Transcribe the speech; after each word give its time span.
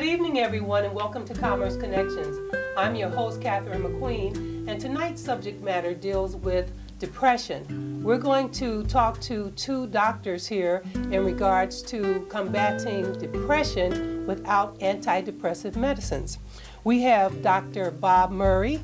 Good 0.00 0.08
evening, 0.08 0.38
everyone, 0.38 0.84
and 0.84 0.94
welcome 0.94 1.26
to 1.26 1.34
Commerce 1.34 1.76
Connections. 1.76 2.38
I'm 2.74 2.94
your 2.94 3.10
host, 3.10 3.42
Catherine 3.42 3.82
McQueen, 3.82 4.66
and 4.66 4.80
tonight's 4.80 5.22
subject 5.22 5.62
matter 5.62 5.92
deals 5.92 6.36
with 6.36 6.72
depression. 6.98 8.02
We're 8.02 8.16
going 8.16 8.50
to 8.52 8.82
talk 8.84 9.20
to 9.20 9.50
two 9.56 9.88
doctors 9.88 10.46
here 10.46 10.82
in 10.94 11.22
regards 11.22 11.82
to 11.82 12.26
combating 12.30 13.12
depression 13.18 14.26
without 14.26 14.80
antidepressive 14.80 15.76
medicines. 15.76 16.38
We 16.82 17.02
have 17.02 17.42
Dr. 17.42 17.90
Bob 17.90 18.30
Murray. 18.30 18.82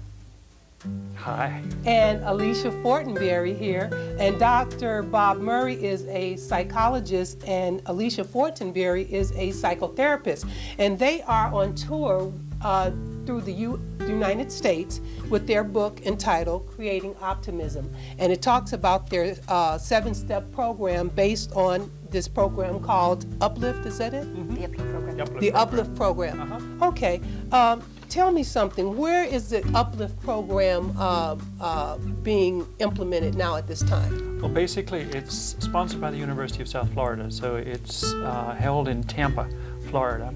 Hi. 1.16 1.60
And 1.84 2.22
Alicia 2.24 2.70
Fortinberry 2.82 3.54
here. 3.54 3.90
And 4.20 4.38
Dr. 4.38 5.02
Bob 5.02 5.38
Murray 5.38 5.74
is 5.74 6.06
a 6.06 6.36
psychologist, 6.36 7.42
and 7.44 7.82
Alicia 7.86 8.22
Fortinberry 8.24 9.10
is 9.10 9.32
a 9.32 9.50
psychotherapist. 9.50 10.48
And 10.78 10.98
they 10.98 11.22
are 11.22 11.52
on 11.52 11.74
tour 11.74 12.32
uh, 12.62 12.90
through 13.26 13.40
the 13.40 13.52
U 13.52 13.80
United 14.06 14.52
States 14.52 15.00
with 15.28 15.48
their 15.48 15.64
book 15.64 16.06
entitled 16.06 16.68
Creating 16.68 17.16
Optimism. 17.20 17.92
And 18.18 18.32
it 18.32 18.40
talks 18.40 18.72
about 18.72 19.10
their 19.10 19.36
uh, 19.48 19.78
seven 19.78 20.14
step 20.14 20.52
program 20.52 21.08
based 21.08 21.52
on 21.52 21.90
this 22.10 22.28
program 22.28 22.78
called 22.80 23.26
Uplift, 23.40 23.84
is 23.84 23.98
that 23.98 24.14
it? 24.14 24.26
Mm 24.26 24.48
-hmm. 24.48 24.54
The 24.54 24.64
Uplift 24.64 24.90
program. 24.92 25.16
The 25.16 25.22
Uplift 25.22 25.40
the 25.40 25.50
program. 25.50 25.66
Uplift 25.68 25.94
program. 25.96 26.40
Uh 26.40 26.58
-huh. 26.78 26.88
Okay. 26.88 27.20
Um, 27.52 27.82
tell 28.16 28.30
me 28.30 28.42
something. 28.42 28.96
Where 28.96 29.24
is 29.24 29.50
the 29.50 29.62
Uplift 29.74 30.18
program 30.22 30.94
uh, 30.96 31.36
uh, 31.60 31.98
being 32.22 32.66
implemented 32.78 33.34
now 33.34 33.56
at 33.56 33.66
this 33.66 33.82
time? 33.82 34.40
Well, 34.40 34.50
basically, 34.50 35.02
it's 35.02 35.54
sponsored 35.58 36.00
by 36.00 36.10
the 36.10 36.16
University 36.16 36.62
of 36.62 36.68
South 36.68 36.90
Florida, 36.94 37.30
so 37.30 37.56
it's 37.56 38.14
uh, 38.14 38.56
held 38.58 38.88
in 38.88 39.02
Tampa, 39.02 39.46
Florida. 39.90 40.32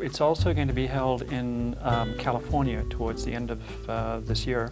It's 0.00 0.20
also 0.20 0.52
going 0.52 0.68
to 0.68 0.74
be 0.74 0.86
held 0.86 1.22
in 1.32 1.78
um, 1.80 2.14
California 2.18 2.84
towards 2.90 3.24
the 3.24 3.32
end 3.32 3.50
of 3.50 3.88
uh, 3.88 4.20
this 4.20 4.46
year, 4.46 4.70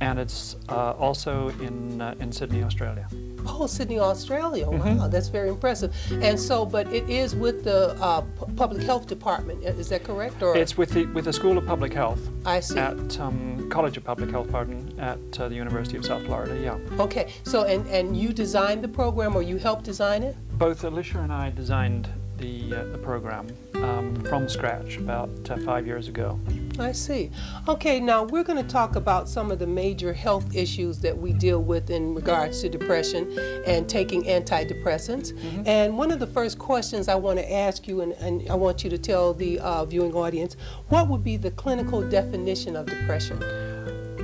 and 0.00 0.18
it's 0.18 0.56
uh, 0.68 0.92
also 0.92 1.48
in, 1.60 2.00
uh, 2.00 2.14
in 2.20 2.32
Sydney, 2.32 2.62
Australia. 2.62 3.08
Oh, 3.46 3.66
Sydney, 3.66 4.00
Australia. 4.00 4.66
Mm 4.66 4.80
-hmm. 4.80 4.98
Wow, 4.98 5.08
that's 5.08 5.28
very 5.28 5.48
impressive. 5.48 5.92
And 6.22 6.40
so, 6.40 6.66
but 6.66 6.86
it 6.92 7.08
is 7.08 7.34
with 7.34 7.64
the 7.64 7.94
uh, 8.00 8.22
public 8.56 8.82
health 8.82 9.06
department. 9.06 9.62
Is 9.62 9.88
that 9.88 10.02
correct? 10.02 10.42
Or 10.42 10.56
it's 10.56 10.76
with 10.76 10.90
the 10.90 11.06
with 11.14 11.24
the 11.24 11.32
School 11.32 11.56
of 11.58 11.64
Public 11.64 11.94
Health. 11.94 12.20
I 12.46 12.60
see. 12.60 12.80
At 12.80 13.20
um, 13.20 13.68
College 13.68 13.98
of 13.98 14.04
Public 14.04 14.30
Health, 14.30 14.50
pardon, 14.50 14.78
at 14.98 15.18
uh, 15.40 15.48
the 15.48 15.56
University 15.64 15.98
of 15.98 16.04
South 16.04 16.24
Florida. 16.24 16.54
Yeah. 16.54 17.04
Okay. 17.06 17.26
So, 17.42 17.58
and 17.64 17.86
and 17.88 18.16
you 18.16 18.32
designed 18.32 18.80
the 18.82 18.92
program, 19.00 19.36
or 19.36 19.42
you 19.42 19.58
helped 19.58 19.84
design 19.84 20.22
it? 20.22 20.36
Both 20.58 20.84
Alicia 20.84 21.18
and 21.18 21.32
I 21.32 21.50
designed 21.50 22.08
the, 22.38 22.74
uh, 22.74 22.84
the 22.92 22.98
program 22.98 23.46
um, 23.76 24.14
from 24.24 24.48
scratch 24.48 24.96
about 24.96 25.30
uh, 25.50 25.56
five 25.58 25.86
years 25.86 26.08
ago. 26.08 26.38
I 26.78 26.92
see. 26.92 27.30
Okay, 27.68 28.00
now 28.00 28.24
we're 28.24 28.42
going 28.42 28.62
to 28.62 28.68
talk 28.68 28.96
about 28.96 29.28
some 29.28 29.50
of 29.50 29.58
the 29.58 29.66
major 29.66 30.12
health 30.12 30.54
issues 30.54 30.98
that 31.00 31.16
we 31.16 31.32
deal 31.32 31.62
with 31.62 31.90
in 31.90 32.14
regards 32.14 32.62
to 32.62 32.68
depression 32.68 33.38
and 33.66 33.88
taking 33.88 34.24
antidepressants. 34.24 35.32
Mm 35.32 35.38
-hmm. 35.38 35.68
And 35.68 35.98
one 35.98 36.12
of 36.14 36.18
the 36.18 36.26
first 36.26 36.58
questions 36.58 37.08
I 37.08 37.14
want 37.14 37.38
to 37.38 37.54
ask 37.54 37.88
you, 37.88 38.02
and, 38.02 38.12
and 38.20 38.42
I 38.42 38.56
want 38.56 38.84
you 38.84 38.90
to 38.90 38.98
tell 38.98 39.34
the 39.34 39.60
uh, 39.60 39.84
viewing 39.84 40.14
audience, 40.14 40.56
what 40.88 41.08
would 41.08 41.22
be 41.22 41.38
the 41.38 41.50
clinical 41.50 42.00
definition 42.08 42.76
of 42.76 42.86
depression? 42.86 43.38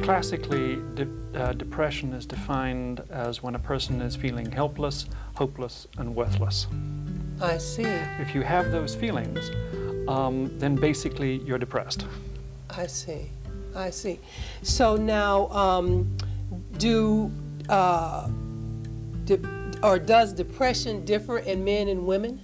Classically, 0.02 0.78
de 0.94 1.06
uh, 1.34 1.52
depression 1.52 2.12
is 2.12 2.26
defined 2.26 3.02
as 3.10 3.42
when 3.42 3.54
a 3.54 3.58
person 3.58 4.00
is 4.00 4.16
feeling 4.16 4.50
helpless, 4.50 5.06
hopeless, 5.34 5.86
and 5.98 6.14
worthless. 6.14 6.66
I 7.42 7.58
see. 7.58 7.84
If 7.84 8.34
you 8.34 8.42
have 8.42 8.70
those 8.70 8.94
feelings, 8.94 9.50
um, 10.08 10.56
then 10.58 10.74
basically 10.74 11.38
you're 11.38 11.58
depressed. 11.58 12.06
I 12.68 12.86
see. 12.86 13.30
I 13.74 13.90
see. 13.90 14.18
So 14.62 14.96
now, 14.96 15.48
um, 15.48 16.16
do 16.78 17.30
uh, 17.68 18.28
or 19.82 19.98
does 19.98 20.32
depression 20.32 21.04
differ 21.04 21.38
in 21.38 21.64
men 21.64 21.88
and 21.88 22.06
women? 22.06 22.40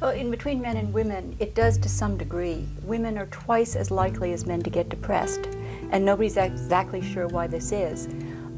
Well, 0.00 0.10
in 0.10 0.30
between 0.30 0.60
men 0.60 0.76
and 0.76 0.92
women, 0.92 1.34
it 1.38 1.54
does 1.54 1.78
to 1.78 1.88
some 1.88 2.18
degree. 2.18 2.68
Women 2.82 3.16
are 3.16 3.26
twice 3.26 3.76
as 3.76 3.90
likely 3.90 4.34
as 4.34 4.44
men 4.44 4.62
to 4.62 4.68
get 4.68 4.90
depressed, 4.90 5.46
and 5.90 6.04
nobody's 6.04 6.36
exactly 6.36 7.00
sure 7.00 7.28
why 7.28 7.46
this 7.46 7.72
is. 7.72 8.08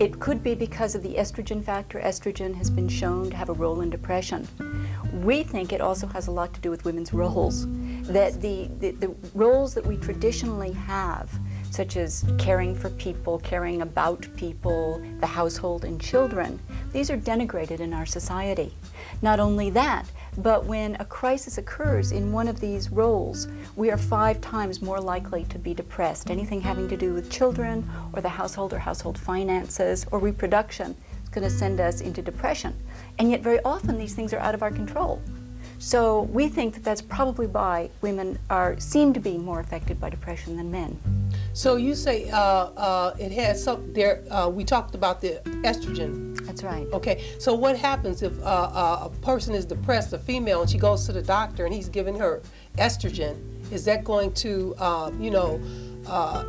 It 0.01 0.21
could 0.21 0.45
be 0.45 0.55
because 0.55 0.95
of 0.95 1.03
the 1.03 1.15
estrogen 1.15 1.65
factor. 1.65 1.99
Estrogen 1.99 2.55
has 2.55 2.71
been 2.71 2.89
shown 2.89 3.31
to 3.31 3.37
have 3.37 3.49
a 3.49 3.53
role 3.53 3.81
in 3.81 3.91
depression. 3.91 4.47
We 5.25 5.43
think 5.43 5.73
it 5.73 5.81
also 5.81 6.07
has 6.07 6.29
a 6.29 6.31
lot 6.31 6.55
to 6.55 6.61
do 6.61 6.71
with 6.71 6.85
women's 6.85 7.13
roles. 7.13 7.67
That 8.03 8.41
the, 8.41 8.71
the, 8.79 8.93
the 8.93 9.15
roles 9.35 9.75
that 9.75 9.85
we 9.85 9.97
traditionally 9.97 10.71
have, 10.71 11.37
such 11.73 11.97
as 11.97 12.25
caring 12.39 12.77
for 12.77 12.91
people, 12.91 13.41
caring 13.41 13.83
about 13.83 14.29
people, 14.37 15.03
the 15.19 15.27
household, 15.27 15.85
and 15.85 16.01
children, 16.01 16.61
these 16.93 17.11
are 17.11 17.19
denigrated 17.19 17.81
in 17.81 17.93
our 17.93 18.07
society. 18.07 18.73
Not 19.21 19.41
only 19.41 19.69
that, 19.71 20.07
but 20.39 20.65
when 20.65 20.97
a 21.01 21.05
crisis 21.05 21.59
occurs 21.59 22.13
in 22.13 22.31
one 22.31 22.47
of 22.47 22.61
these 22.61 22.91
roles, 22.91 23.49
we 23.75 23.91
are 23.91 23.99
five 23.99 24.41
times 24.41 24.81
more 24.81 25.01
likely 25.01 25.45
to 25.47 25.59
be 25.59 25.75
depressed. 25.75 26.31
Anything 26.31 26.61
having 26.61 26.89
to 26.89 26.97
do 26.97 27.13
with 27.13 27.29
children 27.29 27.89
or 28.13 28.23
the 28.23 28.29
household 28.29 28.73
or 28.73 28.79
household 28.79 29.19
finances 29.19 30.07
or 30.13 30.21
reproduction 30.21 30.95
is 31.25 31.29
going 31.31 31.43
to 31.43 31.51
send 31.51 31.81
us 31.81 32.01
into 32.01 32.23
depression. 32.23 32.73
And 33.19 33.31
yet 33.31 33.43
very 33.43 33.61
often 33.65 33.99
these 33.99 34.15
things 34.15 34.33
are 34.33 34.39
out 34.39 34.55
of 34.55 34.63
our 34.63 34.71
control. 34.71 35.21
So 35.79 36.23
we 36.23 36.49
think 36.49 36.75
that 36.75 36.83
that's 36.83 37.01
probably 37.01 37.47
why 37.47 37.91
women 38.03 38.39
are 38.51 38.79
seem 38.81 39.13
to 39.13 39.21
be 39.21 39.39
more 39.39 39.61
affected 39.61 40.01
by 40.01 40.11
depression 40.11 40.57
than 40.57 40.71
men. 40.71 40.99
So 41.53 41.77
you 41.77 41.95
say 41.95 42.29
uh, 42.31 42.39
uh, 42.39 43.17
it 43.19 43.33
has 43.33 43.63
some 43.63 43.93
there. 43.93 44.25
Uh, 44.31 44.49
we 44.49 44.65
talked 44.65 44.95
about 44.95 45.21
the 45.21 45.41
estrogen. 45.65 46.37
That's 46.47 46.63
right. 46.63 46.87
Okay. 46.93 47.25
So 47.39 47.55
what 47.55 47.77
happens 47.77 48.23
if 48.23 48.37
uh, 48.43 48.45
uh, 48.45 49.09
a 49.09 49.11
person 49.25 49.55
is 49.55 49.65
depressed, 49.65 50.13
a 50.13 50.19
female, 50.19 50.63
and 50.63 50.71
she 50.71 50.79
goes 50.79 51.07
to 51.07 51.13
the 51.13 51.23
doctor 51.23 51.65
and 51.65 51.75
he's 51.75 51.89
giving 51.89 52.19
her 52.19 52.43
estrogen? 52.77 53.37
Is 53.73 53.85
that 53.85 54.03
going 54.03 54.33
to, 54.35 54.75
uh, 54.79 55.11
you 55.21 55.31
know, 55.31 55.61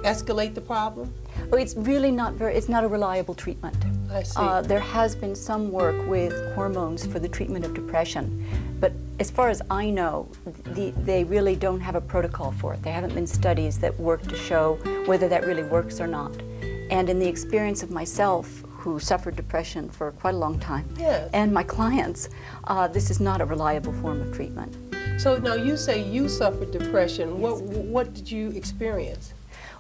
escalate 0.04 0.56
the 0.56 0.62
problem? 0.62 1.14
Well, 1.50 1.62
it's 1.62 1.76
really 1.76 2.12
not 2.12 2.34
very. 2.34 2.56
It's 2.56 2.70
not 2.70 2.84
a 2.84 2.88
reliable 2.88 3.36
treatment. 3.36 3.76
I 4.12 4.24
see. 4.24 4.68
there 4.68 4.80
has 4.80 5.16
been 5.16 5.36
some 5.36 5.72
work 5.72 6.08
with 6.08 6.34
hormones 6.56 7.06
for 7.06 7.20
the 7.20 7.30
treatment 7.30 7.64
of 7.64 7.74
depression, 7.74 8.46
but 8.80 8.92
as 9.20 9.30
far 9.30 9.50
as 9.50 9.62
I 9.70 9.90
know, 9.90 10.30
the, 10.74 10.92
they 11.04 11.24
really 11.24 11.56
don't 11.56 11.80
have 11.82 11.96
a 11.96 12.02
protocol 12.02 12.52
for 12.54 12.74
it. 12.74 12.82
There 12.82 12.94
haven't 12.94 13.14
been 13.14 13.28
studies 13.28 13.78
that 13.80 14.00
work 14.00 14.24
to 14.24 14.36
show 14.36 14.76
whether 15.06 15.28
that 15.28 15.46
really 15.46 15.64
works 15.64 16.00
or 16.00 16.08
not. 16.08 16.32
And 16.90 17.08
in 17.10 17.20
the 17.20 17.28
experience 17.28 17.84
of 17.84 17.92
myself, 17.92 18.64
who 18.80 18.98
suffered 19.00 19.36
depression 19.36 19.90
for 19.90 20.12
quite 20.14 20.34
a 20.34 20.38
long 20.38 20.58
time, 20.60 20.88
yes. 20.98 21.30
and 21.34 21.54
my 21.54 21.64
clients, 21.64 22.30
uh, 22.64 22.88
this 22.88 23.12
is 23.12 23.20
not 23.20 23.42
a 23.42 23.46
reliable 23.46 23.94
form 23.94 24.22
of 24.22 24.34
treatment. 24.34 24.76
So 25.20 25.38
now 25.38 25.56
you 25.56 25.76
say 25.76 26.02
you 26.02 26.30
suffered 26.30 26.72
depression. 26.72 27.30
Yes. 27.30 27.40
What, 27.40 27.62
what 27.62 28.14
did 28.14 28.32
you 28.32 28.52
experience? 28.52 29.34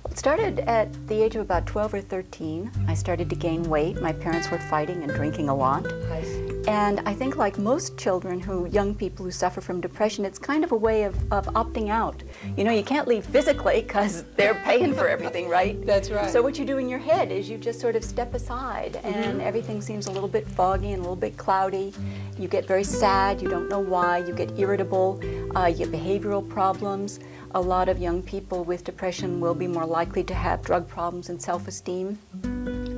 Well, 0.03 0.13
it 0.13 0.17
started 0.17 0.59
at 0.59 1.07
the 1.07 1.21
age 1.21 1.35
of 1.35 1.41
about 1.41 1.65
12 1.65 1.93
or 1.95 2.01
13. 2.01 2.71
I 2.87 2.93
started 2.93 3.29
to 3.29 3.35
gain 3.35 3.63
weight. 3.63 4.01
My 4.01 4.13
parents 4.13 4.49
were 4.49 4.57
fighting 4.57 5.03
and 5.03 5.11
drinking 5.13 5.49
a 5.49 5.55
lot. 5.55 5.85
I. 6.11 6.49
And 6.67 6.99
I 7.05 7.13
think 7.13 7.35
like 7.37 7.57
most 7.57 7.97
children 7.97 8.39
who, 8.39 8.67
young 8.67 8.93
people 8.93 9.25
who 9.25 9.31
suffer 9.31 9.59
from 9.59 9.81
depression, 9.81 10.23
it's 10.23 10.37
kind 10.37 10.63
of 10.63 10.71
a 10.71 10.75
way 10.75 11.03
of, 11.03 11.15
of 11.33 11.47
opting 11.47 11.89
out. 11.89 12.21
You 12.55 12.63
know, 12.63 12.71
you 12.71 12.83
can't 12.83 13.07
leave 13.07 13.25
physically 13.25 13.81
because 13.81 14.23
they're 14.35 14.53
paying 14.53 14.93
for 14.93 15.07
everything, 15.07 15.49
right? 15.49 15.83
That's 15.85 16.11
right. 16.11 16.29
So 16.29 16.41
what 16.41 16.59
you 16.59 16.65
do 16.65 16.77
in 16.77 16.87
your 16.87 16.99
head 16.99 17.31
is 17.31 17.49
you 17.49 17.57
just 17.57 17.79
sort 17.79 17.95
of 17.95 18.03
step 18.03 18.33
aside 18.35 18.99
and 19.03 19.15
mm 19.15 19.39
-hmm. 19.39 19.47
everything 19.47 19.81
seems 19.81 20.07
a 20.07 20.11
little 20.11 20.29
bit 20.29 20.47
foggy 20.47 20.91
and 20.93 20.99
a 20.99 21.09
little 21.09 21.29
bit 21.29 21.37
cloudy. 21.37 21.93
You 22.37 22.47
get 22.47 22.67
very 22.67 22.83
sad, 22.83 23.41
you 23.41 23.49
don't 23.49 23.69
know 23.73 23.83
why, 23.93 24.27
you 24.27 24.33
get 24.35 24.49
irritable, 24.59 25.09
uh, 25.55 25.67
you 25.67 25.77
get 25.77 25.91
behavioral 25.91 26.43
problems. 26.57 27.19
A 27.55 27.61
lot 27.61 27.89
of 27.89 27.97
young 27.97 28.21
people 28.21 28.63
with 28.63 28.83
depression 28.83 29.39
will 29.39 29.55
be 29.55 29.65
more 29.65 29.85
likely 29.85 30.23
to 30.23 30.35
have 30.35 30.61
drug 30.61 30.87
problems 30.87 31.29
and 31.29 31.41
self-esteem. 31.41 32.19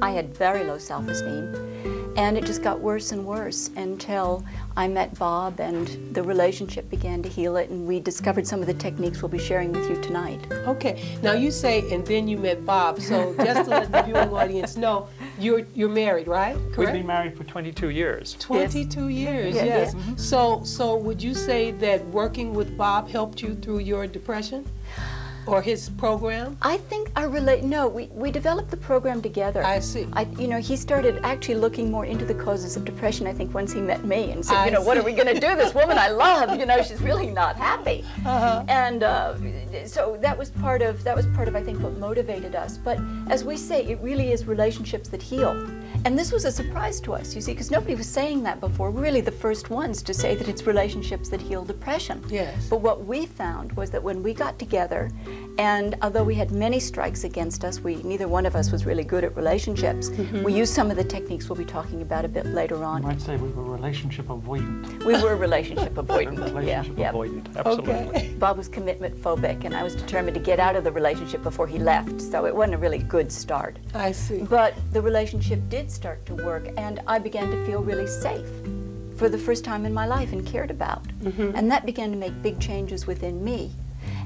I 0.02 0.12
had 0.12 0.36
very 0.36 0.66
low 0.66 0.78
self-esteem. 0.78 2.01
And 2.18 2.38
it 2.38 2.46
just 2.46 2.62
got 2.62 2.80
worse 2.80 3.12
and 3.12 3.26
worse 3.26 3.70
until 3.76 4.44
I 4.76 4.88
met 4.88 5.18
Bob 5.18 5.60
and 5.60 5.88
the 6.14 6.24
relationship 6.24 6.90
began 6.90 7.22
to 7.24 7.30
heal 7.30 7.58
it 7.58 7.70
and 7.70 7.88
we 7.88 8.00
discovered 8.00 8.46
some 8.46 8.62
of 8.62 8.68
the 8.68 8.74
techniques 8.74 9.22
we'll 9.22 9.30
be 9.30 9.40
sharing 9.40 9.72
with 9.72 9.90
you 9.90 10.02
tonight. 10.02 10.40
Okay, 10.52 11.18
now 11.22 11.34
you 11.34 11.52
say, 11.52 11.90
and 11.92 12.06
then 12.06 12.28
you 12.28 12.38
met 12.38 12.66
Bob, 12.66 13.00
so 13.00 13.34
just 13.38 13.66
to 13.66 13.70
let 13.70 13.92
the 13.92 14.02
viewing 14.06 14.30
audience 14.30 14.76
know, 14.76 15.08
you're, 15.40 15.66
you're 15.74 15.90
married, 15.90 16.28
right? 16.28 16.56
Correct? 16.56 16.78
We've 16.78 16.94
been 16.94 17.08
married 17.08 17.38
for 17.38 17.44
22 17.44 17.90
years. 17.90 18.36
22 18.40 19.08
yes. 19.08 19.20
years, 19.20 19.56
yes. 19.56 19.66
yes. 19.66 19.94
Mm 19.94 20.00
-hmm. 20.00 20.18
So, 20.18 20.62
so 20.64 20.98
would 20.98 21.24
you 21.24 21.34
say 21.34 21.72
that 21.72 22.02
working 22.12 22.56
with 22.58 22.78
Bob 22.78 23.10
helped 23.10 23.42
you 23.42 23.56
through 23.56 23.82
your 23.82 24.08
depression? 24.08 24.66
Or 25.46 25.62
his 25.62 25.90
program? 25.90 26.58
I 26.62 26.78
think 26.78 27.12
our 27.16 27.30
relate. 27.30 27.64
No, 27.64 27.88
we, 27.88 28.08
we 28.08 28.32
developed 28.32 28.72
the 28.72 28.78
program 28.78 29.22
together. 29.22 29.64
I 29.64 29.80
see. 29.80 30.08
I, 30.14 30.24
you 30.38 30.48
know, 30.48 30.60
he 30.60 30.76
started 30.76 31.20
actually 31.24 31.56
looking 31.56 31.92
more 31.92 32.06
into 32.06 32.26
the 32.26 32.36
causes 32.36 32.78
of 32.78 32.86
depression. 32.86 33.28
I 33.28 33.34
think 33.34 33.54
once 33.54 33.72
he 33.72 33.82
met 33.82 34.06
me 34.06 34.32
and 34.32 34.46
said, 34.46 34.56
I 34.56 34.66
you 34.66 34.72
know, 34.72 34.82
what 34.82 34.98
are 34.98 35.04
we 35.04 35.14
going 35.14 35.34
to 35.34 35.40
do? 35.40 35.56
This 35.56 35.74
woman 35.74 35.98
I 35.98 36.10
love, 36.26 36.60
you 36.60 36.66
know, 36.66 36.82
she's 36.82 37.02
really 37.02 37.28
not 37.28 37.56
happy. 37.56 38.06
Uh-huh. 38.26 38.64
And 38.68 39.04
uh, 39.04 39.36
so 39.86 40.18
that 40.22 40.38
was 40.38 40.52
part 40.52 40.82
of 40.82 41.04
that 41.04 41.16
was 41.16 41.26
part 41.28 41.48
of 41.48 41.56
I 41.56 41.64
think 41.64 41.82
what 41.82 41.98
motivated 41.98 42.56
us. 42.56 42.78
But 42.78 43.00
as 43.30 43.44
we 43.44 43.58
say, 43.58 43.86
it 43.86 44.00
really 44.02 44.32
is 44.32 44.46
relationships 44.46 45.10
that 45.10 45.22
heal. 45.22 45.54
And 46.04 46.18
this 46.18 46.32
was 46.32 46.46
a 46.46 46.52
surprise 46.52 47.00
to 47.02 47.14
us, 47.14 47.36
you 47.36 47.42
see, 47.42 47.52
because 47.52 47.70
nobody 47.70 47.94
was 47.94 48.08
saying 48.08 48.42
that 48.44 48.60
before. 48.60 48.90
We're 48.90 49.04
really 49.04 49.22
the 49.22 49.32
first 49.32 49.70
ones 49.70 50.02
to 50.02 50.16
say 50.16 50.34
that 50.36 50.48
it's 50.48 50.64
relationships 50.66 51.30
that 51.30 51.40
heal 51.40 51.64
depression. 51.64 52.24
Yes. 52.28 52.68
But 52.70 52.82
what 52.82 53.06
we 53.06 53.28
found 53.28 53.72
was 53.74 53.92
that 53.92 54.02
when 54.02 54.24
we 54.24 54.34
got 54.34 54.58
together, 54.58 55.12
and 55.60 55.96
although 56.02 56.24
we 56.24 56.34
had 56.34 56.52
many 56.52 56.80
strikes 56.80 57.24
against 57.24 57.64
us, 57.64 57.82
we 57.82 57.98
neither 58.02 58.28
one 58.28 58.48
of 58.48 58.56
us 58.56 58.72
was 58.72 58.84
really 58.84 59.04
good 59.04 59.24
at 59.24 59.36
relationships. 59.36 60.10
Mm-hmm. 60.10 60.42
We 60.44 60.54
used 60.54 60.74
some 60.74 60.90
of 60.90 60.98
the 60.98 61.04
techniques 61.04 61.50
we'll 61.50 61.58
be 61.58 61.66
talking 61.66 62.02
about 62.02 62.26
a 62.26 62.30
bit 62.30 62.48
later 62.48 62.78
You 62.78 62.84
on. 62.84 63.04
might 63.04 63.22
say 63.22 63.38
we 63.38 63.50
were 63.50 63.64
relationship 63.64 64.26
avoidant. 64.28 65.04
We 65.06 65.22
were 65.22 65.36
relationship 65.36 65.94
avoidant. 65.94 66.40
yeah, 66.40 66.52
relationship 66.82 66.98
yeah. 66.98 67.12
avoidant, 67.12 67.56
absolutely. 67.56 67.94
Okay. 67.94 68.34
Bob 68.40 68.58
was 68.58 68.68
commitment 68.68 69.16
phobic, 69.22 69.66
and 69.66 69.76
I 69.76 69.84
was 69.84 69.96
determined 69.96 70.34
to 70.34 70.42
get 70.42 70.60
out 70.60 70.76
of 70.76 70.84
the 70.84 70.92
relationship 70.92 71.44
before 71.44 71.68
he 71.68 71.78
left. 71.78 72.20
So 72.20 72.48
it 72.48 72.56
wasn't 72.56 72.74
a 72.76 72.78
really 72.80 72.98
good 73.00 73.32
start. 73.32 73.78
I 73.94 74.12
see. 74.14 74.40
But 74.40 74.74
the 74.94 75.02
relationship 75.02 75.60
did 75.70 75.91
start 75.92 76.26
to 76.26 76.36
work, 76.36 76.70
and 76.78 77.02
I 77.08 77.20
began 77.20 77.52
to 77.52 77.66
feel 77.66 77.82
really 77.82 78.08
safe 78.08 78.50
for 79.18 79.30
the 79.30 79.38
first 79.38 79.64
time 79.64 79.86
in 79.86 79.94
my 79.94 80.06
life 80.08 80.32
and 80.32 80.46
cared 80.46 80.72
about. 80.72 81.04
Mm-hmm. 81.20 81.52
And 81.56 81.70
that 81.70 81.86
began 81.86 82.12
to 82.12 82.18
make 82.18 82.42
big 82.42 82.60
changes 82.60 83.06
within 83.06 83.44
me. 83.44 83.72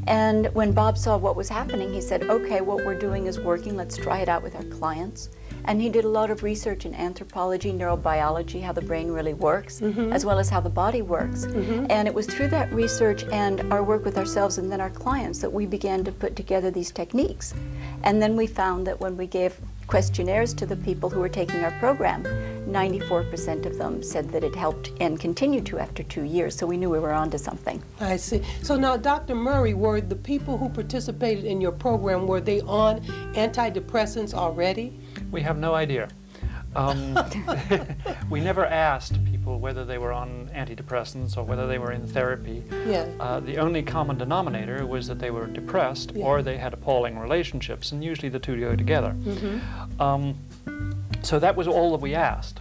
And 0.08 0.54
when 0.54 0.72
Bob 0.72 0.98
saw 0.98 1.18
what 1.18 1.36
was 1.36 1.50
happening, 1.50 1.92
he 1.92 2.00
said, 2.00 2.24
okay, 2.24 2.62
what 2.62 2.86
we're 2.86 2.98
doing 2.98 3.26
is 3.26 3.40
working, 3.40 3.76
let's 3.76 3.98
try 3.98 4.20
it 4.20 4.30
out 4.30 4.44
with 4.44 4.56
our 4.56 4.64
clients. 4.64 5.30
And 5.68 5.82
he 5.82 5.90
did 5.90 6.06
a 6.06 6.08
lot 6.08 6.30
of 6.30 6.44
research 6.44 6.86
in 6.86 6.94
anthropology, 6.94 7.74
neurobiology, 7.74 8.62
how 8.62 8.72
the 8.72 8.82
brain 8.82 9.12
really 9.12 9.34
works, 9.34 9.82
mm-hmm. 9.82 10.14
as 10.14 10.24
well 10.24 10.38
as 10.38 10.48
how 10.48 10.62
the 10.62 10.70
body 10.70 11.02
works. 11.02 11.46
Mm-hmm. 11.46 11.88
And 11.90 12.08
it 12.08 12.14
was 12.14 12.28
through 12.28 12.50
that 12.50 12.72
research 12.72 13.24
and 13.32 13.74
our 13.74 13.84
work 13.84 14.06
with 14.06 14.18
ourselves 14.18 14.60
and 14.60 14.72
then 14.72 14.80
our 14.80 14.92
clients 14.92 15.40
that 15.40 15.52
we 15.52 15.66
began 15.66 16.04
to 16.04 16.12
put 16.12 16.36
together 16.36 16.70
these 16.70 16.92
techniques. 16.92 17.56
And 18.04 18.22
then 18.22 18.36
we 18.36 18.46
found 18.46 18.86
that 18.86 19.00
when 19.00 19.18
we 19.18 19.26
gave 19.26 19.60
questionnaires 19.88 20.54
to 20.56 20.66
the 20.66 20.76
people 20.76 21.10
who 21.10 21.20
were 21.20 21.30
taking 21.30 21.64
our 21.64 21.72
program, 21.80 22.24
94% 22.68 23.66
of 23.66 23.78
them 23.78 24.02
said 24.02 24.30
that 24.32 24.44
it 24.44 24.56
helped 24.56 24.92
and 25.00 25.20
continued 25.20 25.66
to 25.68 25.80
after 25.80 26.04
two 26.04 26.24
years. 26.24 26.56
So 26.56 26.66
we 26.66 26.78
knew 26.78 26.90
we 26.90 27.00
were 27.00 27.14
onto 27.14 27.38
something. 27.38 27.82
I 28.00 28.18
see. 28.18 28.42
So 28.62 28.76
now, 28.76 28.98
Dr. 28.98 29.36
Murray, 29.36 29.74
were 29.74 30.02
the 30.02 30.16
people 30.16 30.58
who 30.58 30.70
participated 30.70 31.46
in 31.46 31.62
your 31.62 31.72
program, 31.72 32.28
were 32.28 32.42
they 32.42 32.62
on 32.62 33.02
antidepressants 33.36 34.34
already? 34.34 35.00
We 35.32 35.42
have 35.42 35.58
no 35.58 35.74
idea. 35.76 36.10
Um, 36.76 37.18
we 38.30 38.42
never 38.42 38.66
asked 38.66 39.24
people 39.26 39.60
whether 39.60 39.86
they 39.86 39.98
were 39.98 40.12
on 40.12 40.50
antidepressants 40.54 41.38
or 41.38 41.44
whether 41.44 41.68
they 41.68 41.78
were 41.78 41.92
in 41.92 42.06
therapy. 42.08 42.64
Yeah. 42.88 43.08
Uh, 43.20 43.40
the 43.40 43.58
only 43.58 43.82
common 43.84 44.18
denominator 44.18 44.86
was 44.86 45.08
that 45.08 45.20
they 45.20 45.32
were 45.32 45.48
depressed 45.48 46.12
Yeah. 46.14 46.26
or 46.26 46.42
they 46.42 46.58
had 46.58 46.74
appalling 46.74 47.18
relationships, 47.18 47.92
and 47.92 48.04
usually 48.04 48.30
the 48.30 48.40
two 48.40 48.60
go 48.60 48.76
together. 48.76 49.16
Mm-hmm. 49.20 50.02
Um, 50.02 50.38
so 51.22 51.40
that 51.40 51.56
was 51.56 51.68
all 51.68 51.92
that 51.92 52.02
we 52.02 52.14
asked 52.14 52.60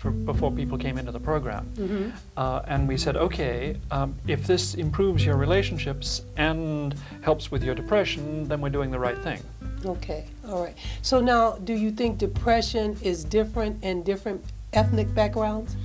for, 0.00 0.10
before 0.10 0.50
people 0.50 0.78
came 0.78 0.96
into 0.96 1.12
the 1.12 1.20
program. 1.20 1.70
Mm-hmm. 1.74 2.10
Uh, 2.36 2.62
and 2.66 2.88
we 2.88 2.96
said, 2.96 3.16
okay, 3.18 3.76
um, 3.90 4.16
if 4.26 4.46
this 4.46 4.74
improves 4.74 5.24
your 5.26 5.36
relationships 5.36 6.22
and 6.38 6.94
helps 7.20 7.50
with 7.50 7.62
your 7.62 7.74
depression, 7.74 8.48
then 8.48 8.62
we're 8.62 8.70
doing 8.70 8.90
the 8.90 8.98
right 8.98 9.18
thing. 9.18 9.42
Okay, 9.84 10.26
all 10.48 10.62
right. 10.62 10.76
So 11.02 11.20
now, 11.20 11.52
do 11.64 11.74
you 11.74 11.90
think 11.90 12.16
depression 12.16 12.96
is 13.02 13.24
different 13.24 13.84
in 13.84 14.02
different 14.02 14.42
ethnic 14.72 15.14
backgrounds? 15.14 15.76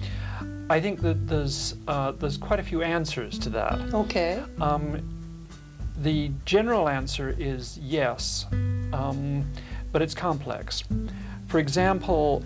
I 0.69 0.79
think 0.79 1.01
that 1.01 1.27
there's 1.27 1.75
uh, 1.87 2.11
there's 2.11 2.37
quite 2.37 2.59
a 2.59 2.63
few 2.63 2.81
answers 2.81 3.37
to 3.39 3.49
that. 3.49 3.93
Okay. 3.93 4.41
Um, 4.59 5.01
the 5.97 6.31
general 6.45 6.89
answer 6.89 7.35
is 7.37 7.77
yes, 7.77 8.45
um, 8.93 9.45
but 9.91 10.01
it's 10.01 10.13
complex. 10.13 10.83
For 11.47 11.59
example, 11.59 12.43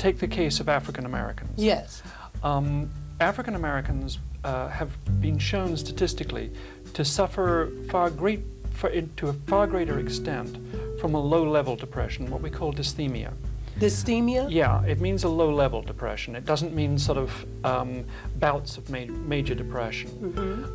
take 0.00 0.18
the 0.18 0.26
case 0.26 0.60
of 0.60 0.68
African 0.68 1.04
Americans. 1.06 1.52
Yes. 1.56 2.02
Um, 2.42 2.90
African 3.20 3.54
Americans 3.54 4.18
uh, 4.44 4.68
have 4.68 4.90
been 5.20 5.38
shown 5.38 5.76
statistically 5.76 6.50
to 6.94 7.04
suffer 7.04 7.70
far 7.90 8.08
great, 8.08 8.40
far, 8.70 8.90
to 8.90 9.28
a 9.28 9.32
far 9.46 9.66
greater 9.66 9.98
extent 9.98 10.56
from 11.00 11.14
a 11.14 11.20
low-level 11.20 11.76
depression, 11.76 12.30
what 12.30 12.40
we 12.40 12.48
call 12.48 12.72
dysthymia. 12.72 13.32
Dysthymia? 13.78 14.50
Yeah, 14.50 14.82
it 14.84 15.00
means 15.00 15.24
a 15.24 15.28
low-level 15.28 15.82
depression. 15.82 16.34
It 16.34 16.46
doesn't 16.46 16.74
mean 16.74 16.98
sort 16.98 17.18
of 17.18 17.46
um, 17.64 18.04
bouts 18.38 18.78
of 18.78 18.88
ma- 18.88 19.04
major 19.06 19.54
depression. 19.54 20.10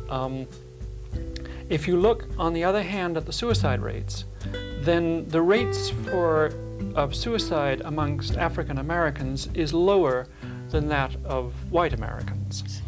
Um, 0.08 0.46
if 1.68 1.88
you 1.88 1.96
look, 1.96 2.26
on 2.38 2.52
the 2.52 2.62
other 2.62 2.82
hand, 2.82 3.16
at 3.16 3.26
the 3.26 3.32
suicide 3.32 3.80
rates, 3.80 4.24
then 4.82 5.28
the 5.28 5.42
rates 5.42 5.90
for 5.90 6.52
of 6.94 7.14
suicide 7.14 7.82
amongst 7.84 8.36
African 8.36 8.78
Americans 8.78 9.48
is 9.54 9.72
lower 9.72 10.26
than 10.70 10.88
that 10.88 11.14
of 11.24 11.52
white 11.70 11.92
Americans. 11.92 12.82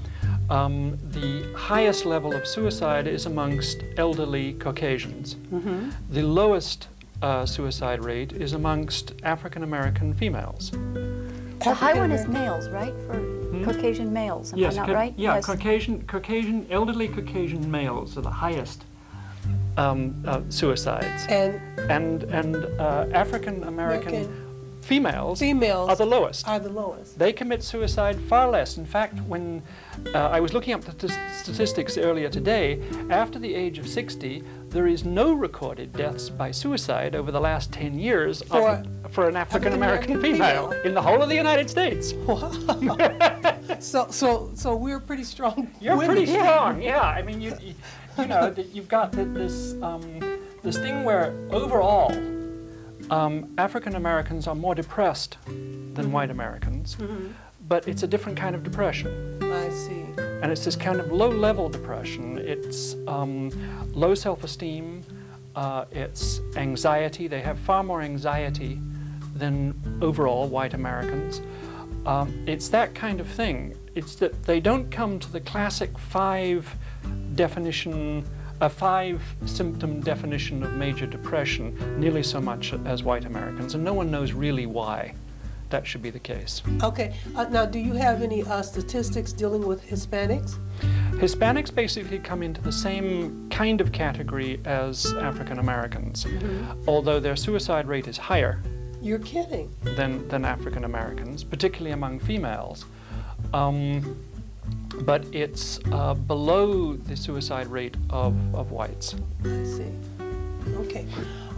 Um, 0.50 0.98
the 1.10 1.52
highest 1.54 2.06
level 2.06 2.32
of 2.34 2.46
suicide 2.46 3.06
is 3.06 3.26
amongst 3.26 3.82
elderly 3.98 4.54
Caucasians. 4.54 5.36
The 6.10 6.22
lowest 6.22 6.88
uh, 7.20 7.44
suicide 7.44 8.02
rate 8.04 8.32
is 8.32 8.52
amongst 8.54 9.12
African 9.22 9.62
American 9.62 10.14
females. 10.14 10.70
The 10.70 11.74
high 11.74 11.94
one 11.94 12.12
is 12.12 12.26
males, 12.28 12.68
right? 12.70 12.94
For 13.06 13.20
Caucasian 13.64 14.12
males, 14.12 14.52
am 14.52 14.58
I 14.60 14.62
not 14.62 14.74
Hmm? 14.76 14.84
Ca- 14.86 14.92
right? 14.92 15.14
Yeah, 15.16 15.34
yes. 15.34 15.46
Caucasian, 15.46 16.02
Caucasian, 16.06 16.66
elderly 16.70 17.08
Caucasian 17.08 17.68
males 17.70 18.16
are 18.16 18.20
the 18.22 18.30
highest 18.30 18.84
um, 19.78 20.14
uh, 20.26 20.40
suicides, 20.48 21.24
And 21.28 21.60
and 21.90 22.22
and 22.24 22.56
uh, 22.80 23.06
African 23.12 23.64
American 23.64 24.14
American 24.14 24.44
females 24.82 25.38
females 25.38 25.88
are 25.90 25.96
the 25.96 26.06
lowest. 26.06 26.48
are 26.48 26.58
the 26.58 26.68
lowest. 26.82 27.18
They 27.18 27.32
commit 27.32 27.62
suicide 27.62 28.16
far 28.28 28.48
less. 28.50 28.78
In 28.78 28.86
fact, 28.86 29.20
when 29.32 29.62
uh, 30.14 30.18
I 30.36 30.40
was 30.40 30.52
looking 30.54 30.72
up 30.74 30.82
the 30.82 30.92
t- 31.08 31.14
statistics 31.42 31.98
earlier 31.98 32.30
today, 32.30 32.80
after 33.10 33.38
the 33.38 33.54
age 33.54 33.78
of 33.78 33.86
60, 33.86 34.42
there 34.70 34.86
is 34.86 35.04
no 35.04 35.32
recorded 35.34 35.92
deaths 35.92 36.30
by 36.30 36.50
suicide 36.52 37.14
over 37.14 37.30
the 37.30 37.40
last 37.40 37.70
10 37.72 37.98
years 37.98 38.40
of- 38.42 38.48
For 38.48 38.82
for 39.10 39.28
an 39.28 39.36
African 39.36 39.72
American 39.74 40.20
female 40.22 40.68
female. 40.70 40.82
in 40.86 40.94
the 40.94 41.02
whole 41.02 41.22
of 41.22 41.28
the 41.28 41.36
United 41.46 41.68
States. 41.70 42.14
So, 43.80 44.08
so, 44.10 44.50
so 44.54 44.74
we're 44.74 44.98
pretty 45.00 45.22
strong. 45.24 45.70
You're 45.80 45.96
women. 45.96 46.16
pretty 46.16 46.32
strong, 46.32 46.82
yeah. 46.82 47.00
I 47.00 47.22
mean, 47.22 47.40
you, 47.40 47.54
you, 47.60 47.74
you 48.18 48.26
know, 48.26 48.50
that 48.50 48.74
you've 48.74 48.88
got 48.88 49.12
th- 49.12 49.28
this 49.32 49.74
um, 49.82 50.02
this 50.62 50.76
thing 50.78 51.04
where 51.04 51.32
overall, 51.50 52.12
um, 53.10 53.52
African 53.58 53.94
Americans 53.94 54.46
are 54.46 54.54
more 54.54 54.74
depressed 54.74 55.38
than 55.46 56.12
white 56.12 56.30
Americans, 56.30 56.96
but 57.68 57.86
it's 57.86 58.02
a 58.02 58.06
different 58.06 58.36
kind 58.38 58.54
of 58.54 58.62
depression, 58.62 59.38
I 59.42 59.68
see. 59.70 60.04
and 60.42 60.50
it's 60.52 60.64
this 60.64 60.76
kind 60.76 61.00
of 61.00 61.10
low-level 61.12 61.68
depression. 61.70 62.38
It's 62.38 62.96
um, 63.06 63.50
low 63.92 64.14
self-esteem. 64.14 65.04
Uh, 65.54 65.84
it's 65.90 66.40
anxiety. 66.56 67.26
They 67.28 67.40
have 67.40 67.58
far 67.58 67.82
more 67.82 68.00
anxiety 68.02 68.80
than 69.34 69.74
overall 70.02 70.46
white 70.48 70.74
Americans. 70.74 71.40
Um, 72.06 72.32
it's 72.46 72.68
that 72.70 72.94
kind 72.94 73.20
of 73.20 73.26
thing. 73.28 73.76
It's 73.94 74.14
that 74.16 74.44
they 74.44 74.60
don't 74.60 74.90
come 74.90 75.18
to 75.18 75.30
the 75.32 75.40
classic 75.40 75.98
five 75.98 76.74
definition, 77.34 78.24
a 78.60 78.68
five 78.68 79.22
symptom 79.46 80.00
definition 80.00 80.62
of 80.62 80.72
major 80.74 81.06
depression 81.06 81.76
nearly 82.00 82.22
so 82.22 82.40
much 82.40 82.72
as 82.84 83.02
white 83.02 83.24
Americans, 83.24 83.74
and 83.74 83.84
no 83.84 83.94
one 83.94 84.10
knows 84.10 84.32
really 84.32 84.66
why 84.66 85.14
that 85.70 85.86
should 85.86 86.02
be 86.02 86.10
the 86.10 86.18
case. 86.18 86.62
Okay. 86.82 87.14
Uh, 87.36 87.44
now, 87.44 87.66
do 87.66 87.78
you 87.78 87.92
have 87.92 88.22
any 88.22 88.42
uh, 88.42 88.62
statistics 88.62 89.32
dealing 89.32 89.66
with 89.66 89.86
Hispanics? 89.86 90.58
Hispanics 91.12 91.74
basically 91.74 92.18
come 92.18 92.42
into 92.42 92.60
the 92.60 92.72
same 92.72 93.48
kind 93.50 93.80
of 93.80 93.92
category 93.92 94.60
as 94.64 95.12
African 95.14 95.58
Americans, 95.58 96.26
although 96.86 97.20
their 97.20 97.36
suicide 97.36 97.88
rate 97.88 98.06
is 98.08 98.16
higher 98.16 98.62
You're 99.02 99.18
kidding. 99.18 99.74
than, 99.82 100.26
than 100.28 100.44
African 100.44 100.84
Americans, 100.84 101.44
particularly 101.44 101.92
among 101.92 102.20
females. 102.20 102.84
Um, 103.52 104.16
but 105.02 105.24
it's 105.32 105.80
uh, 105.92 106.14
below 106.14 106.94
the 106.94 107.16
suicide 107.16 107.66
rate 107.68 107.96
of, 108.10 108.34
of 108.54 108.70
whites. 108.70 109.14
I 109.44 109.64
see. 109.64 109.92
Okay. 110.74 111.06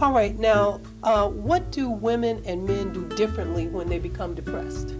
All 0.01 0.13
right. 0.13 0.37
Now, 0.37 0.79
uh, 1.03 1.27
what 1.27 1.71
do 1.71 1.89
women 1.89 2.41
and 2.45 2.65
men 2.65 2.91
do 2.93 3.07
differently 3.15 3.67
when 3.67 3.87
they 3.87 3.99
become 3.99 4.33
depressed? 4.33 4.95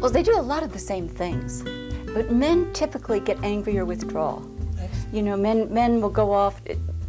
Well, 0.00 0.10
they 0.10 0.22
do 0.22 0.38
a 0.38 0.40
lot 0.40 0.62
of 0.62 0.72
the 0.72 0.78
same 0.78 1.08
things, 1.08 1.62
but 2.12 2.30
men 2.32 2.72
typically 2.72 3.20
get 3.20 3.42
angry 3.44 3.78
or 3.78 3.84
withdraw. 3.84 4.42
I. 4.78 4.88
You 5.12 5.22
know, 5.22 5.36
men 5.36 5.72
men 5.72 6.00
will 6.00 6.10
go 6.10 6.32
off. 6.32 6.60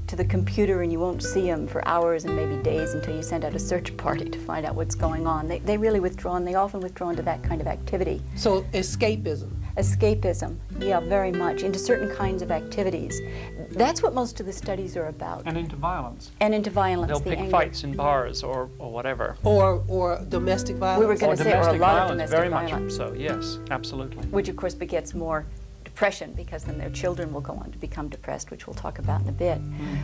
to 0.08 0.16
the 0.16 0.24
computer 0.24 0.84
and 0.84 0.90
you 0.90 1.00
won't 1.00 1.22
see 1.22 1.42
them 1.42 1.68
for 1.68 1.86
hours 1.86 2.24
and 2.24 2.34
maybe 2.34 2.56
days 2.64 2.94
until 2.94 3.14
you 3.14 3.22
send 3.22 3.44
out 3.44 3.54
a 3.54 3.60
search 3.60 3.96
party 3.98 4.24
to 4.30 4.40
find 4.40 4.66
out 4.66 4.74
what's 4.74 4.96
going 4.96 5.28
on. 5.28 5.50
They, 5.50 5.60
they 5.60 5.78
really 5.78 6.00
withdraw 6.00 6.38
and 6.38 6.48
they 6.48 6.56
often 6.56 6.80
withdraw 6.80 7.10
into 7.10 7.24
that 7.24 7.44
kind 7.44 7.60
of 7.60 7.68
activity. 7.68 8.22
So 8.38 8.62
escapism. 8.74 9.52
Escapism, 9.78 10.58
yeah, 10.80 11.00
very 11.00 11.32
much, 11.32 11.62
into 11.62 11.78
certain 11.78 12.10
kinds 12.16 12.42
of 12.42 12.52
activities. 12.52 13.22
That's 13.70 14.02
what 14.02 14.14
most 14.14 14.40
of 14.40 14.46
the 14.46 14.54
studies 14.54 14.98
are 14.98 15.08
about. 15.08 15.44
And 15.46 15.58
into 15.58 15.76
violence. 15.76 16.32
And 16.40 16.54
into 16.54 16.72
violence. 16.72 17.10
They'll 17.10 17.20
the 17.20 17.30
pick 17.30 17.40
anger. 17.40 17.52
fights 17.52 17.84
in 17.84 17.96
bars 17.96 18.42
or, 18.44 18.70
or 18.80 18.92
whatever. 18.92 19.38
Or, 19.44 19.84
or 19.88 20.26
domestic 20.30 20.78
violence. 20.78 21.00
We 21.00 21.06
were 21.06 21.16
gonna 21.16 21.38
say, 21.38 21.54
or 21.54 21.62
a 21.62 21.78
domestic 21.78 21.82
lot 21.82 21.90
of 21.92 22.08
violence, 22.10 22.12
domestic 22.32 22.38
very 22.38 22.50
violence. 22.50 22.98
much 22.98 23.10
so, 23.10 23.14
yes, 23.14 23.60
absolutely. 23.70 24.26
which 24.30 24.50
of 24.50 24.56
course 24.56 24.74
begets 24.74 25.14
more 25.14 25.46
depression 25.84 26.32
because 26.34 26.64
then 26.64 26.78
their 26.78 26.92
children 26.92 27.32
will 27.34 27.42
go 27.42 27.54
on 27.54 27.72
to 27.72 27.78
become 27.78 28.08
depressed, 28.08 28.52
which 28.52 28.68
we'll 28.68 28.76
talk 28.76 29.00
about 29.00 29.22
in 29.22 29.30
a 29.30 29.32
bit. 29.32 29.60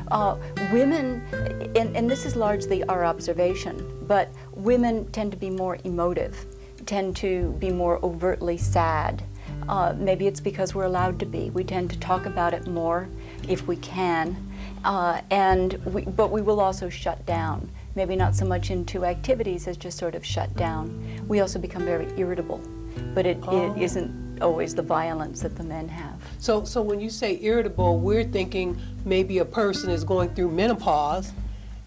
Uh, 0.10 0.38
women, 0.72 1.22
and, 1.76 1.96
and 1.96 2.10
this 2.10 2.26
is 2.26 2.36
largely 2.36 2.84
our 2.86 3.06
observation, 3.06 3.76
but 4.08 4.30
women 4.54 5.06
tend 5.12 5.32
to 5.32 5.38
be 5.38 5.50
more 5.50 5.78
emotive, 5.84 6.46
tend 6.86 7.16
to 7.16 7.56
be 7.60 7.72
more 7.72 8.00
overtly 8.04 8.58
sad. 8.58 9.24
Uh, 9.68 9.94
maybe 9.98 10.28
it's 10.28 10.40
because 10.40 10.76
we're 10.76 10.84
allowed 10.86 11.20
to 11.20 11.26
be. 11.26 11.50
We 11.52 11.64
tend 11.64 11.90
to 11.92 12.00
talk 12.00 12.26
about 12.26 12.54
it 12.54 12.68
more 12.68 13.08
if 13.48 13.68
we 13.68 13.76
can, 13.78 14.36
uh, 14.84 15.22
and 15.32 15.74
we, 15.86 16.04
but 16.04 16.32
we 16.32 16.42
will 16.42 16.60
also 16.60 16.90
shut 16.90 17.26
down. 17.26 17.70
Maybe 17.96 18.16
not 18.16 18.36
so 18.36 18.46
much 18.46 18.72
into 18.72 19.06
activities 19.06 19.68
as 19.68 19.78
just 19.78 19.98
sort 19.98 20.16
of 20.16 20.26
shut 20.26 20.54
down. 20.56 21.22
We 21.28 21.40
also 21.42 21.60
become 21.60 21.84
very 21.86 22.08
irritable, 22.18 22.62
but 23.14 23.26
it, 23.26 23.38
Oh. 23.44 23.74
it 23.76 23.82
isn't 23.82 24.42
always 24.42 24.74
the 24.76 24.82
violence 24.82 25.42
that 25.42 25.56
the 25.56 25.64
men 25.64 25.88
have. 25.88 26.16
So, 26.40 26.64
so 26.66 26.82
when 26.82 27.00
you 27.00 27.10
say 27.10 27.38
irritable, 27.42 28.00
we're 28.00 28.24
thinking 28.24 28.78
maybe 29.06 29.38
a 29.38 29.46
person 29.46 29.90
is 29.92 30.04
going 30.04 30.34
through 30.34 30.52
menopause 30.52 31.32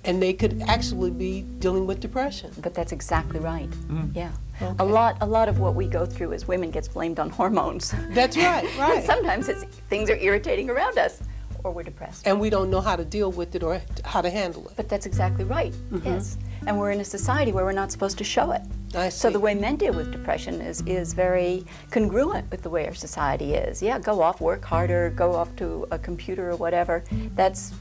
and 0.05 0.23
they 0.23 0.33
could 0.33 0.63
actually 0.69 1.11
be 1.11 1.43
dealing 1.59 1.87
with 1.87 1.99
depression. 1.99 2.53
But 2.63 2.73
that's 2.75 2.93
exactly 2.93 3.41
right. 3.41 3.69
Yeah. 4.15 4.31
Okay. 4.63 4.75
A 4.79 4.85
lot 4.85 5.17
a 5.21 5.27
lot 5.27 5.49
of 5.49 5.59
what 5.59 5.75
we 5.75 5.87
go 5.87 6.07
through 6.07 6.33
as 6.33 6.49
women 6.49 6.71
gets 6.71 6.89
blamed 6.89 7.19
on 7.19 7.31
hormones. 7.31 7.95
That's 8.11 8.37
right, 8.37 8.65
right. 8.79 9.05
Sometimes 9.05 9.49
it's 9.49 9.65
things 9.89 10.09
are 10.11 10.17
irritating 10.17 10.71
around 10.71 10.99
us 10.99 11.23
or 11.65 11.73
we're 11.73 11.83
depressed. 11.83 12.27
and 12.27 12.39
we 12.41 12.49
don't 12.49 12.71
know 12.71 12.81
how 12.81 12.97
to 12.97 13.05
deal 13.05 13.33
with 13.33 13.55
it 13.55 13.63
or 13.63 13.83
how 14.05 14.21
to 14.21 14.31
handle 14.31 14.67
it. 14.69 14.75
But 14.77 14.89
that's 14.89 15.05
exactly 15.07 15.45
right. 15.45 15.73
Mm-hmm. 15.73 16.07
Yes. 16.07 16.39
And 16.67 16.79
we're 16.79 16.93
in 16.93 17.01
a 17.01 17.05
society 17.05 17.53
where 17.53 17.65
we're 17.65 17.73
not 17.73 17.91
supposed 17.93 18.19
to 18.19 18.25
show 18.25 18.53
it. 18.53 18.63
I 18.95 19.09
So 19.09 19.31
the 19.31 19.41
way 19.41 19.55
men 19.55 19.77
deal 19.77 19.93
with 19.93 20.11
depression 20.13 20.61
is, 20.61 20.81
is 20.83 21.13
very 21.13 21.65
congruent 21.91 22.51
with 22.51 22.63
the 22.63 22.71
way 22.71 22.87
our 22.87 22.95
society 22.95 23.55
is. 23.55 23.83
Yeah, 23.83 23.99
go 23.99 24.23
off, 24.23 24.41
work 24.41 24.65
harder, 24.65 25.11
go 25.11 25.35
off 25.35 25.55
to 25.57 25.87
a 25.91 25.99
computer 25.99 26.51
or 26.51 26.57
whatever. 26.57 27.05
That's 27.35 27.73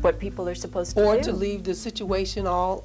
what 0.00 0.18
people 0.18 0.48
are 0.48 0.54
supposed 0.54 0.96
to 0.96 1.02
or 1.02 1.14
do. 1.14 1.18
Or 1.18 1.22
to 1.24 1.32
leave 1.32 1.64
the 1.64 1.74
situation 1.74 2.46
all 2.46 2.84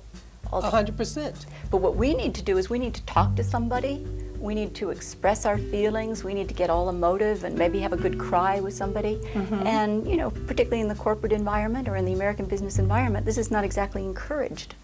All- 0.52 0.62
100%. 0.62 1.46
But 1.70 1.78
what 1.78 1.96
we 1.96 2.14
need 2.14 2.34
to 2.36 2.42
do 2.42 2.58
is 2.58 2.70
we 2.70 2.80
need 2.80 2.94
to 2.96 3.04
talk 3.04 3.36
to 3.36 3.44
somebody. 3.44 4.06
We 4.40 4.56
need 4.56 4.74
to 4.76 4.90
express 4.90 5.46
our 5.46 5.58
feelings. 5.58 6.24
We 6.24 6.34
need 6.34 6.48
to 6.48 6.54
get 6.54 6.70
all 6.70 6.90
emotive 6.90 7.44
and 7.44 7.58
maybe 7.58 7.80
have 7.80 7.94
a 7.94 7.98
good 7.98 8.18
cry 8.18 8.60
with 8.60 8.74
somebody. 8.74 9.18
Mm-hmm. 9.34 9.68
And, 9.68 10.08
you 10.08 10.18
know, 10.18 10.32
particularly 10.32 10.82
in 10.82 10.88
the 10.88 10.96
corporate 10.96 11.34
environment 11.34 11.88
or 11.88 11.98
in 11.98 12.06
the 12.06 12.14
American 12.14 12.46
business 12.46 12.80
environment, 12.80 13.26
this 13.26 13.38
is 13.38 13.52
not 13.52 13.64
exactly 13.64 14.04
encouraged, 14.04 14.76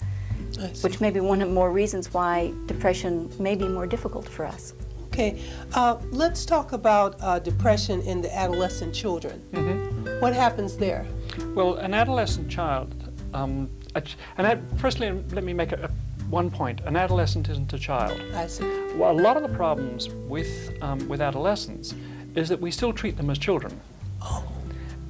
which 0.82 1.00
may 1.00 1.10
be 1.10 1.22
one 1.22 1.42
of 1.42 1.50
more 1.50 1.72
reasons 1.72 2.14
why 2.14 2.54
depression 2.66 3.32
may 3.40 3.56
be 3.56 3.68
more 3.68 3.88
difficult 3.88 4.28
for 4.28 4.46
us. 4.46 4.74
Okay, 5.16 5.42
uh, 5.74 5.98
let's 6.12 6.46
talk 6.46 6.74
about 6.74 7.16
uh, 7.22 7.40
depression 7.40 8.02
in 8.02 8.22
the 8.22 8.36
adolescent 8.36 8.94
children. 8.94 9.42
Mm-hmm. 9.54 10.20
What 10.20 10.34
happens 10.34 10.76
there? 10.76 11.06
Well, 11.54 11.76
an 11.76 11.94
adolescent 11.94 12.52
child, 12.52 12.94
um, 13.34 13.70
a 13.96 14.02
ch- 14.02 14.18
an 14.38 14.46
ad- 14.46 14.64
firstly, 14.78 15.12
let 15.32 15.44
me 15.44 15.54
make 15.54 15.72
a, 15.72 15.86
a, 15.86 15.90
one 16.30 16.52
point. 16.52 16.82
An 16.86 16.96
adolescent 16.96 17.50
isn't 17.50 17.72
a 17.74 17.80
child. 17.80 18.20
I 18.36 18.48
see. 18.48 18.64
Well, 18.96 19.12
a 19.12 19.20
lot 19.20 19.38
of 19.38 19.44
the 19.44 19.50
problems 19.56 20.10
with, 20.10 20.72
um, 20.82 21.08
with 21.08 21.22
adolescents 21.22 21.96
is 22.36 22.50
that 22.50 22.60
we 22.60 22.72
still 22.72 22.94
treat 22.94 23.16
them 23.18 23.30
as 23.30 23.38
children. 23.40 23.80
Oh. 24.22 24.44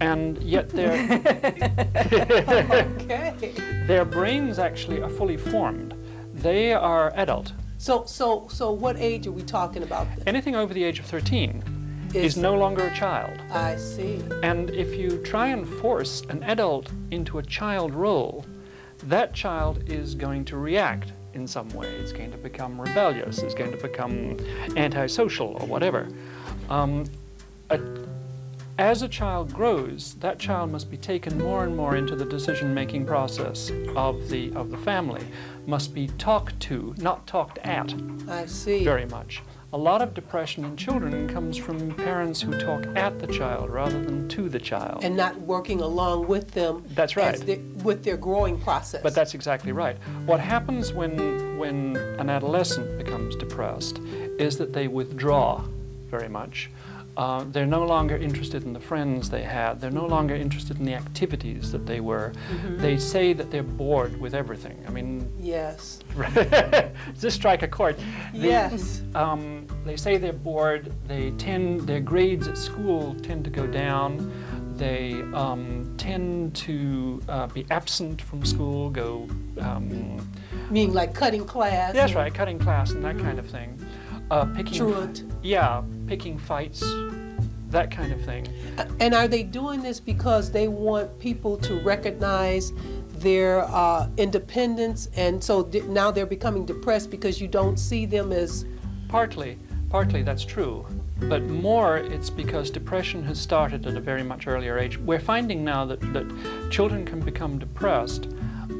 And 0.01 0.41
yet 0.43 0.69
their, 0.69 0.91
Okay. 3.09 3.53
their 3.87 4.05
brains 4.05 4.59
actually 4.59 5.01
are 5.01 5.09
fully 5.09 5.37
formed. 5.37 5.93
They 6.33 6.73
are 6.73 7.13
adult. 7.15 7.53
So, 7.77 8.03
so, 8.05 8.47
so 8.49 8.71
what 8.71 8.97
age 8.97 9.25
are 9.27 9.31
we 9.31 9.41
talking 9.43 9.83
about? 9.83 10.07
then? 10.17 10.27
Anything 10.27 10.55
over 10.55 10.73
the 10.73 10.83
age 10.83 10.99
of 10.99 11.05
13 11.05 11.63
Is- 12.13 12.35
is 12.35 12.37
no 12.37 12.55
longer 12.55 12.85
a 12.87 12.93
child. 12.93 13.39
I 13.51 13.77
see. 13.77 14.21
And 14.43 14.69
if 14.71 14.95
you 14.95 15.17
try 15.23 15.47
and 15.47 15.65
force 15.67 16.21
an 16.29 16.43
adult 16.43 16.91
into 17.11 17.37
a 17.37 17.43
child 17.43 17.93
role, 17.93 18.45
that 19.05 19.33
child 19.33 19.89
is 19.89 20.15
going 20.15 20.45
to 20.45 20.57
react 20.57 21.13
in 21.33 21.47
some 21.47 21.69
way. 21.69 21.87
It's 21.87 22.11
going 22.11 22.31
to 22.31 22.37
become 22.37 22.79
rebellious, 22.79 23.39
it's 23.39 23.53
going 23.53 23.71
to 23.71 23.77
become 23.77 24.37
antisocial 24.77 25.57
or 25.59 25.67
whatever. 25.67 26.07
Um, 26.69 27.05
a, 27.69 27.79
as 28.77 29.03
a 29.03 29.07
child 29.07 29.53
grows, 29.53 30.15
that 30.15 30.37
child 30.39 30.71
must 30.71 30.89
be 30.91 30.97
taken 30.97 31.37
more 31.37 31.63
and 31.63 31.75
more 31.75 31.95
into 31.95 32.15
the 32.15 32.25
decision-making 32.25 33.05
process 33.05 33.71
of 33.95 34.27
the, 34.29 34.53
of 34.53 34.69
the 34.69 34.77
family, 34.77 35.25
must 35.65 35.93
be 35.93 36.07
talked 36.07 36.59
to, 36.61 36.93
not 36.97 37.25
talked 37.25 37.57
at 37.59 37.93
I 38.27 38.45
see. 38.45 38.83
very 38.83 39.05
much. 39.05 39.41
A 39.73 39.77
lot 39.77 40.01
of 40.01 40.13
depression 40.13 40.63
in 40.63 40.77
children 40.77 41.27
comes 41.27 41.57
from 41.57 41.93
parents 41.95 42.39
who 42.41 42.57
talk 42.57 42.85
at 42.95 43.19
the 43.19 43.27
child 43.27 43.69
rather 43.69 44.01
than 44.01 44.29
to 44.29 44.47
the 44.47 44.59
child. 44.59 45.03
And 45.03 45.17
not 45.17 45.39
working 45.41 45.81
along 45.81 46.27
with 46.27 46.51
them. 46.51 46.83
That's 46.91 47.17
right. 47.17 47.33
as 47.33 47.41
they- 47.41 47.57
with 47.83 48.03
their 48.03 48.15
growing 48.15 48.59
process. 48.59 49.01
But 49.03 49.13
that's 49.15 49.33
exactly 49.33 49.71
right. 49.73 49.97
What 50.25 50.39
happens 50.39 50.93
when, 50.93 51.57
when 51.57 51.97
an 52.19 52.29
adolescent 52.29 52.97
becomes 52.97 53.35
depressed 53.35 53.99
is 54.39 54.57
that 54.59 54.71
they 54.73 54.87
withdraw 54.87 55.63
very 56.09 56.29
much. 56.29 56.69
Uh, 57.17 57.45
they're 57.51 57.65
no 57.65 57.85
longer 57.85 58.17
interested 58.17 58.63
in 58.63 58.73
the 58.73 58.79
friends 58.79 59.29
they 59.29 59.43
had. 59.43 59.79
They're 59.79 59.89
no 59.89 60.05
longer 60.05 60.35
interested 60.35 60.79
in 60.79 60.85
the 60.85 60.93
activities 60.95 61.71
that 61.71 61.85
they 61.85 62.01
were. 62.01 62.33
They 62.77 62.97
say 62.97 63.31
that 63.33 63.51
they're 63.51 63.63
bored 63.63 64.19
with 64.19 64.33
everything. 64.35 64.83
I 64.87 64.91
mean, 64.91 65.31
Yes. 65.39 65.99
does 66.33 67.21
this 67.21 67.33
strike 67.33 67.63
a 67.63 67.67
chord? 67.67 67.95
They- 68.33 68.49
Yes. 68.49 69.01
um, 69.15 69.65
they 69.85 69.95
say 69.95 70.17
they're 70.17 70.33
bored. 70.33 70.91
They 71.07 71.31
tend 71.31 71.81
their 71.81 72.01
grades 72.01 72.47
at 72.47 72.57
school 72.57 73.15
tend 73.21 73.45
to 73.45 73.49
go 73.49 73.65
down. 73.65 74.31
They 74.75 75.13
um, 75.33 75.93
tend 75.97 76.53
to 76.57 77.21
uh, 77.29 77.47
be 77.47 77.65
absent 77.71 78.21
from 78.21 78.43
school. 78.45 78.89
Go. 78.89 79.25
Um, 79.59 80.19
Meaning 80.69 80.93
like 80.93 81.13
cutting 81.13 81.45
class. 81.45 81.93
that's 81.93 82.13
right, 82.13 82.33
cutting 82.33 82.59
class 82.59 82.91
and 82.91 83.01
that 83.05 83.17
kind 83.19 83.39
of 83.39 83.47
thing. 83.49 83.79
Uh, 84.31 84.45
picking. 84.47 84.73
Truant. 84.79 85.23
Yeah, 85.43 85.81
picking 86.07 86.37
fights, 86.37 86.81
that 87.69 87.91
kind 87.91 88.11
of 88.11 88.23
thing. 88.23 88.47
And 88.99 89.13
are 89.13 89.27
they 89.27 89.43
doing 89.43 89.81
this 89.81 89.99
because 89.99 90.51
they 90.51 90.67
want 90.67 91.17
people 91.19 91.57
to 91.57 91.79
recognize 91.81 92.71
their 93.13 93.61
uh, 93.61 94.09
independence, 94.17 95.09
and 95.15 95.43
so 95.43 95.63
di- 95.63 95.81
now 95.81 96.11
they're 96.11 96.25
becoming 96.25 96.65
depressed 96.65 97.09
because 97.09 97.41
you 97.41 97.47
don't 97.47 97.77
see 97.77 98.05
them 98.05 98.31
as 98.31 98.65
Partly, 99.07 99.57
partly 99.89 100.23
that's 100.23 100.43
true, 100.43 100.85
but 101.21 101.43
more 101.43 101.97
it's 101.97 102.29
because 102.29 102.69
depression 102.69 103.23
has 103.23 103.39
started 103.39 103.85
at 103.85 103.95
a 103.95 103.99
very 103.99 104.23
much 104.23 104.47
earlier 104.47 104.77
age. 104.77 104.97
We're 104.97 105.19
finding 105.19 105.63
now 105.63 105.85
that, 105.85 106.01
that 106.13 106.69
children 106.69 107.05
can 107.05 107.21
become 107.21 107.57
depressed 107.59 108.27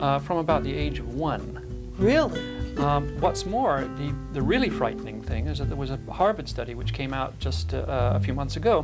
uh, 0.01 0.19
from 0.19 0.37
about 0.37 0.63
the 0.63 0.73
age 0.73 0.99
of 0.99 1.15
one. 1.15 1.61
really. 1.97 2.54
Um, 2.77 3.07
what's 3.21 3.45
more, 3.45 3.81
the, 3.97 4.13
the 4.33 4.41
really 4.41 4.69
frightening 4.69 5.21
thing 5.21 5.47
is 5.47 5.59
that 5.59 5.65
there 5.65 5.77
was 5.77 5.91
a 5.91 5.99
Harvard 6.11 6.49
study 6.49 6.75
which 6.75 6.93
came 6.93 7.13
out 7.13 7.37
just 7.39 7.73
uh, 7.73 8.13
a 8.15 8.19
few 8.19 8.33
months 8.33 8.57
ago, 8.57 8.83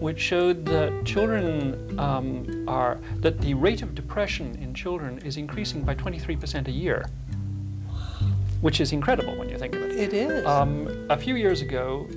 which 0.00 0.18
showed 0.18 0.64
that 0.66 1.04
children 1.04 1.98
um, 1.98 2.64
are, 2.66 2.98
that 3.16 3.40
the 3.40 3.54
rate 3.54 3.82
of 3.82 3.94
depression 3.94 4.56
in 4.62 4.72
children 4.72 5.18
is 5.18 5.36
increasing 5.36 5.82
by 5.82 5.94
23% 5.94 6.68
a 6.68 6.70
year, 6.70 7.06
which 8.62 8.80
is 8.80 8.92
incredible 8.92 9.36
when 9.36 9.48
you 9.48 9.58
think 9.58 9.74
of 9.74 9.82
it. 9.82 9.92
It 9.98 10.12
is. 10.14 10.46
Um, 10.46 11.06
a 11.10 11.16
few 11.16 11.36
years 11.36 11.60
ago, 11.60 12.08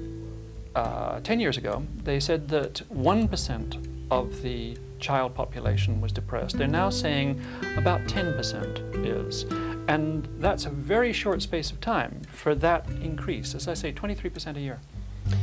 uh, 0.76 1.20
10 1.20 1.40
years 1.40 1.58
ago, 1.58 1.84
they 2.04 2.20
said 2.20 2.48
that 2.50 2.76
1% 2.94 3.88
of 4.12 4.42
the 4.42 4.78
child 5.00 5.34
population 5.34 6.02
was 6.02 6.12
depressed. 6.12 6.58
They're 6.58 6.68
now 6.68 6.90
saying 6.90 7.42
about 7.78 8.02
10% 8.02 9.06
is. 9.06 9.46
And 9.90 10.28
that's 10.40 10.66
a 10.66 10.70
very 10.70 11.12
short 11.14 11.42
space 11.42 11.72
of 11.72 11.82
time 11.82 12.22
for 12.32 12.54
that 12.56 12.86
increase. 13.02 13.56
As 13.56 13.68
I 13.68 13.74
say, 13.74 13.92
23% 13.92 14.56
a 14.56 14.60
year. 14.60 14.80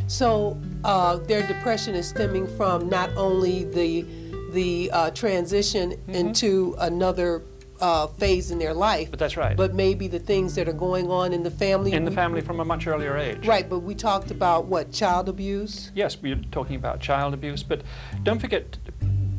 So 0.06 0.56
uh, 0.84 1.16
their 1.16 1.46
depression 1.46 1.94
is 1.94 2.08
stemming 2.08 2.46
from 2.56 2.88
not 2.88 3.10
only 3.16 3.64
the 3.64 4.04
the 4.52 4.90
uh, 4.92 5.10
transition 5.10 5.90
Mm-hmm. 5.90 6.14
into 6.14 6.74
another 6.78 7.42
uh, 7.80 8.06
phase 8.06 8.50
in 8.52 8.58
their 8.58 8.72
life, 8.72 9.10
But 9.10 9.18
that's 9.18 9.36
right. 9.36 9.56
but 9.56 9.74
maybe 9.74 10.06
the 10.08 10.20
things 10.20 10.54
that 10.54 10.66
are 10.68 10.78
going 10.88 11.10
on 11.10 11.32
in 11.34 11.42
the 11.42 11.50
family. 11.50 11.92
in 11.92 12.04
the 12.04 12.10
We- 12.10 12.16
family 12.22 12.40
from 12.40 12.60
a 12.60 12.64
much 12.64 12.86
earlier 12.86 13.16
age. 13.18 13.46
Right, 13.46 13.68
but 13.68 13.80
we 13.80 13.94
talked 13.94 14.30
about 14.30 14.64
what 14.66 14.92
child 14.92 15.28
abuse. 15.28 15.90
Yes, 15.94 16.16
we're 16.22 16.40
talking 16.58 16.76
about 16.76 17.00
child 17.00 17.34
abuse, 17.34 17.62
but 17.62 17.82
don't 18.22 18.38
forget, 18.40 18.78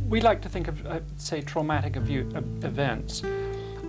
we 0.08 0.20
like 0.22 0.42
to 0.44 0.50
think 0.50 0.68
of, 0.68 0.86
uh, 0.86 1.00
say, 1.16 1.42
traumatic 1.42 1.96
events 1.96 3.24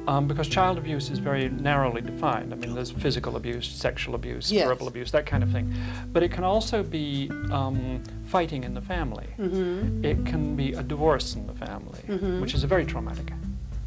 um, 0.09 0.27
because 0.27 0.49
child 0.49 0.79
abuse 0.79 1.11
is 1.11 1.19
very 1.19 1.51
narrowly 1.51 2.01
defined. 2.01 2.53
I 2.55 2.57
mean, 2.57 2.75
there's 2.75 2.91
physical 2.91 3.37
abuse, 3.37 3.69
sexual 3.69 4.15
abuse, 4.15 4.51
Yes. 4.51 4.67
verbal 4.67 4.89
abuse, 4.89 5.11
that 5.13 5.27
kind 5.27 5.43
of 5.43 5.51
thing. 5.51 5.73
But 6.13 6.23
it 6.23 6.33
can 6.33 6.45
also 6.45 6.83
be 6.83 7.31
um, 7.53 8.03
fighting 8.27 8.65
in 8.65 8.73
the 8.73 8.81
family. 8.81 9.27
Mm-hmm. 9.39 10.05
It 10.05 10.25
can 10.25 10.57
be 10.57 10.73
a 10.73 10.83
divorce 10.83 11.35
in 11.37 11.47
the 11.47 11.53
family, 11.53 12.01
which 12.41 12.55
is 12.55 12.65
a 12.65 12.67
very 12.67 12.87
traumatic 12.87 13.33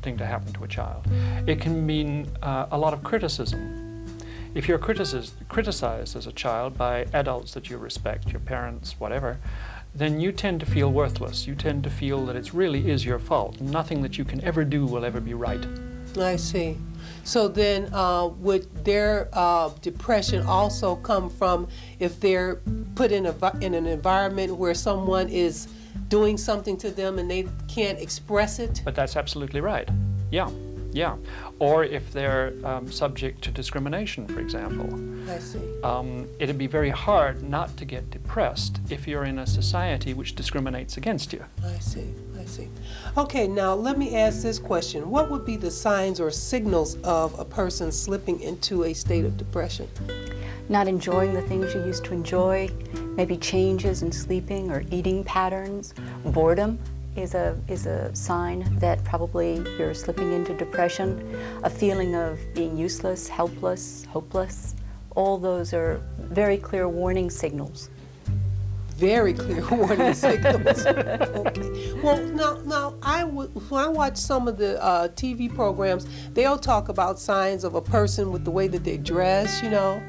thing 0.04 0.16
to 0.18 0.26
happen 0.26 0.54
to 0.54 0.64
a 0.64 0.68
child. 0.68 1.06
It 1.48 1.60
can 1.60 1.86
mean 1.86 2.28
uh, 2.44 2.68
a 2.72 2.78
lot 2.78 2.94
of 2.94 3.04
criticism. 3.04 4.06
If 4.54 4.68
you're 4.68 4.80
criticis- 4.80 5.32
criticized 5.50 6.16
as 6.16 6.28
a 6.28 6.32
child 6.32 6.78
by 6.78 7.06
adults 7.14 7.54
that 7.56 7.70
you 7.70 7.78
respect, 7.80 8.32
your 8.32 8.42
parents, 8.42 9.00
whatever, 9.00 9.40
then 9.96 10.20
you 10.20 10.32
tend 10.32 10.60
to 10.60 10.66
feel 10.66 10.92
worthless. 10.92 11.48
You 11.48 11.56
tend 11.56 11.84
to 11.84 11.90
feel 11.90 12.26
that 12.28 12.36
it 12.36 12.54
really 12.54 12.92
is 12.92 13.06
your 13.06 13.18
fault. 13.20 13.60
Nothing 13.60 14.02
that 14.04 14.18
you 14.20 14.26
can 14.26 14.44
ever 14.44 14.64
do 14.64 14.86
will 14.86 15.04
ever 15.04 15.20
be 15.20 15.34
right. 15.34 15.66
I 16.18 16.36
see. 16.36 16.78
So 17.24 17.48
then, 17.48 17.94
uh, 17.94 18.28
would 18.28 18.84
their 18.84 19.30
uh, 19.34 19.70
depression 19.82 20.44
also 20.46 20.96
come 20.98 21.30
from 21.30 21.68
if 22.00 22.20
they're 22.20 22.56
put 22.96 23.12
in 23.12 23.28
a 23.28 23.58
in 23.62 23.74
an 23.74 23.86
environment 23.86 24.56
where 24.56 24.74
someone 24.74 25.30
is 25.30 25.68
doing 26.08 26.38
something 26.38 26.78
to 26.78 26.90
them 26.90 27.20
and 27.20 27.30
they 27.30 27.48
can't 27.68 28.00
express 28.00 28.60
it? 28.60 28.82
But 28.84 28.96
that's 28.96 29.16
absolutely 29.16 29.62
right. 29.62 29.88
Yeah, 30.32 30.50
yeah. 30.92 31.16
Or 31.60 31.84
if 31.84 32.12
they're 32.12 32.54
um, 32.64 32.92
subject 32.92 33.44
to 33.44 33.52
discrimination, 33.52 34.28
for 34.28 34.40
example. 34.40 34.90
I 35.32 35.40
see. 35.40 35.82
Um, 35.84 36.28
it'd 36.40 36.58
be 36.58 36.68
very 36.68 36.90
hard 36.90 37.44
not 37.44 37.76
to 37.78 37.86
get 37.86 38.10
depressed 38.10 38.80
if 38.90 39.08
you're 39.08 39.26
in 39.26 39.40
a 39.40 39.48
society 39.48 40.14
which 40.14 40.36
discriminates 40.36 40.98
against 40.98 41.34
you. 41.34 41.44
I 41.64 41.78
see. 41.80 42.14
I 42.42 42.46
see. 42.46 42.70
Okay, 43.18 43.48
now 43.48 43.76
let 43.76 44.00
me 44.00 44.16
ask 44.16 44.42
this 44.42 44.58
question: 44.58 45.10
What 45.12 45.30
would 45.30 45.46
be 45.46 45.58
the 45.58 45.70
signs 45.70 46.20
or 46.20 46.32
signals 46.32 46.96
of 47.04 47.38
a 47.40 47.46
person 47.46 47.92
slipping 47.92 48.40
into 48.40 48.86
a 48.86 48.94
state 48.94 49.26
of 49.26 49.38
depression? 49.38 49.88
Not 50.68 50.88
enjoying 50.88 51.34
the 51.34 51.42
things 51.44 51.76
you 51.76 51.84
used 51.86 52.04
to 52.06 52.14
enjoy, 52.14 52.70
maybe 53.16 53.38
changes 53.38 54.02
in 54.02 54.12
sleeping 54.12 54.72
or 54.72 54.84
eating 54.90 55.24
patterns, 55.24 55.94
boredom 56.26 56.80
is 57.16 57.36
a 57.36 57.56
is 57.68 57.86
a 57.86 58.16
sign 58.16 58.66
that 58.80 59.04
probably 59.04 59.58
you're 59.78 59.94
slipping 59.94 60.34
into 60.34 60.56
depression, 60.56 61.38
a 61.64 61.70
feeling 61.70 62.16
of 62.16 62.40
being 62.56 62.76
useless, 62.76 63.28
helpless, 63.28 64.06
hopeless. 64.06 64.76
All 65.16 65.38
those 65.38 65.74
are 65.74 66.02
very 66.18 66.58
clear 66.58 66.88
warning 66.88 67.30
signals. 67.30 67.90
Very 69.02 69.34
clear 69.34 69.68
warning 69.72 70.14
signals. 70.14 70.86
okay. 70.86 71.94
Well, 72.04 72.24
now, 72.24 72.62
now 72.66 72.96
I 73.02 73.24
would 73.24 73.50
when 73.70 73.84
I 73.84 73.88
watch 73.88 74.16
some 74.16 74.48
of 74.48 74.58
the 74.58 74.82
uh, 74.82 75.08
TV 75.10 75.54
programs, 75.54 76.06
they'll 76.34 76.60
talk 76.60 76.88
about 76.88 77.20
signs 77.20 77.64
of 77.64 77.74
a 77.74 77.82
person 77.82 78.32
with 78.32 78.46
the 78.46 78.52
way 78.52 78.68
that 78.68 78.84
they 78.84 78.98
dress. 78.98 79.62
You 79.64 79.72
know, 79.72 80.02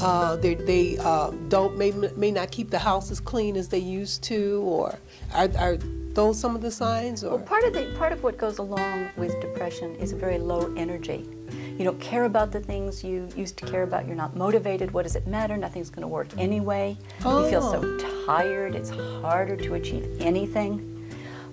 uh, 0.00 0.34
they 0.36 0.54
they 0.54 0.98
um, 0.98 1.48
don't 1.48 1.78
may 1.78 1.92
may 2.16 2.32
not 2.32 2.50
keep 2.50 2.70
the 2.70 2.80
house 2.80 3.12
as 3.12 3.20
clean 3.20 3.56
as 3.56 3.68
they 3.68 3.78
used 3.78 4.24
to, 4.24 4.60
or 4.66 4.98
are, 5.32 5.48
are 5.56 5.76
those 6.18 6.38
some 6.38 6.56
of 6.56 6.62
the 6.62 6.70
signs? 6.72 7.22
Or 7.22 7.36
Well, 7.36 7.46
part 7.46 7.62
of 7.62 7.74
the 7.74 7.94
part 7.96 8.12
of 8.12 8.24
what 8.24 8.38
goes 8.38 8.58
along 8.58 9.10
with 9.16 9.40
depression 9.40 9.94
is 9.96 10.10
a 10.10 10.16
very 10.16 10.38
low 10.38 10.74
energy. 10.76 11.35
You 11.78 11.84
don't 11.84 12.00
care 12.00 12.24
about 12.24 12.52
the 12.52 12.60
things 12.60 13.04
you 13.04 13.28
used 13.36 13.56
to 13.58 13.66
care 13.66 13.82
about. 13.82 14.06
You're 14.06 14.16
not 14.16 14.34
motivated. 14.34 14.92
What 14.92 15.02
does 15.02 15.14
it 15.14 15.26
matter? 15.26 15.56
Nothing's 15.56 15.90
going 15.90 16.02
to 16.02 16.08
work 16.08 16.28
anyway. 16.38 16.96
You 17.20 17.50
feel 17.50 17.60
so 17.62 17.98
tired. 18.26 18.74
It's 18.74 18.90
harder 18.90 19.56
to 19.56 19.74
achieve 19.74 20.16
anything. 20.20 20.92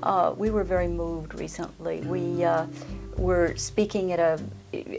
Uh, 0.01 0.33
we 0.37 0.49
were 0.49 0.63
very 0.63 0.87
moved 0.87 1.37
recently. 1.39 2.01
We 2.01 2.43
uh, 2.43 2.67
were 3.17 3.55
speaking 3.55 4.11
at 4.11 4.19
a 4.19 4.39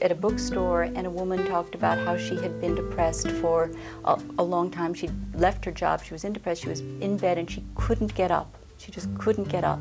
at 0.01 0.13
a 0.13 0.15
bookstore, 0.15 0.83
and 0.83 1.07
a 1.07 1.11
woman 1.11 1.47
talked 1.47 1.75
about 1.75 1.99
how 1.99 2.17
she 2.17 2.37
had 2.37 2.61
been 2.61 2.75
depressed 2.75 3.31
for 3.33 3.71
a, 4.05 4.21
a 4.39 4.43
long 4.43 4.71
time. 4.71 4.95
She 4.95 5.11
left 5.35 5.65
her 5.65 5.73
job. 5.73 6.03
She 6.05 6.13
was 6.15 6.25
in 6.25 6.33
depression. 6.33 6.65
She 6.65 6.69
was 6.71 6.81
in 6.81 7.17
bed, 7.17 7.39
and 7.39 7.51
she 7.51 7.65
couldn't 7.75 8.15
get 8.15 8.31
up. 8.31 8.55
She 8.79 8.93
just 8.93 9.09
couldn't 9.19 9.49
get 9.49 9.65
up. 9.65 9.81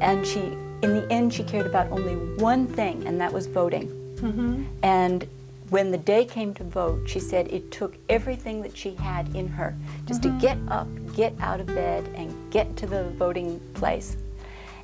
And 0.00 0.26
she, 0.26 0.40
in 0.82 0.94
the 0.94 1.06
end, 1.10 1.32
she 1.32 1.42
cared 1.44 1.66
about 1.66 1.90
only 1.90 2.16
one 2.42 2.66
thing, 2.66 3.06
and 3.06 3.20
that 3.20 3.32
was 3.32 3.46
voting. 3.46 4.03
Mm-hmm. 4.24 4.64
And 4.82 5.28
when 5.70 5.90
the 5.90 5.98
day 5.98 6.24
came 6.24 6.54
to 6.54 6.64
vote, 6.64 7.08
she 7.08 7.20
said 7.20 7.48
it 7.48 7.70
took 7.70 7.96
everything 8.08 8.62
that 8.62 8.76
she 8.76 8.94
had 8.94 9.34
in 9.34 9.48
her 9.48 9.74
just 10.06 10.22
to 10.22 10.28
mm-hmm. 10.28 10.38
get 10.38 10.58
up, 10.68 10.88
get 11.14 11.34
out 11.40 11.60
of 11.60 11.66
bed, 11.66 12.08
and 12.14 12.34
get 12.50 12.76
to 12.78 12.86
the 12.86 13.04
voting 13.10 13.60
place. 13.74 14.16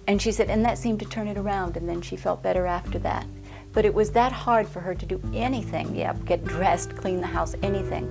And 0.07 0.20
she 0.20 0.33
said, 0.33 0.50
and 0.50 0.64
that 0.64 0.79
seemed 0.79 0.98
to 1.00 1.07
turn 1.07 1.29
it 1.29 1.38
around, 1.38 1.76
and 1.76 1.88
then 1.88 2.00
she 2.00 2.16
felt 2.16 2.42
better 2.42 2.66
after 2.66 2.98
that. 3.00 3.26
But 3.72 3.85
it 3.85 3.94
was 3.94 4.11
that 4.12 4.33
hard 4.33 4.66
for 4.66 4.81
her 4.81 4.94
to 4.94 5.07
do 5.07 5.20
anything. 5.33 5.94
Yeah, 5.94 6.14
get 6.24 6.44
dressed, 6.44 6.96
clean 6.96 7.20
the 7.20 7.26
house, 7.26 7.55
anything. 7.62 8.09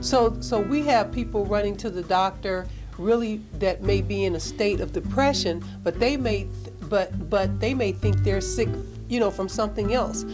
So, 0.00 0.36
so 0.40 0.60
we 0.60 0.82
have 0.82 1.10
people 1.10 1.46
running 1.46 1.76
to 1.78 1.90
the 1.90 2.02
doctor 2.02 2.66
really 2.98 3.40
that 3.54 3.82
may 3.82 4.02
be 4.02 4.24
in 4.24 4.34
a 4.34 4.40
state 4.40 4.80
of 4.80 4.92
depression, 4.92 5.64
but 5.82 5.98
they 5.98 6.16
may, 6.16 6.38
th- 6.40 6.50
but 6.88 7.30
but 7.30 7.60
they 7.60 7.72
may 7.72 7.92
think 7.92 8.16
they're 8.18 8.40
sick, 8.40 8.68
you 9.08 9.20
know, 9.20 9.30
from 9.30 9.48
something 9.48 9.92
else, 9.94 10.24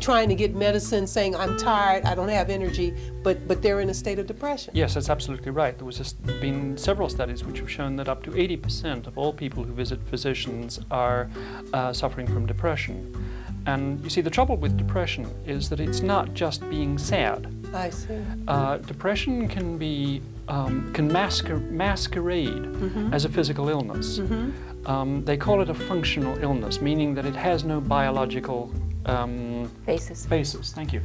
trying 0.00 0.28
to 0.28 0.34
get 0.34 0.54
medicine, 0.54 1.06
saying 1.06 1.34
I'm 1.34 1.56
tired, 1.56 2.04
I 2.04 2.14
don't 2.14 2.28
have 2.28 2.50
energy, 2.50 2.94
but 3.22 3.46
but 3.48 3.62
they're 3.62 3.80
in 3.80 3.90
a 3.90 3.94
state 3.94 4.18
of 4.18 4.26
depression. 4.26 4.72
Yes, 4.74 4.94
that's 4.94 5.10
absolutely 5.10 5.50
right. 5.50 5.76
There 5.76 5.86
was 5.86 5.98
just 5.98 6.22
been 6.40 6.76
several 6.76 7.08
studies 7.08 7.44
which 7.44 7.58
have 7.58 7.70
shown 7.70 7.96
that 7.96 8.08
up 8.08 8.22
to 8.24 8.30
80% 8.30 9.06
of 9.06 9.18
all 9.18 9.32
people 9.32 9.64
who 9.64 9.72
visit 9.72 10.00
physicians 10.08 10.80
are 10.90 11.28
uh, 11.72 11.92
suffering 11.92 12.26
from 12.26 12.46
depression. 12.46 12.96
And 13.66 14.02
you 14.02 14.08
see, 14.10 14.22
the 14.22 14.30
trouble 14.30 14.56
with 14.56 14.76
depression 14.78 15.26
is 15.46 15.68
that 15.68 15.80
it's 15.80 16.00
not 16.00 16.32
just 16.32 16.68
being 16.70 16.96
sad. 16.96 17.52
I 17.74 17.90
see. 17.90 18.18
Uh, 18.48 18.78
depression 18.78 19.48
can 19.48 19.76
be 19.78 20.22
um, 20.48 20.92
can 20.94 21.08
masquer- 21.10 21.70
masquerade 21.70 22.66
as 23.12 23.24
a 23.24 23.28
physical 23.28 23.68
illness. 23.68 24.18
Um, 24.86 25.24
they 25.24 25.36
call 25.36 25.60
it 25.60 25.68
a 25.68 25.74
functional 25.74 26.38
illness, 26.42 26.80
meaning 26.80 27.14
that 27.14 27.26
it 27.26 27.36
has 27.36 27.64
no 27.64 27.80
biological 27.80 28.72
um, 29.06 29.70
Basis. 29.86 30.26
basis. 30.26 30.72
Thank 30.72 30.92
you. 30.92 31.00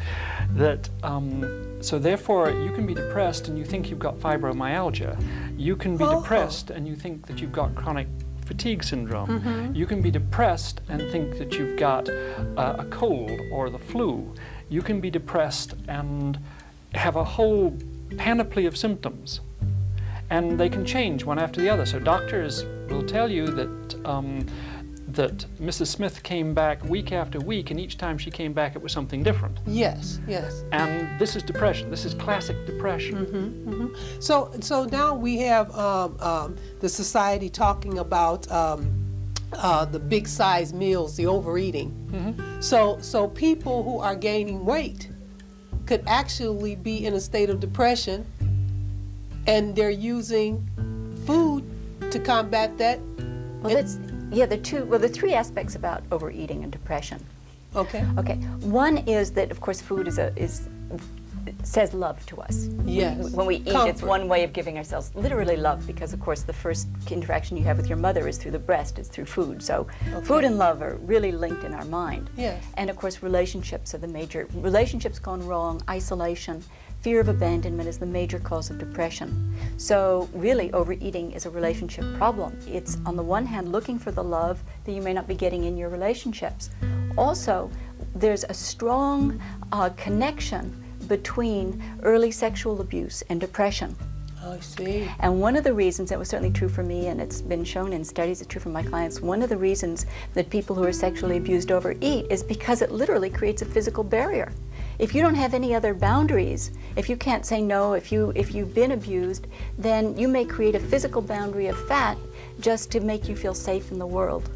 That 0.52 0.90
um, 1.04 1.82
so 1.82 1.98
therefore 2.00 2.52
you 2.52 2.72
can 2.72 2.86
be 2.86 2.94
depressed 2.94 3.48
and 3.48 3.58
you 3.58 3.66
think 3.66 3.90
you've 3.90 4.00
got 4.00 4.18
fibromyalgia. 4.20 5.18
You 5.58 5.76
can 5.76 5.98
be 5.98 6.04
Oh. 6.04 6.22
depressed 6.22 6.70
and 6.72 6.88
you 6.88 6.96
think 6.96 7.26
that 7.28 7.40
you've 7.42 7.52
got 7.54 7.74
chronic 7.76 8.08
fatigue 8.46 8.84
syndrome. 8.84 9.72
You 9.74 9.86
can 9.88 10.02
be 10.02 10.12
depressed 10.12 10.82
and 10.88 11.02
think 11.12 11.38
that 11.40 11.58
you've 11.58 11.80
got 11.80 12.08
uh, 12.10 12.76
a 12.80 12.86
cold 12.92 13.32
or 13.52 13.70
the 13.70 13.80
flu. 13.80 14.34
You 14.70 14.82
can 14.84 15.00
be 15.02 15.10
depressed 15.10 15.74
and 15.88 16.38
have 16.94 17.16
a 17.16 17.24
whole 17.24 17.76
panoply 18.18 18.66
of 18.68 18.78
symptoms. 18.78 19.42
And 20.30 20.60
they 20.60 20.70
can 20.70 20.86
change 20.86 21.24
one 21.26 21.40
after 21.40 21.60
the 21.62 21.70
other. 21.70 21.86
So 21.86 22.00
doctors 22.00 22.66
will 22.90 23.06
tell 23.06 23.30
you 23.30 23.48
that 23.48 24.06
um, 24.06 24.46
that 25.16 25.46
Mrs. 25.60 25.88
Smith 25.88 26.24
came 26.24 26.54
back 26.54 26.84
week 26.84 27.12
after 27.12 27.40
week, 27.40 27.72
and 27.72 27.80
each 27.80 27.98
time 27.98 28.18
she 28.18 28.32
came 28.32 28.54
back, 28.54 28.76
it 28.76 28.82
was 28.82 28.92
something 28.92 29.24
different. 29.24 29.60
Yes, 29.66 30.20
yes. 30.28 30.64
And 30.72 31.20
this 31.20 31.36
is 31.36 31.44
depression. 31.44 31.90
This 31.90 32.06
is 32.06 32.14
classic 32.14 32.66
depression. 32.66 33.96
So 34.20 34.52
so 34.60 34.86
now 34.86 35.14
we 35.16 35.38
have 35.38 35.74
um, 35.76 36.18
um, 36.20 36.56
the 36.80 36.90
society 36.90 37.50
talking 37.50 38.00
about 38.00 38.50
um, 38.52 38.92
uh, 39.54 39.86
the 39.86 40.00
big 40.00 40.28
size 40.28 40.74
meals, 40.74 41.16
the 41.16 41.28
overeating. 41.28 41.94
So 42.60 42.98
so 43.02 43.28
people 43.28 43.84
who 43.84 44.00
are 44.00 44.16
gaining 44.16 44.66
weight 44.66 45.10
could 45.86 46.04
actually 46.08 46.76
be 46.76 47.06
in 47.06 47.14
a 47.14 47.20
state 47.20 47.50
of 47.50 47.60
depression, 47.60 48.26
and 49.48 49.76
they're 49.76 49.92
using 49.92 50.68
food 51.26 51.64
to 52.12 52.20
combat 52.20 52.78
that. 52.78 53.00
Well, 53.62 53.74
that's 53.74 53.98
yeah. 54.32 54.46
The 54.46 54.58
two 54.58 54.86
well, 54.86 55.00
the 55.00 55.10
three 55.10 55.34
aspects 55.34 55.76
about 55.76 56.04
overeating 56.12 56.64
and 56.64 56.72
depression. 56.72 57.24
Okay. 57.76 58.06
Okay, 58.18 58.36
one 58.62 59.00
is 59.00 59.32
that 59.32 59.52
of 59.52 59.60
course 59.60 59.82
food 59.82 60.08
is 60.08 60.18
a 60.18 60.34
is 60.36 60.70
says 61.64 61.94
love 61.94 62.26
to 62.28 62.42
us. 62.42 62.68
Yes. 62.86 63.32
When 63.32 63.46
we 63.46 63.58
eat, 63.58 63.68
it's 63.68 64.02
one 64.02 64.28
way 64.28 64.44
of 64.44 64.54
giving 64.54 64.78
ourselves 64.78 65.12
literally 65.16 65.58
love 65.58 65.86
because 65.86 66.14
of 66.14 66.20
course 66.20 66.42
the 66.42 66.54
first 66.54 66.88
interaction 67.10 67.58
you 67.58 67.64
have 67.64 67.78
with 67.78 67.88
your 67.88 67.98
mother 67.98 68.28
is 68.28 68.38
through 68.38 68.52
the 68.52 68.60
breast, 68.60 69.00
it's 69.00 69.10
through 69.10 69.26
food. 69.26 69.62
So 69.62 69.88
food 70.24 70.44
and 70.44 70.58
love 70.58 70.82
are 70.82 70.96
really 70.98 71.32
linked 71.32 71.64
in 71.64 71.74
our 71.74 71.86
mind. 71.86 72.30
Yes. 72.38 72.64
And 72.76 72.90
of 72.90 72.96
course 72.96 73.22
relationships 73.22 73.94
are 73.94 74.00
the 74.00 74.08
major 74.08 74.48
relationships 74.56 75.20
gone 75.20 75.46
wrong, 75.46 75.82
isolation, 75.90 76.64
fear 77.06 77.20
of 77.20 77.30
abandonment 77.30 77.88
is 77.88 78.00
the 78.00 78.06
major 78.08 78.40
cause 78.40 78.72
of 78.72 78.80
depression. 78.80 79.56
So 79.78 80.28
really 80.34 80.74
overeating 80.74 81.34
is 81.34 81.46
a 81.46 81.52
relationship 81.52 82.04
problem. 82.18 82.58
It's 82.68 82.98
on 83.06 83.16
the 83.16 83.22
one 83.22 83.46
hand 83.46 83.72
looking 83.72 84.00
for 84.00 84.10
the 84.10 84.24
love 84.24 84.64
that 84.86 84.92
you 84.92 85.04
may 85.04 85.14
not 85.14 85.28
be 85.28 85.36
getting 85.36 85.66
in 85.66 85.78
your 85.78 85.90
relationships. 85.90 86.72
Also, 87.16 87.70
there's 88.16 88.44
a 88.46 88.56
strong 88.56 89.40
uh, 89.72 89.92
connection 89.96 90.84
between 91.08 91.80
early 92.02 92.32
sexual 92.32 92.82
abuse 92.82 93.22
and 93.30 93.40
depression. 93.40 93.96
I 94.44 94.60
see. 94.60 95.08
And 95.20 95.40
one 95.40 95.56
of 95.56 95.64
the 95.64 95.76
reasons, 95.76 96.12
it 96.12 96.18
was 96.18 96.28
certainly 96.28 96.54
true 96.54 96.70
for 96.70 96.82
me, 96.82 97.08
and 97.08 97.22
it's 97.22 97.40
been 97.40 97.64
shown 97.64 97.94
in 97.94 98.04
studies, 98.04 98.42
it's 98.42 98.48
true 98.48 98.62
for 98.62 98.70
my 98.70 98.82
clients, 98.82 99.22
one 99.22 99.44
of 99.44 99.50
the 99.50 99.58
reasons 99.58 100.08
that 100.34 100.50
people 100.50 100.76
who 100.76 100.84
are 100.84 100.94
sexually 100.94 101.38
abused 101.38 101.72
overeat 101.72 102.26
is 102.32 102.42
because 102.42 102.82
it 102.82 102.92
literally 102.92 103.30
creates 103.30 103.62
a 103.62 103.66
physical 103.66 104.04
barrier. 104.04 104.52
If 104.98 105.14
you 105.14 105.22
don't 105.22 105.36
have 105.36 105.54
any 105.54 105.76
other 105.76 105.94
boundaries, 105.94 106.72
if 106.96 107.10
you 107.10 107.18
can't 107.18 107.46
say 107.46 107.62
no, 107.62 107.94
if, 107.94 108.12
you, 108.12 108.32
if 108.36 108.56
you've 108.56 108.74
been 108.74 108.92
abused, 108.92 109.48
then 109.78 110.18
you 110.18 110.28
may 110.28 110.46
create 110.46 110.76
a 110.76 110.80
physical 110.80 111.22
boundary 111.22 111.68
of 111.68 111.88
fat 111.88 112.18
just 112.60 112.92
to 112.92 113.00
make 113.00 113.28
you 113.28 113.36
feel 113.36 113.54
safe 113.54 113.92
in 113.92 114.00
the 114.00 114.06
world. 114.06 114.50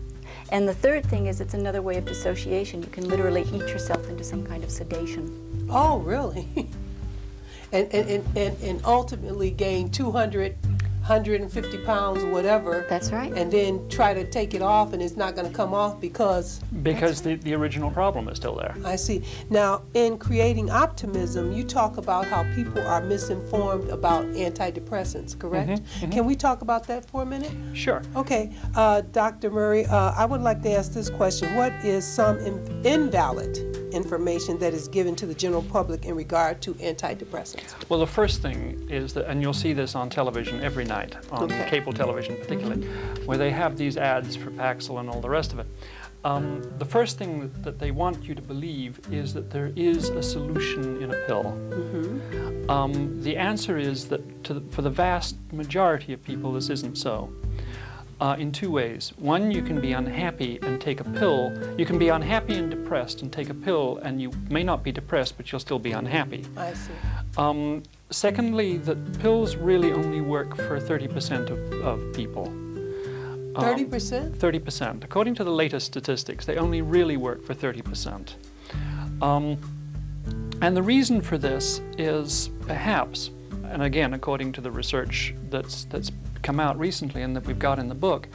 And 0.52 0.68
the 0.68 0.74
third 0.74 1.06
thing 1.06 1.28
is 1.28 1.42
it's 1.42 1.54
another 1.54 1.82
way 1.82 1.98
of 1.98 2.06
dissociation. 2.06 2.82
You 2.82 2.90
can 2.90 3.08
literally 3.08 3.44
eat 3.54 3.68
yourself 3.68 4.08
into 4.10 4.24
some 4.24 4.46
kind 4.46 4.64
of 4.64 4.72
sedation. 4.72 5.68
Oh, 5.70 6.00
really? 6.00 6.48
and, 7.72 7.94
and, 7.94 8.38
and, 8.38 8.64
and, 8.64 8.82
ultimately 8.84 9.52
gain 9.52 9.92
200 9.92 10.56
150 11.10 11.78
pounds 11.80 12.24
or 12.24 12.30
whatever. 12.30 12.86
That's 12.88 13.12
right. 13.12 13.34
And 13.34 13.52
then 13.52 13.90
try 13.90 14.14
to 14.14 14.24
take 14.30 14.54
it 14.54 14.62
off 14.62 14.94
and 14.94 15.02
it's 15.02 15.18
not 15.18 15.36
going 15.36 15.48
to 15.50 15.54
come 15.54 15.74
off 15.74 16.00
because. 16.00 16.60
Because 16.84 17.22
the, 17.22 17.36
the 17.36 17.56
original 17.56 17.90
problem 17.90 18.30
is 18.30 18.38
still 18.38 18.56
there. 18.56 18.76
I 18.86 18.96
see. 18.96 19.24
Now, 19.50 19.82
in 19.96 20.20
creating 20.20 20.70
optimism, 20.70 21.52
you 21.52 21.64
talk 21.64 21.98
about 21.98 22.26
how 22.26 22.44
people 22.54 22.86
are 22.86 23.02
misinformed 23.02 23.90
about 23.90 24.26
antidepressants, 24.28 25.38
correct? 25.38 25.70
Mm-hmm, 25.70 26.12
Can 26.12 26.26
we 26.26 26.36
talk 26.36 26.62
about 26.62 26.86
that 26.88 27.10
for 27.10 27.24
a 27.24 27.26
minute? 27.26 27.52
Sure. 27.74 28.04
Okay, 28.16 28.54
uh, 28.76 29.02
Dr. 29.12 29.50
Murray, 29.50 29.86
uh, 29.88 30.12
I 30.12 30.26
would 30.26 30.42
like 30.42 30.62
to 30.62 30.72
ask 30.72 30.94
this 30.94 31.10
question. 31.10 31.56
What 31.56 31.74
is 31.84 32.06
some 32.06 32.38
in- 32.40 32.86
invalid 32.86 33.69
information 33.92 34.58
that 34.60 34.74
is 34.74 34.88
given 34.88 35.16
to 35.18 35.26
the 35.26 35.34
general 35.34 35.64
public 35.64 36.06
in 36.06 36.16
regard 36.16 36.62
to 36.62 36.74
antidepressants? 36.76 37.74
Well, 37.90 38.00
the 38.00 38.08
first 38.08 38.42
thing 38.42 38.88
is 38.90 39.14
that, 39.14 39.26
and 39.28 39.42
you'll 39.42 39.54
see 39.54 39.74
this 39.74 39.96
on 39.96 40.10
television 40.10 40.62
every 40.62 40.86
night, 40.86 41.16
on 41.32 41.44
Okay. 41.44 41.68
cable 41.70 41.94
television 41.94 42.36
particularly, 42.38 42.88
where 43.26 43.38
they 43.38 43.52
have 43.52 43.78
these 43.78 43.98
ads 43.98 44.36
for 44.36 44.52
Paxil 44.52 45.00
and 45.00 45.10
all 45.10 45.22
the 45.22 45.30
rest 45.30 45.54
of 45.54 45.60
it. 45.60 45.68
Um, 46.26 46.62
the 46.80 46.86
first 46.86 47.18
thing 47.18 47.50
that, 47.64 47.80
they 47.80 47.92
want 47.92 48.24
you 48.26 48.36
to 48.36 48.42
believe 48.42 49.00
is 49.10 49.34
that 49.34 49.52
there 49.52 49.72
is 49.78 50.10
a 50.10 50.22
solution 50.22 51.02
in 51.02 51.12
a 51.12 51.18
pill. 51.28 51.48
Um, 52.70 53.22
the 53.24 53.38
answer 53.38 53.78
is 53.78 54.10
that 54.10 54.44
to 54.44 54.56
the, 54.56 54.62
for 54.72 54.82
the 54.82 54.90
vast 54.90 55.38
majority 55.54 56.12
of 56.12 56.22
people, 56.22 56.52
this 56.52 56.70
isn't 56.70 56.98
so. 56.98 57.32
Uh, 58.22 58.36
in 58.38 58.52
two 58.52 58.70
ways. 58.70 59.14
One, 59.18 59.50
you 59.50 59.62
can 59.62 59.80
be 59.80 59.94
unhappy 59.94 60.60
and 60.62 60.82
take 60.82 61.00
a 61.00 61.06
pill. 61.06 61.58
You 61.78 61.86
can 61.86 61.98
be 61.98 62.10
unhappy 62.10 62.56
and 62.56 62.70
depressed 62.70 63.22
and 63.22 63.32
take 63.32 63.50
a 63.50 63.54
pill, 63.54 63.98
and 64.04 64.22
you 64.22 64.30
may 64.50 64.62
not 64.62 64.84
be 64.84 64.92
depressed, 64.92 65.38
but 65.38 65.50
you'll 65.50 65.62
still 65.62 65.80
be 65.80 65.94
unhappy. 65.94 66.46
I 66.58 66.74
see. 66.74 66.92
Um, 67.38 67.84
secondly, 68.10 68.76
that 68.80 69.20
pills 69.22 69.56
really 69.56 69.94
only 69.94 70.20
work 70.20 70.58
for 70.58 70.82
30% 70.82 71.50
of, 71.50 71.72
of 71.86 72.14
people. 72.14 72.48
Um, 73.56 73.90
30%? 73.90 74.36
30%. 74.38 75.04
According 75.04 75.36
to 75.36 75.44
the 75.44 75.52
latest 75.52 75.86
statistics, 75.86 76.46
they 76.46 76.58
only 76.58 76.82
really 76.82 77.18
work 77.18 77.44
for 77.44 77.54
30%. 77.56 78.34
Um, 79.22 79.58
and 80.62 80.76
the 80.76 80.84
reason 80.84 81.22
for 81.22 81.38
this 81.38 81.82
is 81.98 82.50
perhaps, 82.62 83.32
and 83.64 83.82
again, 83.82 84.14
according 84.14 84.52
to 84.54 84.62
the 84.62 84.72
research 84.72 85.34
that's, 85.50 85.86
that's 85.86 86.12
come 86.44 86.60
out 86.60 86.78
recently 86.80 87.22
and 87.22 87.36
that 87.36 87.46
we've 87.46 87.60
got 87.60 87.80
in 87.80 87.90
the 87.90 87.96
book, 87.96 88.28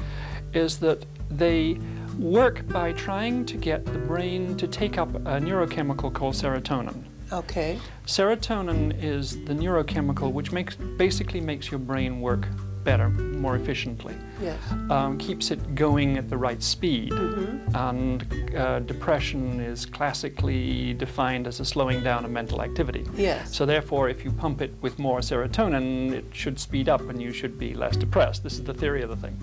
is 0.53 0.79
that 0.79 1.05
they 1.31 1.79
work 2.19 2.67
by 2.69 2.93
trying 2.93 3.45
to 3.47 3.57
get 3.57 3.85
the 3.85 3.99
brain 3.99 4.57
to 4.57 4.69
take 4.69 4.99
up 4.99 5.14
a 5.14 5.40
neurochemical 5.40 6.12
called 6.12 6.35
serotonin. 6.35 7.03
Okay. 7.33 7.79
Serotonin 8.07 9.03
is 9.03 9.45
the 9.45 9.55
neurochemical 9.55 10.33
which 10.33 10.53
makes 10.53 10.77
basically 10.77 11.40
makes 11.40 11.71
your 11.71 11.81
brain 11.81 12.21
work 12.21 12.47
better, 12.85 13.09
more 13.09 13.57
efficiently, 13.57 14.14
Yes. 14.40 14.59
um, 14.90 15.18
keeps 15.18 15.51
it 15.51 15.75
going 15.75 16.16
at 16.18 16.29
the 16.29 16.37
right 16.37 16.62
speed. 16.62 17.11
Mm-hmm. 17.11 17.77
And 17.77 18.55
uh, 18.57 18.81
depression 18.81 19.61
is 19.61 19.87
classically 19.87 20.94
defined 20.94 21.47
as 21.47 21.61
a 21.61 21.64
slowing 21.64 22.03
down 22.03 22.25
of 22.25 22.31
mental 22.31 22.62
activity. 22.62 23.07
Yes. 23.16 23.57
So 23.57 23.66
therefore, 23.66 24.09
if 24.09 24.25
you 24.25 24.31
pump 24.31 24.61
it 24.61 24.73
with 24.83 24.99
more 24.99 25.20
serotonin, 25.20 26.12
it 26.12 26.27
should 26.33 26.61
speed 26.61 26.88
up 26.88 27.01
and 27.09 27.20
you 27.20 27.33
should 27.33 27.59
be 27.59 27.75
less 27.75 27.97
depressed. 27.97 28.42
This 28.42 28.55
is 28.55 28.64
the 28.64 28.75
theory 28.75 29.03
of 29.03 29.11
the 29.11 29.16
thing. 29.16 29.37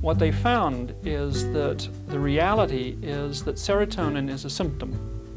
What 0.00 0.18
they 0.20 0.30
found 0.30 0.94
is 1.04 1.44
that 1.52 1.88
the 2.06 2.20
reality 2.20 2.96
is 3.02 3.42
that 3.44 3.56
serotonin 3.56 4.30
is 4.30 4.44
a 4.44 4.50
symptom. 4.50 4.90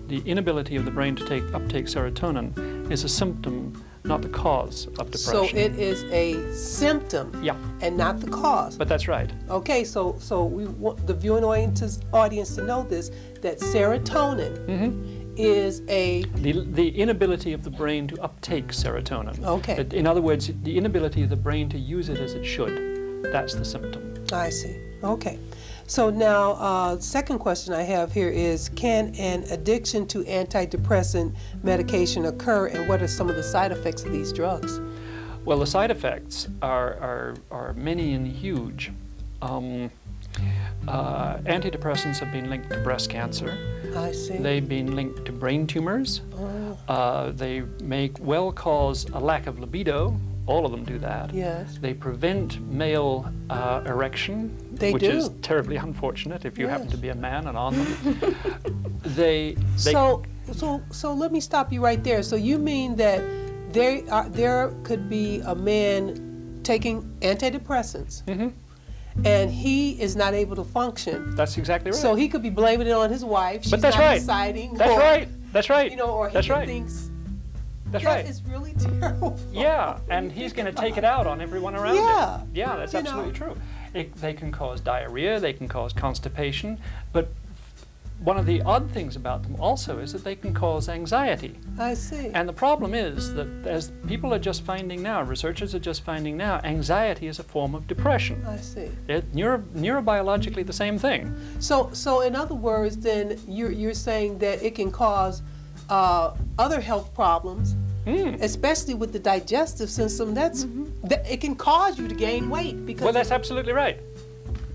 The 0.08 0.20
inability 0.26 0.76
of 0.76 0.86
the 0.86 0.91
brain 0.91 1.15
to 1.15 1.26
take 1.26 1.44
uptake 1.54 1.86
serotonin 1.86 2.91
is 2.91 3.04
a 3.04 3.10
symptom, 3.10 3.84
not 4.04 4.22
the 4.22 4.30
cause 4.30 4.88
of 5.00 5.12
depression. 5.12 5.22
So 5.22 5.44
it 5.56 5.78
is 5.78 6.04
a 6.06 6.52
symptom 6.54 7.32
yeah, 7.44 7.56
and 7.82 7.96
not 7.98 8.20
the 8.20 8.30
cause. 8.30 8.78
but 8.78 8.88
that's 8.88 9.08
right. 9.08 9.32
Okay, 9.50 9.84
so 9.84 10.16
so 10.20 10.44
we 10.46 10.66
want 10.66 11.06
the 11.08 11.14
viewing 11.14 11.44
audience 11.44 12.00
audience 12.14 12.56
to 12.56 12.64
know 12.64 12.84
this 12.84 13.12
that 13.42 13.60
serotonin 13.60 14.58
Mm-hmm. 14.68 15.34
is 15.38 15.82
a 15.88 16.24
The, 16.36 16.54
the 16.72 16.90
inability 16.90 17.54
of 17.54 17.64
the 17.64 17.70
brain 17.70 18.08
to 18.08 18.22
uptake 18.22 18.68
serotonin. 18.70 19.44
Okay. 19.46 19.86
In 19.92 20.06
other 20.08 20.22
words, 20.22 20.52
the 20.64 20.78
inability 20.78 21.24
of 21.24 21.30
the 21.30 21.36
brain 21.38 21.70
to 21.70 21.78
use 21.78 22.10
it 22.10 22.20
as 22.20 22.34
it 22.34 22.44
should. 22.46 23.24
That's 23.32 23.54
the 23.56 23.66
symptom. 23.66 24.14
I 24.34 24.50
see. 24.50 24.76
Okay. 25.04 25.38
So 25.92 26.10
now, 26.10 26.54
uh, 26.54 27.00
second 27.00 27.40
question 27.40 27.74
I 27.74 27.82
have 27.82 28.14
here 28.14 28.30
is: 28.30 28.70
Can 28.70 29.14
an 29.16 29.44
addiction 29.52 30.08
to 30.08 30.24
antidepressant 30.24 31.36
medication 31.64 32.28
occur, 32.28 32.68
and 32.68 32.88
what 32.88 33.02
are 33.02 33.10
some 33.10 33.30
of 33.30 33.36
the 33.36 33.44
side 33.44 33.74
effects 33.74 34.06
of 34.06 34.14
these 34.14 34.32
drugs? 34.32 34.80
Well, 35.44 35.60
the 35.60 35.68
side 35.68 35.92
effects 35.92 36.48
are, 36.62 36.94
are, 37.00 37.36
are 37.52 37.74
many 37.74 38.14
and 38.14 38.26
huge. 38.26 38.94
Um, 39.42 39.92
uh, 40.88 41.40
antidepressants 41.40 42.20
have 42.20 42.32
been 42.32 42.50
linked 42.50 42.70
to 42.70 42.78
breast 42.78 43.10
cancer. 43.10 43.58
I 43.94 44.14
see. 44.14 44.38
They've 44.38 44.66
been 44.66 44.96
linked 44.96 45.26
to 45.26 45.34
brain 45.34 45.68
tumors. 45.68 46.22
oh, 46.38 46.78
Uh, 46.88 47.32
they 47.32 47.64
may 47.84 48.12
well 48.22 48.54
cause 48.54 49.10
a 49.12 49.20
lack 49.20 49.46
of 49.46 49.60
libido. 49.60 50.18
All 50.48 50.66
of 50.66 50.72
them 50.72 50.84
do 50.84 50.98
that. 51.00 51.34
yes. 51.34 51.78
They 51.80 51.94
prevent 51.94 52.60
male 52.62 53.32
uh, 53.50 53.84
erection, 53.86 54.58
They 54.74 54.92
which 54.92 55.04
is 55.04 55.30
terribly 55.42 55.76
unfortunate 55.78 56.46
if 56.46 56.58
you 56.58 56.68
happen 56.68 56.88
to 56.88 56.98
be 56.98 57.10
a 57.10 57.16
man 57.16 57.48
and 57.48 57.58
on 57.58 57.76
them. 57.78 58.36
they, 59.04 59.54
they 59.54 59.92
So, 59.94 60.24
so, 60.52 60.82
so 60.92 61.14
let 61.14 61.32
me 61.32 61.40
stop 61.40 61.72
you 61.72 61.82
right 61.84 62.04
there. 62.04 62.24
So 62.24 62.36
you 62.36 62.58
mean 62.58 62.96
that 62.96 63.22
there, 63.72 64.02
are, 64.12 64.28
there 64.30 64.74
could 64.84 65.10
be 65.10 65.42
a 65.46 65.56
man 65.56 66.60
taking 66.64 67.04
antidepressants, 67.22 68.24
Mhm. 68.24 68.52
and 69.26 69.52
he 69.52 70.02
is 70.02 70.16
not 70.16 70.34
able 70.34 70.56
to 70.56 70.64
function. 70.64 71.36
that's 71.36 71.58
exactly 71.58 71.92
right. 71.92 72.00
So 72.00 72.16
he 72.16 72.28
could 72.28 72.42
be 72.42 72.50
blaming 72.50 72.88
it 72.88 72.92
on 72.94 73.10
his 73.12 73.24
wife. 73.24 73.62
She's 73.64 73.72
but 73.72 73.82
that's 73.82 73.98
right. 73.98 74.20
deciding. 74.20 74.74
That's 74.74 74.92
or, 74.92 75.00
right. 75.00 75.28
That's 75.54 75.70
right. 75.70 75.92
You 75.92 75.98
know, 75.98 76.10
or 76.12 76.30
he 76.30 76.34
that's 76.34 76.50
right. 76.50 76.68
thinks 76.68 77.11
that's 77.92 78.04
that 78.04 78.16
right. 78.16 78.26
is 78.26 78.42
really 78.44 78.74
terrible. 79.00 79.38
Yeah, 79.52 80.00
and 80.10 80.32
he's 80.32 80.54
going 80.54 80.66
to 80.66 80.72
take 80.82 80.98
it 80.98 81.04
out 81.04 81.28
on 81.28 81.42
everyone 81.42 81.76
around 81.76 81.96
Yeah. 81.96 82.40
him. 82.40 82.50
Yeah, 82.54 82.76
that's 82.76 82.94
You 82.94 83.02
know. 83.04 83.10
absolutely 83.10 83.34
true. 83.34 83.58
It, 83.94 84.16
they 84.16 84.34
can 84.34 84.52
cause 84.52 84.80
diarrhea, 84.82 85.40
they 85.40 85.54
can 85.54 85.68
cause 85.68 85.92
constipation, 85.94 86.78
but 87.12 87.30
one 88.20 88.38
of 88.38 88.46
the 88.46 88.62
odd 88.62 88.92
things 88.92 89.16
about 89.16 89.42
them 89.42 89.56
also 89.60 89.98
is 89.98 90.14
that 90.14 90.24
they 90.24 90.36
can 90.36 90.54
cause 90.54 90.88
anxiety. 90.88 91.56
I 91.80 91.96
see. 91.96 92.28
And 92.36 92.48
the 92.48 92.54
problem 92.54 92.94
is 92.94 93.34
that 93.34 93.48
as 93.66 93.92
people 94.08 94.32
are 94.32 94.38
just 94.40 94.62
finding 94.62 95.02
now, 95.02 95.24
researchers 95.24 95.74
are 95.74 95.80
just 95.80 96.04
finding 96.04 96.38
now, 96.38 96.62
anxiety 96.64 97.26
is 97.26 97.40
a 97.40 97.44
form 97.44 97.74
of 97.74 97.88
depression. 97.88 98.46
I 98.48 98.58
see. 98.58 98.92
It, 99.08 99.34
neuro, 99.34 99.58
neurobiologically 99.76 100.64
the 100.68 100.72
same 100.72 101.00
thing. 101.00 101.36
So, 101.60 101.90
so 101.94 102.22
in 102.22 102.36
other 102.36 102.54
words, 102.54 102.96
then 102.98 103.40
you're 103.48 103.72
you're 103.72 103.96
saying 103.96 104.38
that 104.38 104.62
it 104.62 104.76
can 104.76 104.92
cause 104.92 105.42
uh, 105.92 106.34
other 106.58 106.82
health 106.82 107.14
problems, 107.14 107.76
Mm. 108.08 108.42
especially 108.42 108.96
with 108.96 109.14
the 109.14 109.20
digestive 109.20 109.88
system. 109.88 110.34
That's 110.34 110.66
that 111.04 111.24
it 111.32 111.40
can 111.40 111.54
cause 111.56 112.00
you 112.00 112.08
to 112.08 112.16
gain 112.16 112.50
weight 112.50 112.84
because. 112.84 113.04
Well, 113.04 113.14
that's 113.14 113.30
absolutely 113.30 113.74
right. 113.74 114.00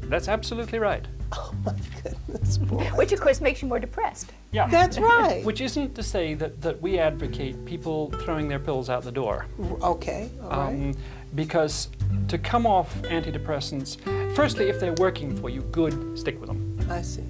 That's 0.02 0.28
absolutely 0.28 0.78
right. 0.78 1.04
oh 1.32 1.52
my 1.64 1.74
goodness, 2.04 2.56
boy. 2.58 2.84
Which, 2.94 3.10
of 3.10 3.20
course, 3.20 3.40
makes 3.40 3.60
you 3.60 3.66
more 3.66 3.80
depressed. 3.80 4.30
Yeah. 4.52 4.68
That's 4.68 4.96
right. 5.12 5.44
Which 5.44 5.60
isn't 5.60 5.96
to 5.96 6.02
say 6.04 6.34
that, 6.34 6.62
that 6.62 6.80
we 6.80 7.00
advocate 7.00 7.64
people 7.64 8.12
throwing 8.22 8.46
their 8.46 8.60
pills 8.60 8.88
out 8.88 9.02
the 9.02 9.10
door. 9.10 9.46
Okay. 9.82 10.30
All 10.44 10.48
right. 10.50 10.68
Um, 10.68 10.94
because 11.34 11.88
to 12.28 12.38
come 12.38 12.64
off 12.64 12.94
antidepressants, 13.02 13.98
firstly, 14.36 14.68
if 14.68 14.78
they're 14.78 14.94
working 14.94 15.36
for 15.36 15.50
you, 15.50 15.62
good, 15.72 16.16
stick 16.16 16.38
with 16.40 16.48
them. 16.48 16.78
I 16.88 17.02
see. 17.02 17.24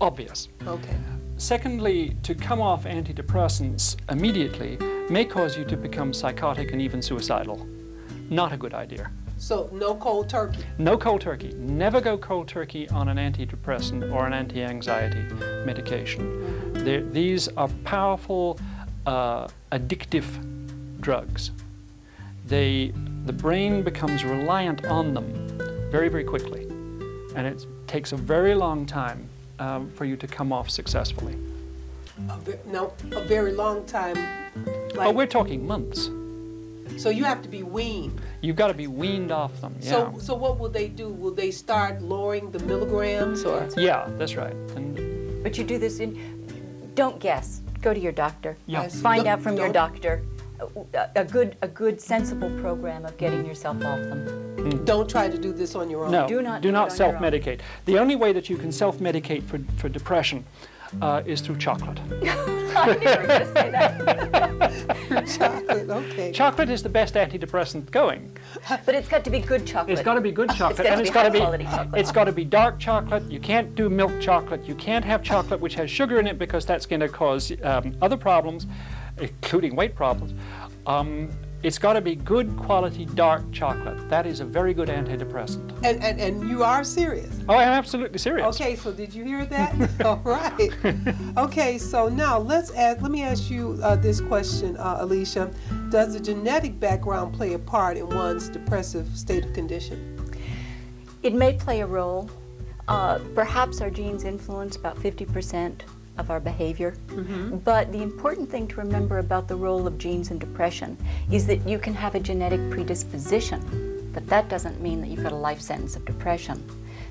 Obvious. 0.00 0.48
Okay. 0.64 0.96
Secondly, 1.36 2.16
to 2.22 2.34
come 2.34 2.60
off 2.60 2.84
antidepressants 2.84 3.96
immediately 4.10 4.76
may 5.10 5.24
cause 5.24 5.58
you 5.58 5.64
to 5.64 5.76
become 5.76 6.12
psychotic 6.14 6.72
and 6.72 6.80
even 6.80 7.02
suicidal. 7.02 7.66
Not 8.30 8.52
a 8.52 8.56
good 8.56 8.72
idea. 8.72 9.10
So 9.36 9.68
no 9.72 9.96
cold 9.96 10.28
turkey. 10.28 10.64
No 10.78 10.96
cold 10.96 11.20
turkey. 11.20 11.52
Never 11.56 12.00
go 12.00 12.16
cold 12.16 12.46
turkey 12.46 12.88
on 12.90 13.08
an 13.08 13.16
antidepressant 13.16 14.12
or 14.14 14.26
an 14.26 14.32
anti 14.32 14.62
anxiety 14.62 15.22
medication. 15.66 16.72
They're, 16.72 17.02
these 17.02 17.48
are 17.48 17.68
powerful, 17.82 18.58
uh, 19.04 19.48
addictive 19.72 20.24
drugs. 21.00 21.50
they, 22.46 22.92
the 23.26 23.32
brain 23.32 23.82
becomes 23.82 24.24
reliant 24.24 24.86
on 24.86 25.14
them 25.14 25.26
very, 25.90 26.08
very 26.08 26.24
quickly. 26.24 26.62
And 27.34 27.46
it 27.46 27.66
takes 27.86 28.12
a 28.12 28.16
very 28.16 28.54
long 28.54 28.86
time 28.86 29.28
um, 29.58 29.90
for 29.90 30.04
you 30.04 30.16
to 30.16 30.26
come 30.26 30.52
off 30.52 30.70
successfully. 30.70 31.36
A 32.28 32.38
ve- 32.38 32.58
No, 32.66 32.92
a 33.12 33.20
very 33.24 33.52
long 33.52 33.84
time. 33.86 34.16
oh, 34.98 35.12
we're 35.12 35.26
talking 35.26 35.66
months. 35.66 36.10
so 36.96 37.10
you 37.10 37.24
have 37.24 37.42
to 37.42 37.48
be 37.48 37.62
weaned. 37.62 38.20
You've 38.40 38.56
got 38.56 38.68
to 38.68 38.74
be 38.74 38.86
weaned 38.86 39.32
off 39.32 39.60
them. 39.60 39.74
Yeah. 39.80 39.90
So, 39.90 40.18
so 40.18 40.34
what 40.34 40.58
will 40.58 40.68
they 40.68 40.88
do? 40.88 41.08
Will 41.08 41.32
they 41.34 41.50
start 41.50 42.02
lowering 42.02 42.50
the 42.52 42.60
milligrams 42.60 43.44
or? 43.44 43.68
yeah, 43.76 44.08
that's 44.18 44.36
right. 44.36 44.54
And 44.76 45.42
But 45.42 45.58
you 45.58 45.64
do 45.64 45.78
this 45.78 45.98
in, 46.00 46.92
don't 46.94 47.18
guess. 47.18 47.60
Go 47.82 47.92
to 47.92 48.00
your 48.00 48.12
doctor. 48.12 48.56
Yeah. 48.66 48.82
Yes. 48.82 49.00
Find 49.00 49.24
Don't- 49.24 49.32
out 49.32 49.42
from 49.42 49.56
your 49.56 49.72
doctor 49.72 50.22
a, 50.94 51.08
a 51.16 51.24
good, 51.24 51.56
a 51.62 51.68
good, 51.68 52.00
sensible 52.00 52.50
program 52.60 53.04
of 53.04 53.16
getting 53.16 53.44
yourself 53.46 53.76
off 53.84 54.00
them. 54.00 54.84
Don't 54.84 55.08
try 55.08 55.28
to 55.28 55.36
do 55.38 55.52
this 55.52 55.74
on 55.74 55.90
your 55.90 56.04
own. 56.06 56.12
no, 56.12 56.26
Do 56.26 56.40
not 56.42 56.62
do 56.62 56.68
do 56.68 56.72
not 56.72 56.90
on 56.90 56.96
your 56.96 57.06
own. 57.06 57.12
self-medicate. 57.20 57.60
The 57.84 57.98
only 57.98 58.16
way 58.16 58.32
that 58.32 58.48
you 58.48 58.56
can 58.56 58.72
self-medicate 58.72 59.42
for, 59.44 59.58
for 59.78 59.88
depression 59.88 60.44
uh, 61.02 61.22
is 61.26 61.40
through 61.40 61.58
chocolate. 61.58 61.98
I 62.76 62.86
knew 62.86 63.00
you 63.00 63.16
were 63.16 63.26
going 63.26 63.40
to 63.40 63.52
say 63.54 63.70
that. 63.70 65.26
Chocolate, 65.38 65.90
okay. 65.90 66.32
Chocolate 66.32 66.68
is 66.70 66.82
the 66.82 66.88
best 66.88 67.14
antidepressant 67.14 67.90
going. 67.90 68.36
But 68.84 68.94
it's 68.94 69.08
got 69.08 69.24
to 69.24 69.30
be 69.30 69.38
good 69.38 69.66
chocolate. 69.66 69.92
It's 69.92 70.04
got 70.04 70.14
to 70.14 70.20
be 70.20 70.32
good 70.32 70.50
chocolate, 70.50 70.78
gotta 70.78 70.90
and 70.90 71.00
it's 71.00 71.10
got 71.10 71.24
to 71.24 71.30
be 71.30 71.38
high-quality 71.38 71.64
chocolate. 71.64 72.00
it's 72.00 72.10
got 72.12 72.24
to 72.24 72.32
be 72.32 72.44
dark 72.44 72.78
chocolate. 72.80 73.22
You 73.30 73.38
can't 73.38 73.74
do 73.74 73.88
milk 73.88 74.20
chocolate. 74.20 74.64
You 74.66 74.74
can't 74.74 75.04
have 75.04 75.22
chocolate 75.22 75.60
which 75.60 75.74
has 75.74 75.90
sugar 75.90 76.18
in 76.18 76.26
it 76.26 76.38
because 76.38 76.66
that's 76.66 76.86
going 76.86 77.00
to 77.00 77.08
cause 77.08 77.52
um, 77.62 77.96
other 78.02 78.16
problems, 78.16 78.66
including 79.18 79.76
weight 79.76 79.94
problems. 79.94 80.34
Um, 80.86 81.30
it's 81.64 81.78
got 81.78 81.94
to 81.94 82.02
be 82.02 82.14
good 82.14 82.54
quality 82.58 83.06
dark 83.06 83.50
chocolate. 83.50 84.10
That 84.10 84.26
is 84.26 84.40
a 84.40 84.44
very 84.44 84.74
good 84.74 84.88
antidepressant. 84.88 85.70
And, 85.82 86.04
and, 86.04 86.20
and 86.20 86.46
you 86.46 86.62
are 86.62 86.84
serious? 86.84 87.34
Oh, 87.48 87.54
I'm 87.54 87.68
absolutely 87.68 88.18
serious. 88.18 88.60
Okay, 88.60 88.76
so 88.76 88.92
did 88.92 89.14
you 89.14 89.24
hear 89.24 89.46
that? 89.46 90.00
All 90.04 90.20
right. 90.24 90.70
Okay, 91.36 91.78
so 91.78 92.08
now 92.08 92.38
let's 92.38 92.70
ask, 92.72 93.00
let 93.02 93.10
me 93.10 93.22
ask 93.22 93.50
you 93.50 93.78
uh, 93.82 93.96
this 93.96 94.20
question, 94.20 94.76
uh, 94.76 94.98
Alicia. 95.00 95.50
Does 95.90 96.12
the 96.12 96.20
genetic 96.20 96.78
background 96.78 97.34
play 97.34 97.54
a 97.54 97.58
part 97.58 97.96
in 97.96 98.08
one's 98.08 98.48
depressive 98.48 99.08
state 99.16 99.44
of 99.44 99.52
condition? 99.52 100.30
It 101.22 101.34
may 101.34 101.54
play 101.54 101.80
a 101.80 101.86
role. 101.86 102.30
Uh, 102.86 103.18
perhaps 103.34 103.80
our 103.80 103.90
genes 103.90 104.24
influence 104.24 104.76
about 104.76 104.96
50% 104.96 105.80
of 106.18 106.30
our 106.30 106.40
behavior. 106.40 106.96
Mm-hmm. 107.08 107.58
But 107.58 107.92
the 107.92 108.02
important 108.02 108.50
thing 108.50 108.68
to 108.68 108.76
remember 108.76 109.18
about 109.18 109.48
the 109.48 109.56
role 109.56 109.86
of 109.86 109.98
genes 109.98 110.30
in 110.30 110.38
depression 110.38 110.96
is 111.30 111.46
that 111.46 111.66
you 111.68 111.78
can 111.78 111.94
have 111.94 112.14
a 112.14 112.20
genetic 112.20 112.70
predisposition, 112.70 114.10
but 114.12 114.26
that 114.28 114.48
doesn't 114.48 114.80
mean 114.80 115.00
that 115.00 115.08
you've 115.08 115.22
got 115.22 115.32
a 115.32 115.36
life 115.36 115.60
sentence 115.60 115.96
of 115.96 116.04
depression. 116.04 116.62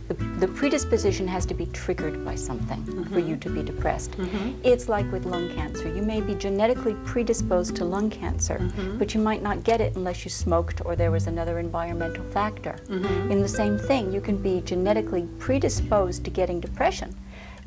The, 0.10 0.16
the 0.16 0.50
predisposition 0.50 1.28
has 1.30 1.46
to 1.46 1.54
be 1.54 1.66
triggered 1.68 2.26
by 2.26 2.36
something 2.36 2.84
for 2.86 2.92
mm-hmm. 2.92 3.30
you 3.30 3.38
to 3.38 3.50
be 3.50 3.63
depressed. 3.63 4.12
Mm-hmm. 4.12 4.60
It's 4.63 4.89
like 4.89 5.10
with 5.13 5.26
lung 5.26 5.50
cancer. 5.56 5.88
You 5.94 6.02
may 6.02 6.20
be 6.20 6.36
genetically 6.36 6.94
predisposed 7.06 7.78
to 7.78 7.86
lung 7.86 8.10
cancer, 8.10 8.70
but 9.00 9.13
you 9.13 9.22
might 9.22 9.42
not 9.42 9.63
get 9.63 9.80
it 9.80 9.96
unless 9.96 10.26
you 10.26 10.30
smoked 10.30 10.82
or 10.86 10.98
there 10.98 11.10
was 11.10 11.28
another 11.28 11.58
environmental 11.58 12.24
factor. 12.32 12.76
In 12.89 13.42
the 13.42 13.48
same 13.48 13.78
thing, 13.78 14.12
you 14.12 14.20
can 14.20 14.36
be 14.36 14.62
genetically 14.62 15.26
predisposed 15.39 16.26
to 16.26 16.30
getting 16.30 16.60
depression. 16.60 17.16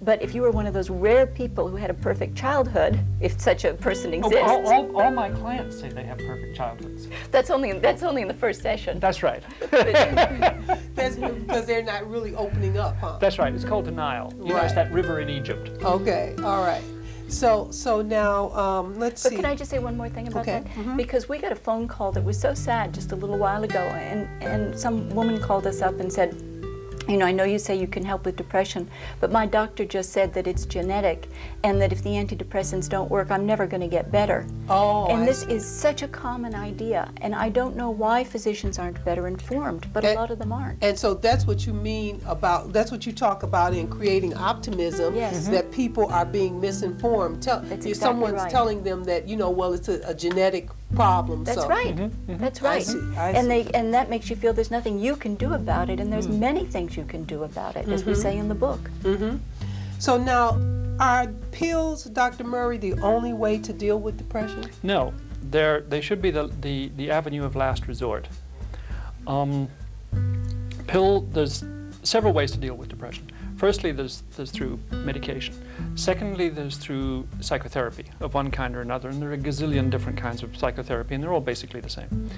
But 0.07 0.23
if 0.23 0.37
you 0.37 0.43
were 0.43 0.53
one 0.53 0.67
of 0.69 0.73
those 0.73 0.89
rare 0.89 1.27
people 1.27 1.67
who 1.67 1.75
had 1.75 1.91
a 1.91 1.95
perfect 1.95 2.37
childhood, 2.37 2.97
if 3.21 3.41
such 3.41 3.65
a 3.65 3.75
person 3.75 4.13
Oh, 4.15 4.19
exists, 4.29 4.41
all, 4.49 4.73
all, 4.73 4.97
all 5.03 5.11
my 5.11 5.31
clients 5.31 5.81
say 5.81 5.89
they 5.89 6.05
have 6.05 6.19
perfect 6.19 6.55
childhoods. 6.57 7.09
that's 7.33 7.51
only 7.51 7.73
that's 7.73 8.05
only 8.05 8.23
in 8.23 8.29
the 8.29 8.35
first 8.35 8.63
session. 8.63 9.01
That's 9.01 9.25
right. 9.25 9.43
That's 10.95 11.17
because 11.17 11.67
they're 11.67 11.83
not 11.83 12.09
really 12.09 12.35
opening 12.37 12.79
up, 12.79 12.97
huh? 13.01 13.19
That's 13.21 13.39
right. 13.39 13.53
It's 13.53 13.65
called 13.65 13.85
denial. 13.87 14.33
You 14.39 14.55
know, 14.55 14.57
it's 14.63 14.75
Right. 14.75 14.87
that 14.87 14.93
river 14.93 15.21
in 15.21 15.29
Egypt. 15.29 15.71
Okay, 15.83 16.35
all 16.43 16.63
right. 16.63 16.83
So, 17.29 17.69
so 17.73 18.01
now, 18.01 18.51
um, 18.53 18.99
let's 19.01 19.23
But 19.25 19.31
see. 19.31 19.37
can 19.37 19.45
I 19.45 19.57
just 19.57 19.71
say 19.71 19.81
one 19.81 19.97
more 19.97 20.09
thing 20.09 20.29
about 20.29 20.43
Okay, 20.49 20.63
that? 20.77 20.97
Because 20.97 21.29
we 21.29 21.39
got 21.39 21.51
a 21.51 21.57
phone 21.57 21.89
call 21.89 22.13
that 22.13 22.23
was 22.25 22.39
so 22.41 22.55
sad 22.55 22.95
just 22.95 23.11
a 23.13 23.17
little 23.17 23.37
while 23.37 23.65
ago, 23.65 23.81
and, 23.81 24.29
and 24.43 24.79
some 24.79 25.11
woman 25.11 25.41
called 25.41 25.67
us 25.67 25.83
up 25.83 25.99
and 25.99 26.11
said, 26.13 26.41
you 27.09 27.17
know, 27.17 27.27
I 27.27 27.33
know 27.33 27.45
you 27.45 27.59
say 27.59 27.77
you 27.77 27.87
can 27.87 28.05
help 28.05 28.25
with 28.25 28.37
depression, 28.37 28.89
but 29.21 29.31
my 29.31 29.47
doctor 29.47 29.85
just 29.85 30.13
said 30.13 30.35
that 30.35 30.47
it's 30.47 30.67
genetic 30.67 31.29
and 31.63 31.81
that 31.81 31.93
if 31.93 32.03
the 32.03 32.11
antidepressants 32.11 32.89
don't 32.89 33.11
work, 33.11 33.31
I'm 33.31 33.47
never 33.47 33.67
going 33.67 33.81
to 33.81 33.89
get 33.89 34.11
better. 34.11 34.47
Oh, 34.69 35.07
and 35.07 35.23
I 35.23 35.27
this 35.27 35.43
see. 35.43 35.53
is 35.53 35.67
such 35.67 36.03
a 36.03 36.09
common 36.09 36.55
idea, 36.55 37.11
and 37.19 37.35
I 37.35 37.49
don't 37.49 37.77
know 37.77 37.91
why 37.91 38.25
physicians 38.25 38.79
aren't 38.79 39.05
better 39.05 39.29
informed, 39.29 39.93
but 39.93 40.05
a 40.05 40.15
lot 40.15 40.31
of 40.31 40.39
them 40.39 40.53
aren't. 40.53 40.83
And 40.83 40.99
so 40.99 41.15
that's 41.15 41.47
what 41.47 41.67
you 41.67 41.73
mean 41.73 42.21
about, 42.27 42.73
that's 42.73 42.91
what 42.91 43.07
you 43.07 43.13
talk 43.13 43.43
about 43.43 43.75
in 43.75 43.89
creating 43.89 44.35
optimism. 44.35 45.15
Yes. 45.15 45.45
Mm-hmm. 45.45 45.53
That 45.53 45.71
people 45.71 46.07
are 46.07 46.27
being 46.27 46.61
misinformed. 46.61 47.43
Tell, 47.43 47.61
That's 47.61 47.87
if 47.87 47.93
exactly 47.93 47.95
someone's 47.95 48.43
right. 48.43 48.51
telling 48.51 48.83
them 48.83 49.05
that, 49.05 49.29
you 49.29 49.37
know, 49.37 49.51
well, 49.51 49.73
it's 49.73 49.89
a, 49.89 50.01
a 50.05 50.15
genetic 50.15 50.69
problem. 50.95 51.45
That's 51.45 51.63
so. 51.63 51.69
right. 51.69 51.95
Mm-hmm, 51.97 52.37
That's 52.39 52.63
I 52.63 52.65
right. 52.65 52.83
see, 52.83 53.01
I 53.17 53.31
and 53.31 53.43
see. 53.45 53.63
they 53.63 53.71
and 53.73 53.93
that 53.93 54.09
makes 54.09 54.31
you 54.31 54.37
feel 54.37 54.53
there's 54.53 54.71
nothing 54.71 54.99
you 54.99 55.17
can 55.17 55.35
do 55.35 55.55
about 55.55 55.91
it, 55.91 56.01
and 56.01 56.13
there's 56.13 56.29
Mm. 56.29 56.39
many 56.39 56.65
things 56.65 56.97
you 56.97 57.05
can 57.05 57.25
do 57.25 57.43
about 57.45 57.77
it, 57.77 57.89
as 57.89 58.05
we 58.05 58.13
Mm-hmm. 58.13 58.23
say 58.23 58.37
in 58.39 58.49
the 58.49 58.55
book. 58.55 58.91
So 59.99 60.17
now, 60.19 60.59
are 61.01 61.27
pills, 61.53 62.05
Dr. 62.05 62.45
Murray, 62.45 62.79
the 62.79 62.95
only 63.01 63.33
way 63.33 63.59
to 63.59 63.73
deal 63.73 63.99
with 63.99 64.17
depression? 64.19 64.65
No, 64.83 65.13
they're, 65.51 65.81
they 65.81 66.01
should 66.03 66.21
be 66.21 66.31
the, 66.31 66.49
the, 66.61 66.91
the 66.97 67.11
avenue 67.11 67.45
of 67.45 67.57
last 67.57 67.87
resort. 67.89 68.29
Um, 69.27 69.69
pill, 70.87 71.23
there's 71.33 71.65
several 72.03 72.33
ways 72.33 72.51
to 72.53 72.59
deal 72.59 72.75
with 72.77 72.89
depression. 72.89 73.31
Firstly, 73.57 73.91
there's, 73.91 74.23
there's 74.37 74.51
through 74.51 74.79
medication. 74.91 75.55
Secondly, 75.95 76.51
there's 76.51 76.77
through 76.77 77.27
psychotherapy 77.41 78.05
of 78.21 78.35
one 78.35 78.51
kind 78.51 78.77
or 78.77 78.83
another, 78.83 79.09
and 79.09 79.21
there 79.21 79.31
are 79.31 79.35
a 79.35 79.39
gazillion 79.39 79.89
different 79.89 80.19
kinds 80.19 80.43
of 80.43 80.55
psychotherapy, 80.57 81.15
and 81.15 81.25
they're 81.25 81.33
all 81.33 81.41
basically 81.41 81.81
the 81.81 81.89
same 81.89 82.31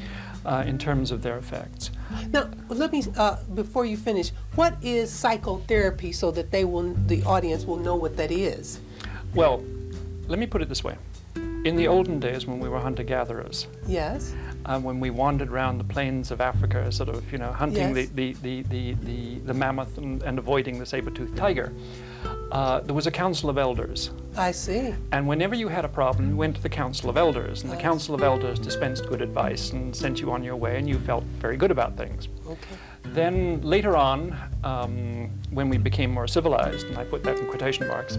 uh, 0.46 0.62
in 0.64 0.78
terms 0.78 1.10
of 1.10 1.22
their 1.22 1.36
effects. 1.36 1.90
Now, 2.32 2.48
let 2.68 2.92
me, 2.92 3.02
uh, 3.16 3.38
before 3.54 3.84
you 3.84 3.96
finish, 3.96 4.30
what 4.54 4.76
is 4.80 5.10
psychotherapy 5.10 6.12
so 6.12 6.30
that 6.30 6.52
they 6.52 6.64
will, 6.64 6.94
the 7.06 7.24
audience 7.24 7.64
will 7.64 7.78
know 7.78 7.96
what 7.96 8.16
that 8.16 8.30
is? 8.30 8.78
Well, 9.34 9.64
let 10.28 10.38
me 10.38 10.46
put 10.46 10.62
it 10.62 10.68
this 10.68 10.84
way. 10.84 10.96
In 11.64 11.74
the 11.74 11.88
olden 11.88 12.20
days 12.20 12.46
when 12.46 12.60
we 12.60 12.68
were 12.68 12.78
hunter-gatherers, 12.78 13.66
Yes? 13.88 14.32
Uh, 14.66 14.78
when 14.80 15.00
we 15.00 15.10
wandered 15.10 15.48
around 15.50 15.78
the 15.78 15.84
plains 15.84 16.30
of 16.30 16.40
Africa, 16.40 16.90
sort 16.92 17.08
of, 17.08 17.30
you 17.32 17.38
know, 17.38 17.52
hunting 17.52 17.94
Yes. 17.96 18.08
the, 18.10 18.32
the, 18.32 18.62
the, 18.62 18.92
the, 18.94 19.38
the, 19.40 19.54
mammoth 19.54 19.98
and, 19.98 20.22
and 20.22 20.38
avoiding 20.38 20.78
the 20.78 20.86
saber-toothed 20.86 21.36
tiger, 21.36 21.72
uh, 22.52 22.80
there 22.80 22.94
was 22.94 23.06
a 23.06 23.10
council 23.10 23.48
of 23.50 23.58
elders. 23.58 24.10
I 24.36 24.50
see. 24.52 24.94
And 25.12 25.26
whenever 25.26 25.54
you 25.54 25.68
had 25.68 25.84
a 25.84 25.88
problem, 25.88 26.30
you 26.30 26.36
went 26.36 26.56
to 26.56 26.62
the 26.62 26.68
council 26.68 27.10
of 27.10 27.16
elders, 27.16 27.62
and 27.62 27.72
the 27.72 27.76
council 27.76 28.14
of 28.14 28.22
elders 28.22 28.58
dispensed 28.58 29.06
good 29.08 29.22
advice 29.22 29.70
and 29.70 29.94
sent 29.94 30.20
you 30.20 30.30
on 30.30 30.42
your 30.42 30.56
way, 30.56 30.78
and 30.78 30.88
you 30.88 30.98
felt 30.98 31.24
very 31.38 31.56
good 31.56 31.70
about 31.70 31.96
things. 31.96 32.28
Okay. 32.46 32.76
Then 33.04 33.62
later 33.62 33.96
on, 33.96 34.36
um, 34.64 35.30
when 35.50 35.68
we 35.68 35.78
became 35.78 36.10
more 36.10 36.28
civilized, 36.28 36.86
and 36.86 36.98
I 36.98 37.04
put 37.04 37.22
that 37.24 37.38
in 37.38 37.46
quotation 37.46 37.88
marks, 37.88 38.18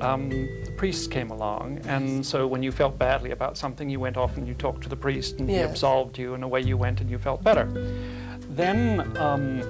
um, 0.00 0.30
the 0.30 0.72
priests 0.76 1.06
came 1.06 1.30
along, 1.30 1.80
and 1.86 2.24
so 2.24 2.46
when 2.46 2.62
you 2.62 2.70
felt 2.70 2.98
badly 2.98 3.32
about 3.32 3.58
something, 3.58 3.90
you 3.90 3.98
went 3.98 4.16
off 4.16 4.36
and 4.36 4.46
you 4.46 4.54
talked 4.54 4.82
to 4.82 4.88
the 4.88 4.96
priest, 4.96 5.40
and 5.40 5.50
he 5.50 5.58
absolved 5.58 6.18
you, 6.18 6.34
and 6.34 6.44
away 6.44 6.60
you 6.60 6.76
went, 6.76 7.00
and 7.00 7.10
you 7.10 7.18
felt 7.18 7.42
better. 7.42 7.66
Then, 8.50 9.16
um, 9.18 9.62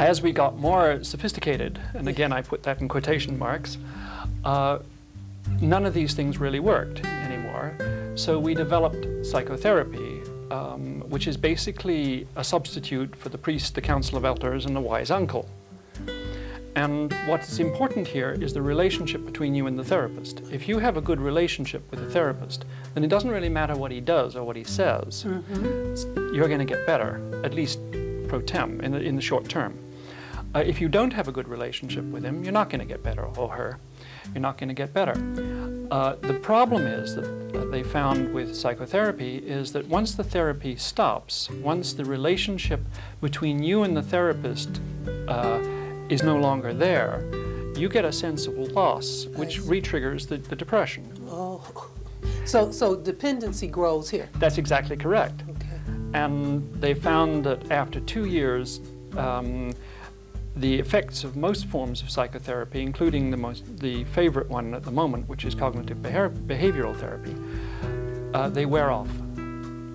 as 0.00 0.22
we 0.22 0.32
got 0.32 0.56
more 0.56 1.04
sophisticated, 1.04 1.78
and 1.92 2.08
again 2.08 2.32
I 2.32 2.40
put 2.40 2.62
that 2.62 2.80
in 2.80 2.88
quotation 2.88 3.38
marks, 3.38 3.76
uh, 4.44 4.78
none 5.60 5.84
of 5.84 5.92
these 5.92 6.14
things 6.14 6.38
really 6.38 6.60
worked 6.60 7.04
anymore. 7.04 7.76
So 8.14 8.38
we 8.38 8.54
developed 8.54 9.26
psychotherapy, 9.26 10.09
um, 10.50 11.00
which 11.08 11.26
is 11.26 11.36
basically 11.36 12.26
a 12.36 12.44
substitute 12.44 13.14
for 13.16 13.28
the 13.28 13.38
priest, 13.38 13.74
the 13.74 13.80
council 13.80 14.16
of 14.18 14.24
elders, 14.24 14.66
and 14.66 14.74
the 14.74 14.80
wise 14.80 15.10
uncle. 15.10 15.48
And 16.76 17.12
what's 17.26 17.58
important 17.58 18.06
here 18.06 18.30
is 18.40 18.54
the 18.54 18.62
relationship 18.62 19.24
between 19.26 19.54
you 19.54 19.66
and 19.66 19.76
the 19.78 19.84
therapist. 19.84 20.40
If 20.52 20.68
you 20.68 20.78
have 20.78 20.96
a 20.96 21.00
good 21.00 21.20
relationship 21.20 21.82
with 21.90 22.00
the 22.00 22.08
therapist, 22.08 22.64
then 22.94 23.02
it 23.02 23.08
doesn't 23.08 23.30
really 23.30 23.48
matter 23.48 23.74
what 23.74 23.90
he 23.90 24.00
does 24.00 24.36
or 24.36 24.44
what 24.44 24.54
he 24.56 24.62
says. 24.64 25.26
S- 25.92 26.06
You're 26.32 26.46
going 26.46 26.60
to 26.60 26.64
get 26.64 26.86
better, 26.86 27.20
at 27.44 27.54
least 27.54 27.80
pro 28.28 28.40
tem, 28.40 28.80
in 28.82 28.92
the, 28.92 29.00
in 29.00 29.16
the 29.16 29.22
short 29.22 29.48
term. 29.48 29.76
Uh, 30.54 30.60
if 30.60 30.80
you 30.80 30.88
don't 30.88 31.12
have 31.12 31.26
a 31.28 31.32
good 31.32 31.48
relationship 31.48 32.04
with 32.04 32.24
him, 32.24 32.42
you're 32.44 32.52
not 32.52 32.70
going 32.70 32.80
to 32.80 32.86
get 32.86 33.02
better, 33.02 33.24
or 33.24 33.48
her. 33.48 33.78
You're 34.32 34.40
not 34.40 34.56
going 34.56 34.68
to 34.68 34.74
get 34.74 34.92
better. 34.94 35.14
Uh, 35.90 36.14
the 36.20 36.34
problem 36.34 36.86
is 36.86 37.14
that, 37.16 37.40
they 37.70 37.82
found 37.84 38.34
with 38.34 38.56
psychotherapy 38.56 39.36
is 39.36 39.72
that 39.72 39.86
once 39.86 40.14
the 40.14 40.24
therapy 40.24 40.74
stops, 40.74 41.48
once 41.62 41.92
the 41.92 42.04
relationship 42.04 42.80
between 43.20 43.62
you 43.62 43.84
and 43.84 43.96
the 43.96 44.02
therapist 44.02 44.80
uh, 45.28 45.62
is 46.08 46.24
no 46.24 46.36
longer 46.36 46.74
there, 46.74 47.22
you 47.76 47.88
get 47.88 48.04
a 48.04 48.10
sense 48.10 48.48
of 48.48 48.58
loss, 48.72 49.26
which 49.36 49.60
re-triggers 49.60 50.26
the, 50.26 50.38
the 50.38 50.56
depression. 50.56 51.04
Oh. 51.28 51.62
So, 52.44 52.72
so 52.72 52.96
dependency 52.96 53.68
grows 53.68 54.10
here. 54.10 54.28
That's 54.34 54.58
exactly 54.58 54.96
correct. 54.96 55.44
Okay. 55.48 55.80
and 56.14 56.72
they 56.80 56.94
found 56.94 57.44
that 57.44 57.70
after 57.70 58.00
two 58.00 58.24
years, 58.24 58.80
um, 59.16 59.72
the 60.56 60.78
effects 60.78 61.24
of 61.24 61.36
most 61.36 61.66
forms 61.66 62.02
of 62.02 62.10
psychotherapy, 62.10 62.82
including 62.82 63.30
the 63.30 63.36
most 63.36 63.78
the 63.78 64.04
favorite 64.04 64.48
one 64.48 64.74
at 64.74 64.82
the 64.82 64.90
moment, 64.90 65.28
which 65.28 65.44
is 65.44 65.54
cognitive 65.54 66.02
behavior, 66.02 66.30
behavioral 66.30 66.96
therapy, 66.96 67.34
uh, 68.34 68.48
they 68.48 68.66
wear 68.66 68.90
off. 68.90 69.08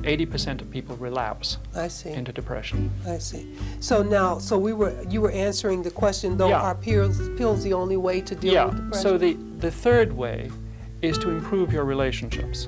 80% 0.03 0.61
of 0.61 0.69
people 0.69 0.95
relapse 0.97 1.57
I 1.75 1.87
see. 1.87 2.11
into 2.11 2.31
depression. 2.31 2.91
I 3.07 3.17
see. 3.17 3.55
So 3.79 4.03
now, 4.03 4.37
so 4.37 4.55
we 4.55 4.71
were, 4.71 4.93
you 5.09 5.19
were 5.19 5.31
answering 5.31 5.81
the 5.81 5.89
question, 5.89 6.37
though, 6.37 6.49
Yeah. 6.49 6.61
are 6.61 6.75
pills, 6.75 7.27
pills 7.37 7.63
the 7.63 7.73
only 7.73 7.97
way 7.97 8.21
to 8.21 8.35
deal 8.35 8.53
yeah. 8.53 8.65
with 8.65 8.75
depression? 8.75 9.01
So 9.01 9.17
the 9.17 9.33
the 9.57 9.71
third 9.71 10.13
way 10.13 10.51
is 11.01 11.17
to 11.19 11.29
improve 11.31 11.73
your 11.73 11.85
relationships. 11.85 12.67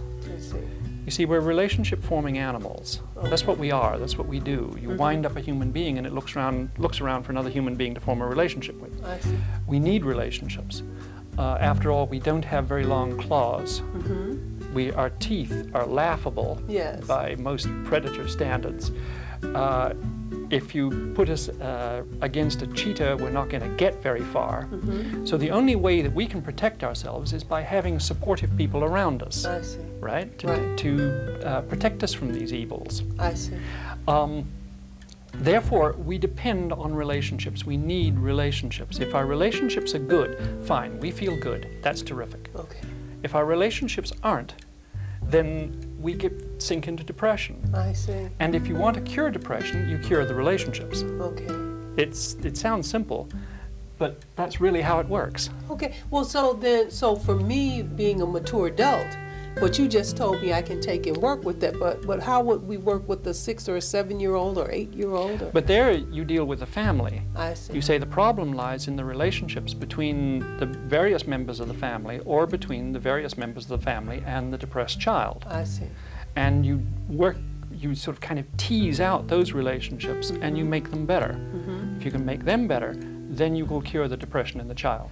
You 1.07 1.11
see, 1.11 1.23
we're 1.25 1.39
relationship 1.39 2.03
forming 2.03 2.37
animals. 2.37 2.99
That's 3.15 3.47
what 3.47 3.57
we 3.57 3.71
are. 3.71 3.97
That's 3.97 4.17
what 4.17 4.27
we 4.27 4.41
do. 4.41 4.77
You 4.77 4.89
wind 4.89 5.25
up 5.25 5.37
a 5.37 5.39
human 5.39 5.71
being 5.71 5.97
and 5.97 6.05
it 6.05 6.11
looks 6.11 6.35
around 6.35 6.69
looks 6.77 6.99
around 6.99 7.23
for 7.23 7.31
another 7.31 7.49
human 7.49 7.75
being 7.75 7.93
to 7.95 8.01
form 8.01 8.21
a 8.21 8.27
relationship 8.27 8.75
with. 8.81 9.01
I 9.05 9.17
see. 9.19 9.37
We 9.67 9.79
need 9.79 10.03
relationships. 10.03 10.83
Uh, 11.37 11.57
after 11.61 11.91
all, 11.91 12.07
we 12.07 12.19
don't 12.19 12.43
have 12.43 12.65
very 12.65 12.83
long 12.83 13.17
claws. 13.17 13.81
We, 14.73 14.91
our 14.91 15.11
teeth 15.11 15.69
are 15.73 15.85
laughable 15.85 16.61
Yes. 16.67 17.05
by 17.07 17.35
most 17.39 17.69
predator 17.85 18.27
standards. 18.27 18.91
Uh, 19.41 19.93
if 20.49 20.73
you 20.75 21.11
put 21.15 21.29
us 21.29 21.49
uh, 21.49 22.03
against 22.21 22.61
a 22.61 22.67
cheetah, 22.67 23.17
we're 23.19 23.29
not 23.29 23.49
going 23.49 23.63
to 23.63 23.75
get 23.77 24.01
very 24.01 24.23
far. 24.23 24.67
So 25.25 25.37
the 25.37 25.51
only 25.51 25.75
way 25.75 26.01
that 26.01 26.13
we 26.13 26.25
can 26.25 26.41
protect 26.41 26.83
ourselves 26.83 27.33
is 27.33 27.43
by 27.43 27.61
having 27.61 27.99
supportive 27.99 28.55
people 28.57 28.83
around 28.83 29.23
us, 29.23 29.45
I 29.45 29.61
see. 29.61 29.79
right? 29.99 30.37
To, 30.39 30.47
Right. 30.47 30.77
to 30.77 31.39
uh, 31.45 31.61
protect 31.61 32.03
us 32.03 32.13
from 32.13 32.33
these 32.33 32.53
evils. 32.53 33.03
I 33.19 33.33
see. 33.33 33.55
Um, 34.07 34.45
therefore, 35.33 35.93
we 35.93 36.17
depend 36.17 36.71
on 36.73 36.93
relationships. 36.95 37.65
We 37.65 37.77
need 37.77 38.17
relationships. 38.17 38.99
If 38.99 39.13
our 39.15 39.25
relationships 39.25 39.93
are 39.95 39.99
good, 39.99 40.37
fine, 40.65 40.99
we 40.99 41.11
feel 41.11 41.37
good. 41.39 41.67
That's 41.81 42.01
terrific. 42.01 42.49
Okay. 42.55 42.79
If 43.23 43.35
our 43.35 43.45
relationships 43.45 44.13
aren't, 44.23 44.53
then 45.23 45.86
we 45.99 46.13
get 46.13 46.33
sink 46.59 46.87
into 46.87 47.03
depression. 47.03 47.61
I 47.73 47.93
see. 47.93 48.29
And 48.39 48.55
if 48.55 48.67
you 48.67 48.75
want 48.75 48.95
to 48.95 49.01
cure 49.01 49.29
depression, 49.29 49.89
you 49.89 49.97
cure 49.97 50.25
the 50.25 50.35
relationships. 50.35 51.03
Okay. 51.03 51.47
It's 52.01 52.35
it 52.43 52.57
sounds 52.57 52.89
simple, 52.89 53.27
but 53.97 54.21
that's 54.35 54.61
really 54.61 54.81
how 54.81 54.99
it 54.99 55.07
works. 55.07 55.49
Okay. 55.69 55.95
Well, 56.11 56.23
so 56.23 56.53
then, 56.53 56.91
so 56.91 57.15
for 57.15 57.35
me 57.35 57.81
being 57.81 58.21
a 58.21 58.25
mature 58.25 58.67
adult, 58.67 59.07
what 59.61 59.79
you 59.79 59.87
just 59.87 60.15
told 60.15 60.41
me 60.41 60.53
I 60.53 60.61
can 60.61 60.79
take 60.79 61.07
and 61.07 61.17
work 61.17 61.43
with 61.43 61.59
that, 61.61 61.79
but 61.79 62.05
but 62.05 62.21
how 62.21 62.41
would 62.41 62.67
we 62.67 62.77
work 62.77 63.07
with 63.07 63.25
a 63.27 63.33
six 63.33 63.67
or 63.67 63.77
a 63.77 63.81
seven 63.81 64.19
year 64.19 64.35
old 64.35 64.57
or 64.57 64.69
eight 64.71 64.93
year 64.93 65.11
old? 65.11 65.41
Or, 65.41 65.51
But 65.51 65.67
there 65.67 65.91
you 65.91 66.23
deal 66.25 66.45
with 66.45 66.59
the 66.59 66.65
family. 66.65 67.21
I 67.35 67.53
see. 67.53 67.73
You 67.73 67.81
say 67.81 67.97
the 67.97 68.05
problem 68.05 68.53
lies 68.53 68.87
in 68.87 68.95
the 68.95 69.05
relationships 69.05 69.73
between 69.73 70.39
the 70.57 70.65
various 70.65 71.27
members 71.27 71.59
of 71.59 71.67
the 71.67 71.73
family 71.73 72.19
or 72.25 72.45
between 72.45 72.91
the 72.91 72.99
various 72.99 73.37
members 73.37 73.63
of 73.69 73.79
the 73.79 73.85
family 73.85 74.23
and 74.25 74.53
the 74.53 74.57
depressed 74.57 74.99
child. 74.99 75.45
I 75.47 75.63
see. 75.63 75.87
And 76.35 76.65
you 76.65 76.81
work 77.09 77.37
you 77.71 77.93
sort 77.95 78.15
of 78.15 78.21
kind 78.21 78.39
of 78.39 78.45
tease 78.57 78.99
out 78.99 79.27
those 79.27 79.51
relationships 79.53 80.31
and 80.31 80.57
you 80.57 80.63
mm-hmm. 80.63 80.69
make 80.71 80.89
them 80.89 81.05
better. 81.05 81.39
Mm-hmm. 81.39 81.97
If 81.97 82.05
you 82.05 82.11
can 82.11 82.25
make 82.25 82.43
them 82.43 82.67
better, 82.67 82.95
then 82.97 83.55
you 83.55 83.65
will 83.65 83.81
cure 83.81 84.07
the 84.07 84.17
depression 84.17 84.59
in 84.59 84.67
the 84.67 84.75
child. 84.75 85.11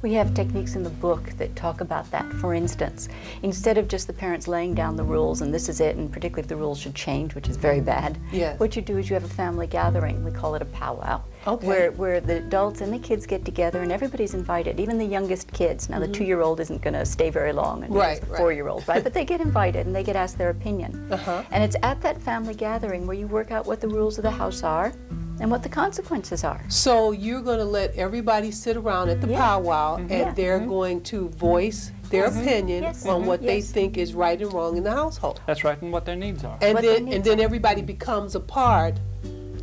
We 0.00 0.12
have 0.14 0.32
techniques 0.32 0.76
in 0.76 0.84
the 0.84 0.90
book 0.90 1.24
that 1.38 1.56
talk 1.56 1.80
about 1.80 2.08
that. 2.12 2.24
For 2.34 2.54
instance, 2.54 3.08
instead 3.42 3.78
of 3.78 3.88
just 3.88 4.06
the 4.06 4.12
parents 4.12 4.46
laying 4.46 4.72
down 4.72 4.94
the 4.94 5.02
rules 5.02 5.40
and 5.42 5.52
this 5.52 5.68
is 5.68 5.80
it, 5.80 5.96
and 5.96 6.12
particularly 6.12 6.42
if 6.42 6.48
the 6.48 6.54
rules 6.54 6.78
should 6.78 6.94
change, 6.94 7.34
which 7.34 7.48
is 7.48 7.56
very 7.56 7.80
bad, 7.80 8.16
Yes. 8.30 8.60
what 8.60 8.76
you 8.76 8.82
do 8.82 8.96
is 8.98 9.10
you 9.10 9.14
have 9.14 9.24
a 9.24 9.28
family 9.28 9.66
gathering. 9.66 10.22
We 10.24 10.30
call 10.30 10.54
it 10.54 10.62
a 10.62 10.66
powwow. 10.66 11.22
Okay. 11.48 11.66
Where, 11.66 11.90
where 11.92 12.20
the 12.20 12.36
adults 12.36 12.80
and 12.80 12.92
the 12.92 12.98
kids 13.00 13.26
get 13.26 13.44
together 13.44 13.82
and 13.82 13.90
everybody's 13.90 14.34
invited, 14.34 14.78
even 14.78 14.98
the 14.98 15.04
youngest 15.04 15.52
kids. 15.52 15.88
Now, 15.88 15.98
the 15.98 16.06
two 16.08 16.24
year 16.24 16.42
old 16.42 16.60
isn't 16.60 16.80
going 16.80 16.94
to 16.94 17.04
stay 17.04 17.30
very 17.30 17.52
long, 17.52 17.82
and 17.82 17.88
Mm-hmm. 17.92 17.98
Right, 18.00 18.20
the 18.20 18.26
right. 18.28 18.38
four 18.38 18.52
year 18.52 18.68
old, 18.68 18.86
right? 18.86 19.02
But 19.02 19.14
they 19.14 19.24
get 19.24 19.40
invited 19.40 19.86
and 19.86 19.96
they 19.96 20.04
get 20.04 20.14
asked 20.14 20.38
their 20.38 20.50
opinion. 20.50 21.10
Uh-huh. 21.10 21.42
And 21.50 21.64
it's 21.64 21.76
at 21.82 22.00
that 22.02 22.20
family 22.22 22.54
gathering 22.54 23.06
where 23.06 23.16
you 23.16 23.26
work 23.26 23.50
out 23.50 23.66
what 23.66 23.80
the 23.80 23.88
rules 23.88 24.16
of 24.18 24.22
the 24.22 24.30
house 24.30 24.62
are 24.62 24.92
and 25.40 25.50
what 25.50 25.62
the 25.62 25.68
consequences 25.68 26.44
are. 26.44 26.62
So 26.68 27.12
you're 27.12 27.42
going 27.42 27.58
to 27.58 27.64
let 27.64 27.94
everybody 27.94 28.50
sit 28.50 28.76
around 28.76 29.08
at 29.08 29.20
the 29.20 29.28
Yeah. 29.28 29.38
powwow, 29.38 29.96
mm-hmm. 29.96 30.12
and 30.12 30.26
Yeah. 30.26 30.32
they're 30.32 30.60
mm-hmm. 30.60 30.68
going 30.68 31.00
to 31.02 31.28
voice 31.30 31.92
their 32.10 32.28
mm-hmm. 32.28 32.40
opinion 32.40 32.82
Yes. 32.84 33.06
on 33.06 33.26
what 33.26 33.42
they 33.42 33.60
think 33.60 33.98
is 33.98 34.14
right 34.14 34.40
and 34.40 34.52
wrong 34.52 34.76
in 34.76 34.82
the 34.84 34.90
household. 34.90 35.40
That's 35.46 35.64
right, 35.64 35.80
and 35.82 35.92
what 35.92 36.04
their 36.04 36.16
needs 36.16 36.44
are. 36.44 36.58
and 36.60 36.74
What 36.74 36.82
their 36.82 36.94
then 36.94 37.04
needs 37.04 37.16
and 37.16 37.24
then 37.24 37.40
are. 37.40 37.44
everybody 37.44 37.82
becomes 37.82 38.34
a 38.34 38.40
part 38.40 38.94
the 38.94 39.00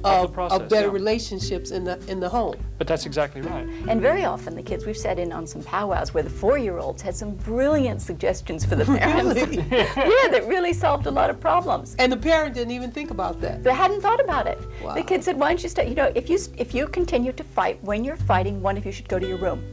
of, 0.06 0.34
process, 0.34 0.62
of 0.62 0.70
better 0.70 0.88
yeah. 0.88 0.94
relationships 0.94 1.72
in 1.72 1.84
the 1.84 2.00
in 2.08 2.20
the 2.20 2.30
home. 2.30 2.56
But 2.78 2.88
that's 2.88 3.06
exactly 3.06 3.42
right. 3.42 3.68
And 3.88 4.02
very 4.02 4.26
often 4.26 4.56
the 4.56 4.64
kids, 4.64 4.86
we've 4.86 4.98
sat 4.98 5.18
in 5.20 5.32
on 5.32 5.48
some 5.48 5.64
powwows 5.64 6.14
where 6.14 6.24
the 6.24 6.30
four-year-olds 6.30 7.02
had 7.02 7.16
some 7.16 7.36
brilliant 7.36 8.02
suggestions 8.02 8.66
for 8.66 8.76
the 8.76 8.86
parents. 8.86 9.42
Really? 9.42 9.58
yeah, 9.72 10.28
that 10.32 10.44
really 10.48 10.74
solved 10.74 11.06
a 11.06 11.12
lot 11.12 11.30
of 11.30 11.40
problems. 11.40 11.96
And 12.00 12.12
the 12.12 12.18
parent 12.18 12.54
didn't 12.56 12.72
even 12.72 12.92
think 12.92 13.12
about 13.12 13.40
that. 13.42 13.64
They 13.64 13.74
hadn't 13.74 14.02
thought 14.02 14.20
about 14.20 14.48
it. 14.48 14.60
Wow. 14.84 14.96
The 14.96 15.04
kid 15.04 15.24
said, 15.24 15.40
"Why 15.40 15.50
don't 15.50 15.64
you 15.64 15.70
stay? 15.70 15.88
You 15.90 15.96
know, 15.96 16.12
if 16.16 16.30
you 16.30 16.38
if 16.58 16.74
you 16.74 16.88
continue 16.88 17.32
to 17.34 17.44
fight, 17.44 17.82
when 17.84 18.04
you're 18.04 18.18
fighting, 18.18 18.62
one 18.62 18.78
of 18.78 18.86
you 18.86 18.92
should 18.92 19.08
go 19.08 19.20
to 19.20 19.28
your 19.28 19.38
room." 19.38 19.64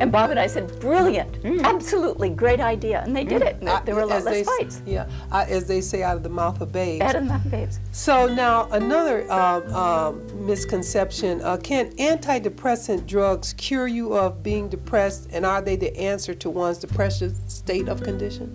And 0.00 0.10
Bob 0.10 0.30
and 0.30 0.40
I 0.40 0.46
said, 0.48 0.78
"Brilliant, 0.80 1.38
absolutely 1.64 2.28
great 2.28 2.60
idea," 2.60 3.02
and 3.06 3.14
they 3.16 3.24
did 3.24 3.42
it. 3.42 3.56
And 3.60 3.68
I- 3.68 3.80
there 3.82 3.94
were 3.94 4.02
a 4.02 4.06
lot 4.06 4.24
less 4.24 4.34
they 4.34 4.44
fights. 4.44 4.82
Yeah, 4.84 5.06
I, 5.30 5.44
as 5.44 5.66
they 5.66 5.80
say 5.80 6.02
out 6.02 6.16
of 6.16 6.22
the 6.22 6.28
mouth 6.28 6.60
of 6.60 6.72
babes. 6.72 6.98
Bad 6.98 7.16
enough, 7.16 7.42
babes. 7.50 7.78
So 7.92 8.26
now 8.26 8.68
another 8.72 9.30
um, 9.32 9.72
um, 9.74 10.46
misconception: 10.46 11.40
uh, 11.42 11.56
Can 11.58 11.90
antidepressant 11.92 13.06
drugs 13.06 13.52
cure 13.54 13.86
you 13.86 14.14
of 14.14 14.42
being 14.42 14.68
depressed, 14.68 15.28
and 15.32 15.46
are 15.46 15.62
they 15.62 15.76
the 15.76 15.96
answer 15.96 16.34
to 16.34 16.50
one's 16.50 16.78
depressive 16.78 17.34
state 17.46 17.88
of 17.88 18.02
condition? 18.02 18.50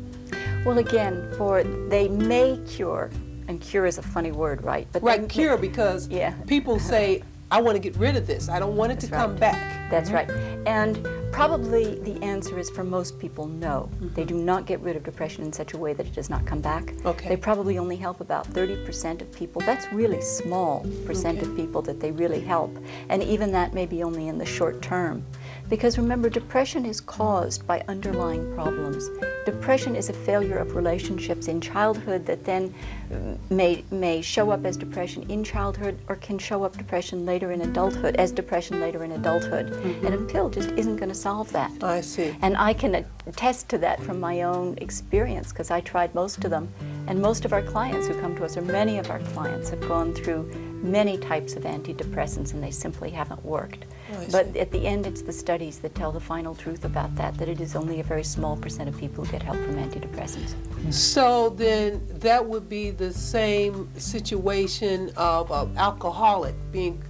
Well, 0.65 0.77
again, 0.77 1.31
for 1.37 1.63
they 1.63 2.09
may 2.09 2.59
cure, 2.67 3.09
and 3.47 3.61
cure 3.61 3.85
is 3.85 3.97
a 3.97 4.01
funny 4.03 4.33
word, 4.33 4.63
right? 4.63 4.87
But 4.91 5.01
Right, 5.03 5.21
may- 5.21 5.27
cure 5.27 5.57
because 5.57 6.07
Yeah. 6.09 6.33
people 6.47 6.79
say, 6.93 7.23
"I 7.49 7.61
want 7.61 7.75
to 7.75 7.79
get 7.79 7.95
rid 7.95 8.17
of 8.17 8.27
this. 8.27 8.49
I 8.49 8.59
don't 8.59 8.75
want 8.75 8.91
it 8.91 8.99
to 8.99 9.07
come 9.07 9.31
right. 9.31 9.39
back." 9.39 9.78
That's 9.89 10.09
mm-hmm. 10.09 10.29
right. 10.29 10.67
And 10.67 11.07
probably 11.31 11.99
the 11.99 12.21
answer 12.23 12.59
is 12.59 12.69
for 12.69 12.83
most 12.83 13.19
people, 13.19 13.47
no. 13.47 13.89
Mm-hmm. 13.95 14.13
They 14.13 14.25
do 14.25 14.35
not 14.35 14.65
get 14.65 14.79
rid 14.81 14.95
of 14.95 15.03
depression 15.03 15.43
in 15.43 15.53
such 15.53 15.73
a 15.73 15.77
way 15.77 15.93
that 15.93 16.05
it 16.05 16.13
does 16.13 16.29
not 16.29 16.45
come 16.45 16.61
back. 16.61 16.93
Okay. 17.05 17.29
They 17.29 17.37
probably 17.37 17.77
only 17.77 17.95
help 17.95 18.21
about 18.21 18.47
30% 18.47 19.21
of 19.21 19.31
people. 19.31 19.61
That's 19.61 19.91
really 19.93 20.21
small 20.21 20.85
percent 21.05 21.41
of 21.41 21.55
people 21.55 21.81
that 21.83 21.99
they 21.99 22.11
really 22.11 22.41
help. 22.41 22.77
And 23.09 23.23
even 23.23 23.51
that 23.51 23.73
may 23.73 23.85
be 23.85 24.03
only 24.03 24.27
in 24.27 24.37
the 24.37 24.45
short 24.45 24.81
term. 24.81 25.25
Because 25.69 25.99
remember, 25.99 26.29
depression 26.29 26.83
is 26.83 26.99
caused 26.99 27.67
by 27.67 27.83
underlying 27.87 28.51
problems. 28.55 29.07
Depression 29.45 29.95
is 29.95 30.09
a 30.09 30.13
failure 30.13 30.57
of 30.57 30.75
relationships 30.75 31.47
in 31.47 31.61
childhood 31.61 32.25
that 32.25 32.43
then 32.43 32.73
mm, 33.11 33.37
may, 33.51 33.83
may 33.91 34.19
show 34.21 34.49
up 34.49 34.65
as 34.65 34.75
depression 34.77 35.29
in 35.29 35.43
childhood 35.43 35.99
or 36.07 36.15
can 36.15 36.39
show 36.39 36.63
up 36.63 36.75
depression 36.75 37.23
later 37.23 37.51
in 37.51 37.61
adulthood, 37.61 38.15
as 38.15 38.31
depression 38.31 38.79
later 38.79 39.03
in 39.03 39.11
adulthood. 39.11 39.71
And 40.03 40.15
a 40.15 40.17
pill 40.17 40.49
just 40.49 40.71
isn't 40.71 40.97
going 40.97 41.09
to 41.09 41.15
solve 41.15 41.51
that. 41.51 41.71
I 41.83 42.01
see. 42.01 42.35
And 42.41 42.57
I 42.57 42.73
can 42.73 43.05
attest 43.27 43.69
to 43.69 43.77
that 43.77 44.01
from 44.01 44.19
my 44.19 44.41
own 44.41 44.75
experience 44.79 45.51
because 45.51 45.69
I 45.69 45.81
tried 45.81 46.15
most 46.15 46.43
of 46.43 46.49
them. 46.49 46.67
And 47.05 47.21
most 47.21 47.45
of 47.45 47.53
our 47.53 47.61
clients 47.61 48.07
who 48.07 48.19
come 48.19 48.35
to 48.37 48.45
us, 48.45 48.57
or 48.57 48.61
many 48.61 48.97
of 48.97 49.11
our 49.11 49.19
clients, 49.19 49.69
have 49.69 49.81
gone 49.81 50.15
through 50.15 50.51
many 50.81 51.17
types 51.17 51.53
of 51.53 51.63
antidepressants 51.63 52.53
and 52.53 52.63
they 52.63 52.71
simply 52.71 53.11
haven't 53.11 53.43
worked. 53.45 53.85
Oh, 54.11 54.25
but 54.31 54.55
at 54.57 54.71
the 54.71 54.85
end, 54.85 55.05
it's 55.05 55.21
the 55.21 55.33
studies 55.33 55.79
that 55.79 55.93
tell 55.95 56.11
the 56.11 56.19
final 56.19 56.55
truth 56.55 56.85
about 56.85 57.15
that, 57.15 57.37
that 57.37 57.47
it 57.47 57.61
is 57.61 57.75
only 57.75 57.99
a 57.99 58.03
very 58.03 58.23
small 58.23 58.57
percent 58.57 58.89
of 58.89 58.97
people 58.97 59.23
who 59.23 59.31
get 59.31 59.43
help 59.43 59.57
from 59.57 59.75
antidepressants. 59.75 60.55
So 60.93 61.49
then 61.49 62.05
that 62.19 62.45
would 62.45 62.69
be 62.69 62.91
the 62.91 63.13
same 63.13 63.89
situation 63.97 65.11
of 65.17 65.51
an 65.51 65.77
alcoholic 65.77 66.55
being 66.71 67.03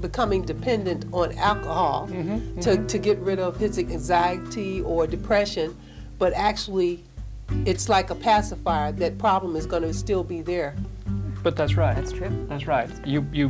becoming 0.00 0.42
dependent 0.42 1.06
on 1.12 1.32
alcohol 1.38 2.08
mm-hmm, 2.08 2.60
to, 2.60 2.70
mm-hmm. 2.70 2.86
to 2.86 2.98
get 2.98 3.18
rid 3.18 3.38
of 3.38 3.56
his 3.56 3.78
anxiety 3.78 4.82
or 4.82 5.06
depression, 5.06 5.76
but 6.18 6.32
actually 6.34 7.02
it's 7.64 7.88
like 7.88 8.10
a 8.10 8.14
pacifier. 8.14 8.92
That 8.92 9.16
problem 9.18 9.56
is 9.56 9.64
going 9.64 9.82
to 9.82 9.94
still 9.94 10.24
be 10.24 10.42
there. 10.42 10.74
But 11.42 11.56
that's 11.56 11.74
right. 11.76 11.94
That's 11.96 12.12
true. 12.12 12.46
That's 12.48 12.66
right. 12.66 12.88
You 13.06 13.26
you 13.32 13.48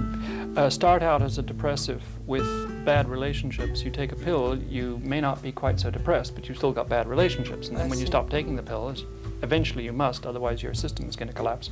uh, 0.57 0.71
start 0.71 1.03
out 1.03 1.23
as 1.23 1.39
a 1.39 1.43
depressive 1.43 2.03
with 2.27 2.45
bad 2.85 3.09
relationships. 3.09 3.83
You 3.83 3.91
take 3.91 4.13
a 4.13 4.17
pill, 4.17 4.59
you 4.59 5.01
may 5.03 5.21
not 5.21 5.43
be 5.43 5.53
quite 5.53 5.79
so 5.79 5.91
depressed, 5.91 6.35
but 6.35 6.49
you've 6.49 6.59
still 6.59 6.73
got 6.73 6.89
bad 6.89 7.07
relationships. 7.07 7.69
And 7.69 7.77
then 7.77 7.87
I 7.87 7.89
when 7.89 7.99
you 7.99 8.07
stop 8.07 8.31
taking 8.31 8.57
the 8.57 8.63
pill, 8.63 8.89
it's 8.89 9.05
eventually 9.43 9.85
you 9.85 9.93
must, 9.93 10.27
otherwise 10.27 10.63
your 10.63 10.75
system 10.75 11.09
is 11.09 11.17
going 11.17 11.29
to 11.29 11.35
collapse, 11.35 11.71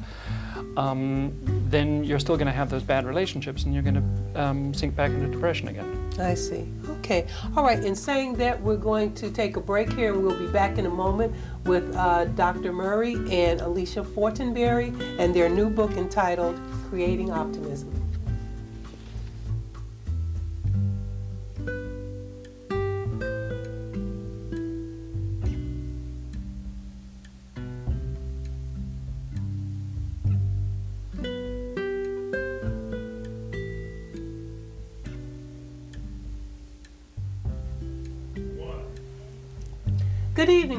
um, 0.76 1.32
then 1.70 2.04
you're 2.04 2.18
still 2.18 2.36
going 2.36 2.46
to 2.46 2.52
have 2.52 2.68
those 2.68 2.82
bad 2.82 3.06
relationships 3.06 3.64
and 3.64 3.72
you're 3.72 3.82
going 3.82 3.94
to 3.94 4.40
um, 4.40 4.74
sink 4.74 4.94
back 4.96 5.10
into 5.10 5.28
depression 5.28 5.68
again. 5.68 5.96
I 6.18 6.34
see. 6.34 6.66
Okay. 6.98 7.26
All 7.56 7.64
right. 7.64 7.82
In 7.82 7.94
saying 7.94 8.34
that, 8.34 8.60
we're 8.60 8.76
going 8.76 9.14
to 9.14 9.30
take 9.30 9.56
a 9.56 9.60
break 9.60 9.92
here 9.92 10.12
and 10.12 10.22
we'll 10.22 10.38
be 10.38 10.48
back 10.48 10.78
in 10.78 10.86
a 10.86 10.90
moment 10.90 11.34
with 11.64 11.94
uh, 11.96 12.26
Dr. 12.26 12.72
Murray 12.72 13.14
and 13.30 13.60
Alicia 13.60 14.02
Fortinberry 14.02 14.92
and 15.18 15.34
their 15.34 15.48
new 15.48 15.70
book 15.70 15.92
entitled 15.92 16.60
Creating 16.88 17.30
Optimism. 17.30 17.89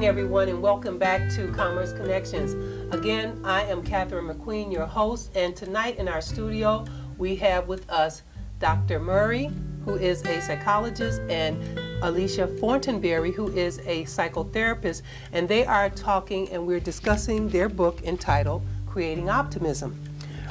Evening, 0.01 0.17
everyone, 0.17 0.49
and 0.49 0.63
welcome 0.63 0.97
back 0.97 1.29
to 1.35 1.47
Commerce 1.51 1.93
Connections. 1.93 2.55
Again, 2.91 3.39
I 3.43 3.65
am 3.65 3.83
Catherine 3.83 4.25
McQueen, 4.25 4.73
your 4.73 4.87
host, 4.87 5.29
and 5.35 5.55
tonight 5.55 5.99
in 5.99 6.07
our 6.07 6.21
studio 6.21 6.85
we 7.19 7.35
have 7.35 7.67
with 7.67 7.87
us 7.87 8.23
Dr. 8.57 8.99
Murray, 8.99 9.51
who 9.85 9.97
is 9.97 10.23
a 10.25 10.41
psychologist, 10.41 11.21
and 11.29 11.55
Alicia 12.01 12.47
Fortinberry, 12.59 13.31
who 13.31 13.49
is 13.49 13.77
a 13.85 14.05
psychotherapist, 14.05 15.03
and 15.33 15.47
they 15.47 15.67
are 15.67 15.91
talking 15.91 16.49
and 16.49 16.65
we're 16.65 16.79
discussing 16.79 17.47
their 17.49 17.69
book 17.69 18.01
entitled 18.01 18.63
Creating 18.87 19.29
Optimism. 19.29 19.95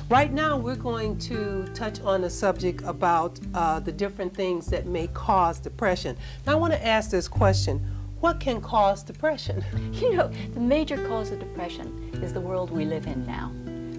Right 0.09 0.33
now, 0.33 0.59
we're 0.59 0.77
going 0.77 1.19
to 1.19 1.67
touch 1.75 2.01
on 2.03 2.23
a 2.23 2.31
subject 2.31 2.83
about 2.83 3.41
uh, 3.55 3.81
the 3.81 3.91
different 3.91 4.33
things 4.33 4.67
that 4.67 4.87
may 4.87 5.09
cause 5.09 5.59
depression. 5.59 6.17
Now, 6.47 6.53
I 6.53 6.55
want 6.55 6.73
to 6.73 6.87
ask 6.87 7.11
this 7.11 7.27
question 7.27 7.85
what 8.21 8.39
can 8.41 8.61
cause 8.61 9.03
depression? 9.03 9.65
You 10.01 10.15
know, 10.15 10.31
the 10.55 10.61
major 10.61 10.97
cause 11.09 11.31
of 11.31 11.41
depression 11.41 12.11
is 12.23 12.33
the 12.33 12.41
world 12.41 12.71
we 12.71 12.85
live 12.85 13.07
in 13.07 13.27
now. 13.27 13.53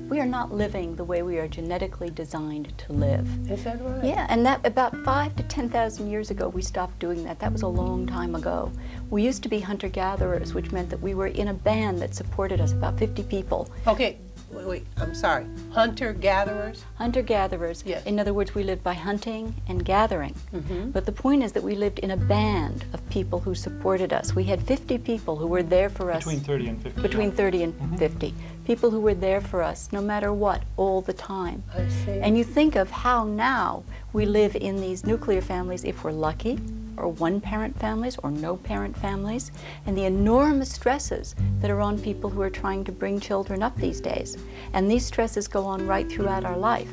We 0.10 0.20
are 0.20 0.26
not 0.26 0.52
living 0.52 0.96
the 0.96 1.06
way 1.06 1.22
we 1.22 1.38
are 1.38 1.48
genetically 1.48 2.10
designed 2.10 2.78
to 2.80 2.92
live. 2.92 3.26
Is 3.50 3.64
that 3.64 3.80
right? 3.82 4.04
Yeah, 4.04 4.26
and 4.30 4.46
that 4.46 4.66
about 4.66 4.94
five 5.06 5.36
to 5.38 5.44
10,000 5.44 6.10
years 6.10 6.32
ago, 6.32 6.50
we 6.50 6.62
stopped 6.62 7.00
doing 7.00 7.24
that. 7.24 7.40
That 7.40 7.54
was 7.54 7.62
a 7.62 7.68
long 7.68 8.08
time 8.08 8.36
ago. 8.36 8.72
We 9.10 9.24
used 9.24 9.42
to 9.44 9.50
be 9.50 9.62
hunter-gatherers, 9.62 10.54
which 10.54 10.72
meant 10.74 10.90
that 10.90 11.02
we 11.02 11.14
were 11.14 11.28
in 11.28 11.48
a 11.48 11.54
band 11.54 12.02
that 12.02 12.14
supported 12.14 12.60
us, 12.60 12.74
about 12.74 13.00
50 13.00 13.24
people. 13.24 13.70
Okay, 13.88 14.20
wait, 14.54 14.66
wait, 14.66 14.86
I'm 14.98 15.16
sorry. 15.16 15.46
Hunter 15.72 16.14
gatherers? 16.14 16.84
Hunter 16.96 17.22
gatherers. 17.22 17.84
Yes. 17.86 18.06
In 18.06 18.20
other 18.20 18.34
words, 18.34 18.54
we 18.54 18.64
lived 18.64 18.84
by 18.84 18.94
hunting 18.94 19.56
and 19.68 19.84
gathering. 19.84 20.36
Mm-hmm. 20.54 20.92
But 20.92 21.06
the 21.06 21.12
point 21.12 21.44
is 21.44 21.52
that 21.54 21.64
we 21.64 21.76
lived 21.76 22.00
in 22.00 22.12
a 22.12 22.18
band 22.18 22.86
of 22.94 23.08
people 23.10 23.40
who 23.40 23.56
supported 23.56 24.14
us. 24.14 24.36
We 24.36 24.44
had 24.46 24.62
50 24.62 24.98
people 25.00 25.36
who 25.36 25.48
were 25.48 25.64
there 25.64 25.90
for 25.90 26.12
us. 26.12 26.24
Between 26.24 26.40
30 26.42 26.68
and 26.68 26.84
50. 26.84 27.02
Between 27.02 27.32
30 27.32 27.64
and 27.64 28.00
50. 28.00 28.34
People 28.66 28.92
who 28.92 29.02
were 29.02 29.14
there 29.14 29.42
for 29.42 29.64
us 29.64 29.90
no 29.92 30.02
matter 30.02 30.32
what, 30.34 30.64
all 30.78 31.02
the 31.02 31.14
time. 31.14 31.64
I 31.76 31.88
see. 31.88 32.20
And 32.20 32.38
you 32.38 32.44
think 32.44 32.76
of 32.76 32.90
how 32.92 33.24
now 33.24 33.84
we 34.14 34.26
live 34.26 34.56
in 34.56 34.80
these 34.80 35.06
nuclear 35.06 35.42
families 35.42 35.84
if 35.84 36.04
we're 36.04 36.12
lucky, 36.12 36.60
or 36.98 37.10
one 37.10 37.42
parent 37.42 37.78
families, 37.80 38.18
or 38.24 38.32
no 38.32 38.58
parent 38.58 38.98
families, 38.98 39.52
and 39.86 39.98
the 39.98 40.06
enormous 40.06 40.72
stresses 40.72 41.36
that 41.60 41.72
are 41.72 41.82
on 41.82 42.00
people 42.00 42.30
who 42.30 42.42
are 42.42 42.50
trying 42.50 42.84
to 42.84 42.92
bring 42.92 43.20
children 43.20 43.64
up 43.64 43.76
these 43.78 44.02
days. 44.02 44.38
And 44.74 44.90
these 44.90 45.06
stresses 45.06 45.48
go 45.48 45.66
on 45.66 45.86
right 45.88 46.10
throughout 46.10 46.46
our 46.46 46.58
life. 46.58 46.92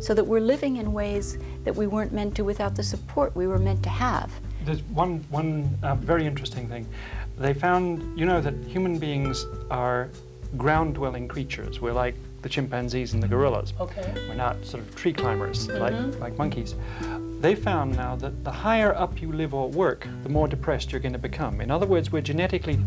So 0.00 0.14
that 0.14 0.24
we're 0.24 0.40
living 0.40 0.76
in 0.76 0.92
ways 0.92 1.38
that 1.64 1.74
we 1.74 1.86
weren't 1.86 2.12
meant 2.12 2.34
to 2.36 2.44
without 2.44 2.74
the 2.74 2.82
support 2.82 3.34
we 3.34 3.46
were 3.46 3.58
meant 3.58 3.82
to 3.82 3.90
have. 3.90 4.30
There's 4.64 4.82
one, 4.84 5.24
one 5.30 5.76
uh, 5.82 5.94
very 5.96 6.26
interesting 6.26 6.68
thing. 6.68 6.86
They 7.36 7.54
found, 7.54 8.18
you 8.18 8.26
know, 8.26 8.40
that 8.40 8.54
human 8.64 8.98
beings 8.98 9.46
are 9.70 10.08
ground 10.56 10.94
dwelling 10.94 11.28
creatures. 11.28 11.80
We're 11.80 11.92
like 11.92 12.14
the 12.42 12.48
chimpanzees 12.48 13.14
and 13.14 13.22
the 13.22 13.28
gorillas. 13.28 13.72
Okay. 13.80 14.12
We're 14.28 14.34
not 14.34 14.64
sort 14.64 14.82
of 14.82 14.94
tree 14.94 15.12
climbers 15.12 15.68
like, 15.68 15.94
like 16.20 16.36
monkeys. 16.38 16.74
They 17.40 17.54
found 17.54 17.96
now 17.96 18.16
that 18.16 18.44
the 18.44 18.50
higher 18.52 18.94
up 18.94 19.20
you 19.20 19.32
live 19.32 19.54
or 19.54 19.68
work, 19.68 20.06
the 20.22 20.28
more 20.28 20.48
depressed 20.48 20.92
you're 20.92 21.00
going 21.00 21.12
to 21.12 21.18
become. 21.18 21.60
In 21.60 21.70
other 21.70 21.86
words, 21.86 22.10
we're 22.12 22.22
genetically 22.22 22.78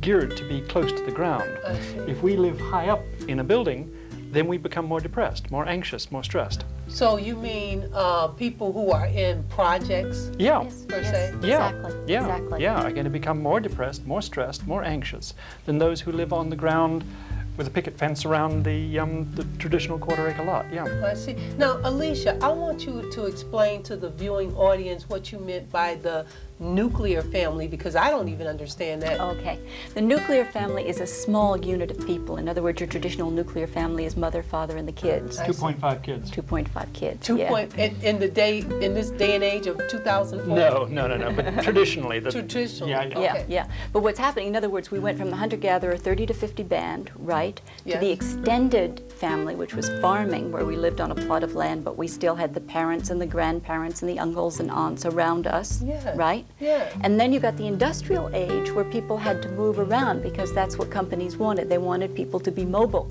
geared 0.00 0.36
to 0.36 0.48
be 0.48 0.60
close 0.62 0.92
to 0.92 1.02
the 1.04 1.12
ground. 1.12 1.58
If 2.08 2.22
we 2.22 2.36
live 2.36 2.60
high 2.60 2.88
up 2.88 3.00
in 3.28 3.40
a 3.40 3.44
building, 3.44 3.92
then 4.32 4.46
we 4.46 4.58
become 4.58 4.84
more 4.84 5.00
depressed, 5.00 5.50
more 5.50 5.66
anxious, 5.66 6.10
more 6.10 6.22
stressed. 6.22 6.64
So 6.88 7.16
you 7.16 7.36
mean 7.36 7.88
uh, 7.94 8.28
people 8.28 8.72
who 8.72 8.90
are 8.90 9.06
in 9.06 9.42
projects? 9.44 10.30
Yeah. 10.38 10.62
Yes, 10.62 10.84
Per 10.86 11.00
yes, 11.00 11.10
se? 11.10 11.34
Yeah, 11.42 11.70
Exactly. 11.70 11.94
yeah, 12.06 12.20
Exactly. 12.20 12.62
yeah, 12.62 12.82
are 12.82 12.92
going 12.92 13.04
to 13.04 13.10
become 13.10 13.42
more 13.42 13.60
depressed, 13.60 14.04
more 14.06 14.20
stressed, 14.20 14.66
more 14.66 14.84
anxious 14.84 15.32
than 15.64 15.78
those 15.78 16.00
who 16.02 16.12
live 16.12 16.32
on 16.32 16.50
the 16.50 16.56
ground 16.56 17.04
with 17.56 17.66
a 17.66 17.70
picket 17.70 17.96
fence 17.96 18.24
around 18.24 18.64
the, 18.64 18.98
um, 18.98 19.30
the 19.34 19.44
traditional 19.58 19.98
quarter 19.98 20.26
acre 20.28 20.44
lot. 20.44 20.66
Yeah. 20.72 20.84
I 21.04 21.14
see. 21.14 21.36
Now, 21.56 21.80
Alicia, 21.84 22.38
I 22.42 22.48
want 22.48 22.86
you 22.86 23.10
to 23.12 23.26
explain 23.26 23.82
to 23.84 23.96
the 23.96 24.10
viewing 24.10 24.54
audience 24.56 25.08
what 25.08 25.32
you 25.32 25.38
meant 25.38 25.70
by 25.70 25.94
the 25.96 26.26
nuclear 26.58 27.22
family 27.22 27.68
because 27.68 27.96
I 27.96 28.10
don't 28.10 28.28
even 28.28 28.46
understand 28.46 29.02
that. 29.02 29.20
Okay. 29.20 29.58
The 29.94 30.00
nuclear 30.00 30.44
family 30.44 30.88
is 30.88 31.00
a 31.00 31.06
small 31.06 31.56
unit 31.56 31.90
of 31.90 32.06
people. 32.06 32.38
In 32.38 32.48
other 32.48 32.62
words, 32.62 32.80
your 32.80 32.88
traditional 32.88 33.30
nuclear 33.30 33.66
family 33.66 34.04
is 34.04 34.16
mother, 34.16 34.42
father, 34.42 34.76
and 34.76 34.88
the 34.88 34.92
kids. 34.92 35.38
2.5 35.38 36.02
kids. 36.02 36.30
2.5 36.30 36.92
kids. 36.92 37.26
Two 37.26 37.36
yeah. 37.36 37.48
point 37.48 37.74
in, 37.76 37.94
in 38.02 38.18
the 38.18 38.28
day 38.28 38.58
in 38.60 38.94
this 38.94 39.10
day 39.10 39.34
and 39.34 39.44
age 39.44 39.66
of 39.66 39.76
2004. 39.88 40.56
No, 40.56 40.84
no, 40.86 41.06
no, 41.06 41.16
no. 41.16 41.32
But 41.32 41.62
traditionally, 41.62 42.20
the 42.20 42.30
Traditionally, 42.30 42.92
Yeah, 42.92 43.02
yeah. 43.04 43.18
Yeah, 43.20 43.32
Okay. 43.32 43.44
yeah. 43.48 43.66
But 43.92 44.00
what's 44.02 44.18
happening, 44.18 44.48
in 44.48 44.56
other 44.56 44.70
words, 44.70 44.90
we 44.90 44.98
went 44.98 45.18
from 45.18 45.30
the 45.30 45.36
hunter-gatherer 45.36 45.96
30 45.96 46.26
to 46.26 46.34
50 46.34 46.62
band, 46.62 47.10
right, 47.16 47.60
Yes. 47.84 47.94
to 47.94 48.00
the 48.00 48.10
extended 48.10 49.02
family, 49.12 49.54
which 49.54 49.74
was 49.74 49.88
farming, 50.00 50.52
where 50.52 50.64
we 50.64 50.76
lived 50.76 51.00
on 51.00 51.10
a 51.10 51.14
plot 51.14 51.42
of 51.42 51.54
land, 51.54 51.84
but 51.84 51.96
we 51.98 52.08
still 52.08 52.34
had 52.34 52.54
the 52.54 52.60
parents 52.60 53.10
and 53.10 53.20
the 53.20 53.26
grandparents 53.26 54.02
and 54.02 54.10
the 54.10 54.18
uncles 54.18 54.60
and 54.60 54.70
aunts 54.70 55.04
around 55.04 55.46
us, 55.46 55.82
Yeah. 55.82 56.14
right? 56.16 56.45
Yeah. 56.58 56.88
And 57.02 57.20
then 57.20 57.32
you 57.32 57.40
got 57.40 57.56
the 57.56 57.66
industrial 57.66 58.30
age, 58.34 58.70
where 58.72 58.84
people 58.84 59.18
had 59.18 59.42
to 59.42 59.48
move 59.50 59.78
around 59.78 60.22
because 60.22 60.54
that's 60.54 60.78
what 60.78 60.90
companies 60.90 61.36
wanted. 61.36 61.68
They 61.68 61.78
wanted 61.78 62.14
people 62.14 62.40
to 62.40 62.50
be 62.50 62.64
mobile. 62.64 63.10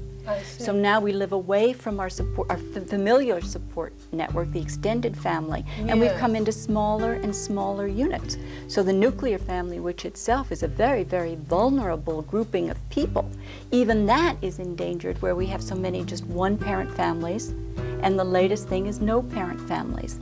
So 0.57 0.73
now 0.73 0.99
we 0.99 1.11
live 1.11 1.33
away 1.33 1.71
from 1.71 1.99
our 1.99 2.09
support, 2.09 2.49
our 2.49 2.57
f- 2.57 2.87
familiar 2.87 3.39
support 3.41 3.93
network, 4.11 4.51
the 4.51 4.59
extended 4.59 5.15
family, 5.15 5.63
and 5.77 5.99
we've 5.99 6.15
come 6.17 6.35
into 6.35 6.51
smaller 6.51 7.13
and 7.13 7.35
smaller 7.35 7.85
units. 7.85 8.35
So 8.67 8.81
the 8.81 8.91
nuclear 8.93 9.37
family, 9.37 9.79
which 9.79 10.03
itself 10.03 10.51
is 10.51 10.63
a 10.63 10.67
very, 10.67 11.03
very 11.03 11.35
vulnerable 11.35 12.23
grouping 12.23 12.71
of 12.71 12.77
people, 12.89 13.29
even 13.69 14.07
that 14.07 14.35
is 14.41 14.57
endangered 14.57 15.21
where 15.21 15.35
we 15.35 15.45
have 15.45 15.61
so 15.61 15.75
many 15.75 16.03
just 16.03 16.25
one 16.25 16.57
parent 16.57 16.91
families, 16.95 17.53
and 18.01 18.17
the 18.17 18.23
latest 18.23 18.67
thing 18.67 18.87
is 18.87 18.99
no 18.99 19.21
parent 19.21 19.61
families. 19.67 20.17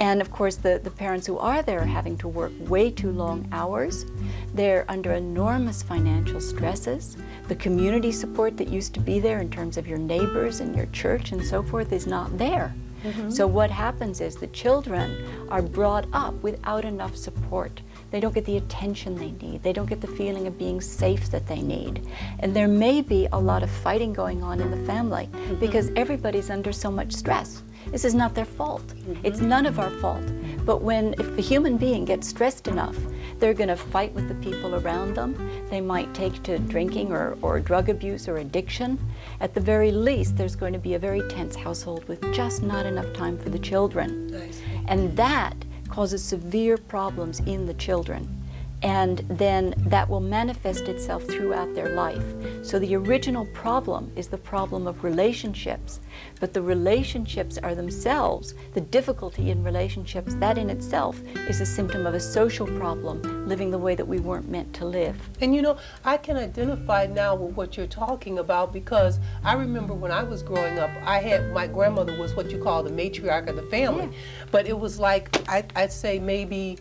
And 0.00 0.20
of 0.20 0.30
course, 0.30 0.56
the, 0.56 0.80
the 0.82 0.90
parents 0.90 1.26
who 1.26 1.38
are 1.38 1.62
there 1.62 1.80
are 1.80 1.86
having 1.86 2.16
to 2.18 2.28
work 2.28 2.52
way 2.60 2.90
too 2.90 3.10
long 3.10 3.48
hours. 3.52 4.06
They're 4.54 4.84
under 4.88 5.12
enormous 5.12 5.82
financial 5.82 6.40
stresses. 6.40 7.16
The 7.48 7.56
community 7.56 8.12
support 8.12 8.56
that 8.56 8.68
used 8.68 8.94
to 8.94 9.00
be 9.00 9.20
there 9.20 9.40
in 9.40 9.50
terms 9.50 9.76
of 9.76 9.86
your 9.86 9.98
neighbors 9.98 10.60
and 10.60 10.74
your 10.74 10.86
church 10.86 11.32
and 11.32 11.44
so 11.44 11.62
forth 11.62 11.92
is 11.92 12.06
not 12.06 12.36
there. 12.38 12.74
Mm-hmm. 13.04 13.30
So, 13.30 13.46
what 13.46 13.70
happens 13.70 14.20
is 14.20 14.36
the 14.36 14.46
children 14.48 15.26
are 15.48 15.62
brought 15.62 16.06
up 16.12 16.34
without 16.42 16.84
enough 16.84 17.16
support. 17.16 17.80
They 18.12 18.20
don't 18.20 18.34
get 18.34 18.44
the 18.44 18.58
attention 18.58 19.16
they 19.16 19.32
need. 19.44 19.62
They 19.62 19.72
don't 19.72 19.88
get 19.88 20.00
the 20.00 20.06
feeling 20.06 20.46
of 20.46 20.58
being 20.58 20.80
safe 20.80 21.30
that 21.30 21.46
they 21.48 21.62
need. 21.62 22.06
And 22.40 22.54
there 22.54 22.68
may 22.68 23.00
be 23.00 23.26
a 23.32 23.40
lot 23.40 23.62
of 23.62 23.70
fighting 23.70 24.12
going 24.12 24.42
on 24.42 24.60
in 24.60 24.70
the 24.70 24.86
family 24.86 25.28
mm-hmm. 25.32 25.54
because 25.56 25.90
everybody's 25.96 26.50
under 26.50 26.72
so 26.72 26.90
much 26.90 27.12
stress. 27.12 27.62
This 27.86 28.04
is 28.04 28.14
not 28.14 28.34
their 28.34 28.44
fault. 28.44 28.86
Mm-hmm. 28.86 29.26
It's 29.26 29.40
none 29.40 29.66
of 29.66 29.78
our 29.78 29.90
fault. 29.90 30.24
But 30.64 30.82
when 30.82 31.14
if 31.14 31.36
a 31.36 31.40
human 31.40 31.76
being 31.76 32.04
gets 32.04 32.28
stressed 32.28 32.68
enough, 32.68 32.96
they're 33.38 33.54
going 33.54 33.68
to 33.68 33.76
fight 33.76 34.12
with 34.12 34.28
the 34.28 34.34
people 34.36 34.76
around 34.76 35.14
them. 35.14 35.34
They 35.68 35.80
might 35.80 36.14
take 36.14 36.42
to 36.44 36.58
drinking 36.58 37.10
or, 37.10 37.36
or 37.42 37.58
drug 37.58 37.88
abuse 37.88 38.28
or 38.28 38.38
addiction. 38.38 38.98
At 39.40 39.54
the 39.54 39.60
very 39.60 39.90
least, 39.90 40.36
there's 40.36 40.54
going 40.54 40.72
to 40.72 40.78
be 40.78 40.94
a 40.94 40.98
very 40.98 41.26
tense 41.28 41.56
household 41.56 42.06
with 42.06 42.20
just 42.32 42.62
not 42.62 42.86
enough 42.86 43.12
time 43.12 43.36
for 43.36 43.48
the 43.48 43.58
children. 43.58 44.30
And 44.86 45.16
that 45.16 45.56
causes 45.88 46.22
severe 46.22 46.76
problems 46.78 47.40
in 47.40 47.66
the 47.66 47.74
children. 47.74 48.41
And 48.82 49.18
then 49.28 49.74
that 49.78 50.08
will 50.08 50.20
manifest 50.20 50.88
itself 50.88 51.22
throughout 51.24 51.72
their 51.74 51.90
life. 51.90 52.24
So 52.62 52.78
the 52.78 52.96
original 52.96 53.46
problem 53.46 54.10
is 54.16 54.28
the 54.28 54.38
problem 54.38 54.86
of 54.86 55.04
relationships, 55.04 56.00
but 56.40 56.52
the 56.52 56.62
relationships 56.62 57.58
are 57.58 57.74
themselves, 57.74 58.54
the 58.74 58.80
difficulty 58.80 59.50
in 59.50 59.62
relationships, 59.62 60.34
that 60.36 60.58
in 60.58 60.68
itself 60.70 61.20
is 61.48 61.60
a 61.60 61.66
symptom 61.66 62.06
of 62.06 62.14
a 62.14 62.20
social 62.20 62.66
problem, 62.66 63.46
living 63.48 63.70
the 63.70 63.78
way 63.78 63.94
that 63.94 64.06
we 64.06 64.18
weren't 64.18 64.48
meant 64.48 64.72
to 64.74 64.84
live. 64.84 65.16
And 65.40 65.54
you 65.54 65.62
know, 65.62 65.76
I 66.04 66.16
can 66.16 66.36
identify 66.36 67.06
now 67.06 67.34
with 67.36 67.54
what 67.54 67.76
you're 67.76 67.86
talking 67.86 68.38
about 68.40 68.72
because 68.72 69.18
I 69.44 69.54
remember 69.54 69.94
when 69.94 70.10
I 70.10 70.22
was 70.22 70.42
growing 70.42 70.78
up, 70.78 70.90
I 71.04 71.20
had 71.20 71.52
my 71.52 71.66
grandmother 71.66 72.18
was 72.18 72.34
what 72.34 72.50
you 72.50 72.62
call 72.62 72.82
the 72.82 72.90
matriarch 72.90 73.48
of 73.48 73.56
the 73.56 73.62
family, 73.62 74.04
Yeah. 74.06 74.18
but 74.50 74.66
it 74.66 74.78
was 74.78 74.98
like 74.98 75.48
I, 75.48 75.64
I'd 75.76 75.92
say 75.92 76.18
maybe 76.18 76.78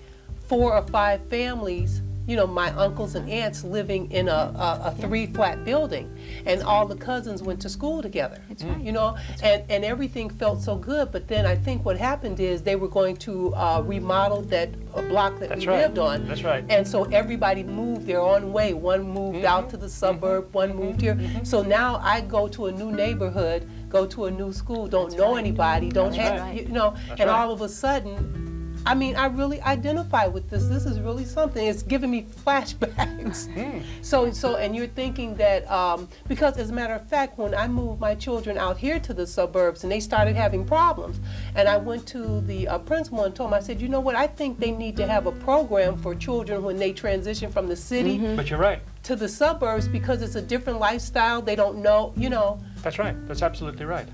four 0.52 0.74
or 0.76 0.86
five 0.88 1.26
families. 1.30 2.02
You 2.28 2.36
know, 2.38 2.46
my 2.46 2.70
uncles 2.74 3.16
and 3.16 3.28
aunts 3.30 3.64
living 3.64 4.10
in 4.12 4.28
a, 4.30 4.32
a, 4.32 4.82
a 4.86 4.96
three 5.02 5.26
flat 5.26 5.66
building, 5.66 6.08
and 6.46 6.62
all 6.62 6.86
the 6.86 6.96
cousins 6.96 7.42
went 7.42 7.60
to 7.62 7.68
school 7.68 8.02
together. 8.02 8.38
That's 8.48 8.64
right. 8.64 8.80
You 8.80 8.92
know, 8.92 9.18
and, 9.44 9.64
and 9.70 9.84
everything 9.84 10.30
felt 10.30 10.62
so 10.62 10.76
good. 10.76 11.12
But 11.12 11.28
then 11.28 11.46
I 11.46 11.56
think 11.56 11.84
what 11.84 11.98
happened 11.98 12.40
is 12.40 12.62
they 12.62 12.76
were 12.76 12.88
going 12.88 13.18
to 13.28 13.54
uh, 13.56 13.82
remodel 13.86 14.44
that 14.44 14.70
uh, 14.94 15.02
block 15.04 15.40
that 15.40 15.50
That's 15.50 15.62
we 15.62 15.68
right. 15.68 15.82
lived 15.82 15.98
on. 15.98 16.28
That's 16.28 16.44
right. 16.44 16.64
And 16.70 16.88
so 16.88 17.06
everybody 17.06 17.64
moved 17.64 18.06
their 18.06 18.22
own 18.22 18.54
way. 18.54 18.74
One 18.74 19.02
moved 19.04 19.44
out 19.44 19.64
Mm-hmm. 19.64 19.72
to 19.72 19.78
the 19.78 19.90
suburb, 19.90 20.54
one 20.54 20.76
moved 20.76 21.02
here. 21.02 21.18
So 21.44 21.64
now 21.64 21.98
I 22.04 22.22
go 22.22 22.48
to 22.50 22.68
a 22.68 22.72
new 22.72 22.92
neighborhood, 22.92 23.68
go 23.90 24.06
to 24.06 24.26
a 24.26 24.32
new 24.32 24.54
school, 24.54 24.88
don't 24.88 25.18
know 25.18 25.36
anybody, 25.38 25.90
don't 25.90 26.12
That's 26.16 26.30
have, 26.30 26.40
right. 26.40 26.62
you 26.68 26.70
know, 26.70 26.94
That's 27.08 27.20
and 27.22 27.30
right. 27.30 27.40
all 27.40 27.52
of 27.52 27.62
a 27.62 27.68
sudden, 27.70 28.51
I 28.86 28.96
mean, 28.96 29.16
I 29.16 29.28
really 29.28 29.62
identify 29.62 30.26
with 30.26 30.50
this. 30.50 30.68
This 30.68 30.86
is 30.86 31.00
really 31.00 31.26
something. 31.26 31.66
It's 31.66 31.84
giving 31.84 32.10
me 32.10 32.26
flashbacks. 32.46 33.52
Hmm. 33.54 33.80
So, 34.02 34.32
so, 34.32 34.56
and 34.56 34.76
you're 34.76 34.88
thinking 34.88 35.36
that 35.36 35.70
um, 35.70 36.08
because, 36.28 36.58
as 36.58 36.70
a 36.70 36.74
matter 36.74 36.94
of 36.94 37.08
fact, 37.08 37.38
when 37.38 37.54
I 37.54 37.68
moved 37.68 38.00
my 38.00 38.16
children 38.16 38.58
out 38.58 38.78
here 38.78 39.00
to 39.00 39.14
the 39.14 39.28
suburbs 39.28 39.84
and 39.84 39.92
they 39.92 40.00
started 40.00 40.36
having 40.36 40.66
problems, 40.66 41.20
and 41.56 41.68
I 41.68 41.78
went 41.78 42.08
to 42.08 42.42
the 42.42 42.68
uh, 42.68 42.80
principal 42.80 43.24
and 43.24 43.36
told 43.36 43.50
him, 43.50 43.54
I 43.54 43.60
said, 43.60 43.80
you 43.80 43.88
know 43.88 44.00
what? 44.00 44.16
I 44.16 44.28
think 44.28 44.60
they 44.60 44.72
need 44.72 44.98
to 44.98 45.08
have 45.08 45.28
a 45.28 45.32
program 45.32 45.98
for 45.98 46.16
children 46.16 46.64
when 46.64 46.78
they 46.78 46.92
transition 46.92 47.52
from 47.52 47.68
the 47.68 47.76
city 47.76 48.18
But 48.36 48.50
you're 48.50 48.60
right. 48.60 48.82
to 49.04 49.16
the 49.16 49.30
suburbs 49.30 49.88
because 49.88 50.22
it's 50.22 50.36
a 50.36 50.42
different 50.42 50.80
lifestyle. 50.80 51.42
They 51.42 51.56
don't 51.56 51.78
know, 51.78 52.14
you 52.16 52.30
know. 52.30 52.60
That's 52.82 53.00
right. 53.00 53.16
That's 53.28 53.42
absolutely 53.42 53.86
right. 53.86 54.08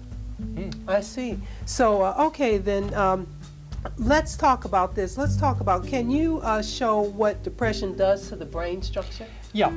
I 0.87 1.01
see. 1.01 1.39
So, 1.65 2.03
uh, 2.03 2.25
okay, 2.27 2.57
then 2.57 2.93
um, 2.93 3.27
let's 3.97 4.35
talk 4.37 4.65
about 4.65 4.95
this. 4.95 5.17
Let's 5.17 5.37
talk 5.37 5.59
about 5.61 5.85
can 5.87 6.09
you 6.09 6.39
uh, 6.39 6.61
show 6.61 7.01
what 7.01 7.43
depression 7.43 7.95
does 7.95 8.29
to 8.29 8.35
the 8.35 8.45
brain 8.45 8.81
structure? 8.81 9.27
Yeah. 9.53 9.71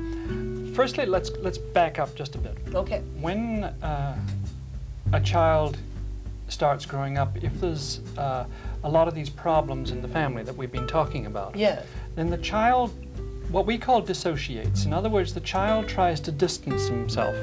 Firstly, 0.74 1.06
let's 1.06 1.30
let's 1.40 1.58
back 1.58 1.98
up 1.98 2.14
just 2.14 2.34
a 2.34 2.38
bit. 2.38 2.56
Okay. 2.74 3.02
When 3.20 3.64
uh, 3.64 4.16
a 5.12 5.20
child 5.20 5.78
starts 6.48 6.84
growing 6.86 7.18
up, 7.18 7.36
if 7.42 7.61
there's 7.61 8.00
uh, 8.18 8.44
a 8.84 8.88
lot 8.88 9.08
of 9.08 9.14
these 9.14 9.30
problems 9.30 9.90
in 9.90 10.02
the 10.02 10.08
family 10.08 10.42
that 10.42 10.56
we've 10.56 10.72
been 10.72 10.86
talking 10.88 11.26
about, 11.26 11.54
Yeah. 11.56 11.82
then 12.16 12.28
the 12.30 12.38
child, 12.38 12.90
what 13.50 13.66
we 13.66 13.78
call 13.78 14.00
dissociates. 14.00 14.84
In 14.84 14.92
other 14.92 15.08
words, 15.08 15.32
the 15.32 15.40
child 15.40 15.88
tries 15.88 16.18
to 16.20 16.32
distance 16.32 16.88
himself 16.88 17.36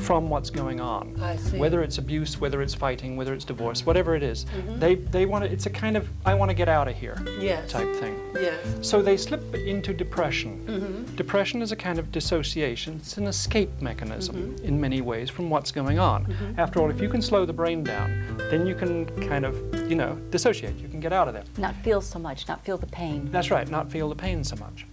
from 0.00 0.28
what's 0.30 0.50
going 0.50 0.80
on. 0.80 1.14
I 1.20 1.36
see. 1.36 1.58
Whether 1.58 1.82
it's 1.82 1.98
abuse, 1.98 2.40
whether 2.40 2.62
it's 2.62 2.74
fighting, 2.74 3.16
whether 3.16 3.34
it's 3.34 3.44
divorce, 3.44 3.84
whatever 3.86 4.14
it 4.16 4.22
is. 4.22 4.44
Mm-hmm. 4.46 4.78
They, 4.78 4.94
they 4.96 5.26
want 5.26 5.44
to, 5.44 5.50
it's 5.52 5.66
a 5.66 5.70
kind 5.70 5.96
of, 5.96 6.08
I 6.24 6.34
want 6.34 6.50
to 6.50 6.54
get 6.54 6.68
out 6.68 6.88
of 6.88 6.96
here 6.96 7.16
Yes. 7.40 7.70
type 7.70 7.94
thing. 7.96 8.18
Yes. 8.34 8.58
So 8.80 9.02
they 9.02 9.16
slip 9.16 9.54
into 9.54 9.92
depression. 9.92 10.64
Mm-hmm. 10.66 11.16
Depression 11.16 11.62
is 11.62 11.72
a 11.72 11.76
kind 11.76 11.98
of 11.98 12.10
dissociation. 12.10 12.96
It's 12.96 13.16
an 13.18 13.26
escape 13.26 13.70
mechanism 13.80 14.32
Mm-hmm. 14.32 14.64
in 14.64 14.80
many 14.80 15.00
ways 15.00 15.30
from 15.30 15.50
what's 15.50 15.70
going 15.72 15.98
on. 15.98 16.34
After 16.58 16.80
all, 16.80 16.90
if 16.90 17.00
you 17.00 17.08
can 17.08 17.20
slow 17.22 17.44
the 17.44 17.52
brain 17.52 17.84
down, 17.84 18.36
then 18.50 18.66
you 18.66 18.74
can 18.74 19.06
kind 19.28 19.44
of, 19.44 19.54
you 19.90 19.94
know, 19.96 20.16
dissociate. 20.30 20.76
You 20.78 20.88
can 20.88 21.00
get 21.00 21.12
out 21.12 21.28
of 21.28 21.34
there. 21.34 21.44
Not 21.58 21.74
feel 21.84 22.00
so 22.00 22.18
much, 22.18 22.48
not 22.48 22.64
feel 22.64 22.78
the 22.78 22.86
pain. 22.86 23.28
That's 23.30 23.50
right, 23.50 23.68
not 23.68 23.90
feel 23.90 24.08
the 24.08 24.14
pain 24.16 24.42
so 24.44 24.56
much. 24.56 24.86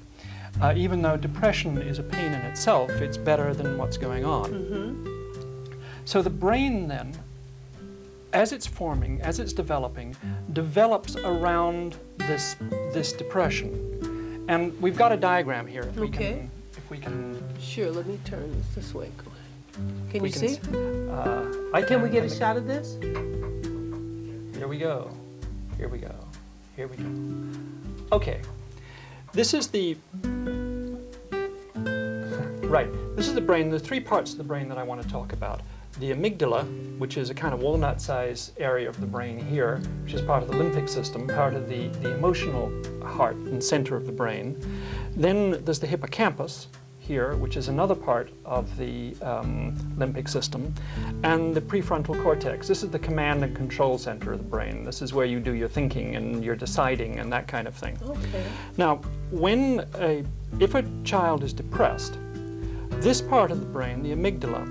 Uh, 0.62 0.74
even 0.76 1.02
though 1.02 1.16
depression 1.16 1.78
is 1.78 2.00
a 2.00 2.04
pain 2.04 2.34
in 2.34 2.42
itself, 2.42 2.90
it's 2.92 3.18
better 3.18 3.54
than 3.54 3.78
what's 3.78 3.98
going 3.98 4.26
on. 4.26 5.06
So 6.06 6.22
the 6.22 6.30
brain 6.30 6.88
then, 6.88 7.14
as 8.34 8.52
it's 8.52 8.68
forming, 8.68 9.22
as 9.22 9.40
it's 9.40 9.54
developing, 9.54 10.16
develops 10.54 11.16
around 11.16 11.96
this 12.18 12.56
this 12.94 13.14
depression. 13.14 14.46
And 14.50 14.80
we've 14.82 14.98
got 14.98 15.12
a 15.12 15.18
diagram 15.18 15.68
here. 15.68 15.84
If 15.84 15.96
we 15.96 16.08
Okay. 16.08 16.32
can, 16.34 16.52
if 16.76 16.90
we 16.90 16.98
can, 16.98 17.42
Sure. 17.60 17.92
Let 17.92 18.08
me 18.08 18.20
turn 18.26 18.52
this 18.58 18.66
this 18.76 18.94
way. 18.96 19.10
Go 19.18 19.26
ahead. 19.32 20.12
Can 20.12 20.22
we 20.24 20.30
you 20.30 20.34
can 20.34 20.48
see? 20.50 20.56
s- 20.58 20.68
Uh, 21.10 21.70
I 21.74 21.82
Can 21.84 22.02
we 22.02 22.10
get 22.10 22.24
a 22.26 22.30
shot 22.30 22.58
of 22.58 22.66
this? 22.68 22.98
Here 24.58 24.68
we 24.68 24.78
go. 24.78 25.10
Here 25.78 25.88
we 25.88 26.00
go. 26.00 26.14
Here 26.76 26.88
we 26.88 26.98
go. 26.98 27.10
Okay. 28.12 28.42
This 29.32 29.54
is 29.54 29.68
the 29.68 29.96
right. 32.64 32.90
This 33.16 33.28
is 33.28 33.36
the 33.36 33.42
brain. 33.42 33.70
The 33.70 33.80
three 33.80 34.00
parts 34.00 34.32
of 34.32 34.40
the 34.40 34.44
brain 34.44 34.68
that 34.70 34.80
I 34.80 34.84
want 34.84 35.04
to 35.04 35.08
talk 35.08 35.34
about. 35.34 35.62
The 36.00 36.12
amygdala, 36.12 36.98
which 36.98 37.16
is 37.16 37.30
a 37.30 37.36
kind 37.36 37.54
of 37.54 37.60
walnut-sized 37.60 38.60
area 38.60 38.90
of 38.90 39.00
the 39.00 39.06
brain 39.06 39.40
here, 39.46 39.82
which 40.04 40.14
is 40.14 40.22
part 40.22 40.42
of 40.42 40.50
the 40.50 40.56
limbic 40.56 40.90
system, 40.90 41.28
part 41.28 41.54
of 41.54 41.70
the, 41.70 41.90
the 42.00 42.16
emotional 42.16 42.72
heart 43.04 43.36
and 43.36 43.64
center 43.64 43.96
of 43.96 44.08
the 44.08 44.12
brain. 44.12 44.60
Then 45.16 45.64
there's 45.64 45.80
the 45.80 45.88
hippocampus, 45.88 46.68
here, 47.10 47.36
which 47.36 47.58
is 47.58 47.70
another 47.70 47.96
part 47.96 48.30
of 48.46 48.78
the 48.78 49.16
um, 49.24 49.76
limbic 49.98 50.30
system, 50.30 50.72
and 51.24 51.56
the 51.56 51.60
prefrontal 51.60 52.22
cortex. 52.22 52.68
This 52.68 52.84
is 52.84 52.92
the 52.92 53.00
command 53.00 53.44
and 53.44 53.56
control 53.56 53.98
center 53.98 54.32
of 54.32 54.38
the 54.38 54.50
brain. 54.56 54.86
This 54.86 55.02
is 55.02 55.12
where 55.12 55.26
you 55.26 55.40
do 55.40 55.54
your 55.54 55.68
thinking 55.68 56.16
and 56.16 56.46
your 56.46 56.56
deciding 56.56 57.18
and 57.18 57.34
that 57.34 57.48
kind 57.48 57.68
of 57.68 57.74
thing. 57.74 57.98
Okay. 58.06 58.46
Now, 58.78 58.98
when 59.32 59.86
a, 59.96 60.24
if 60.60 60.76
a 60.76 60.84
child 61.04 61.44
is 61.44 61.52
depressed, 61.52 62.20
this 63.02 63.22
part 63.22 63.50
of 63.50 63.60
the 63.60 63.66
brain, 63.66 64.04
the 64.04 64.12
amygdala, 64.12 64.64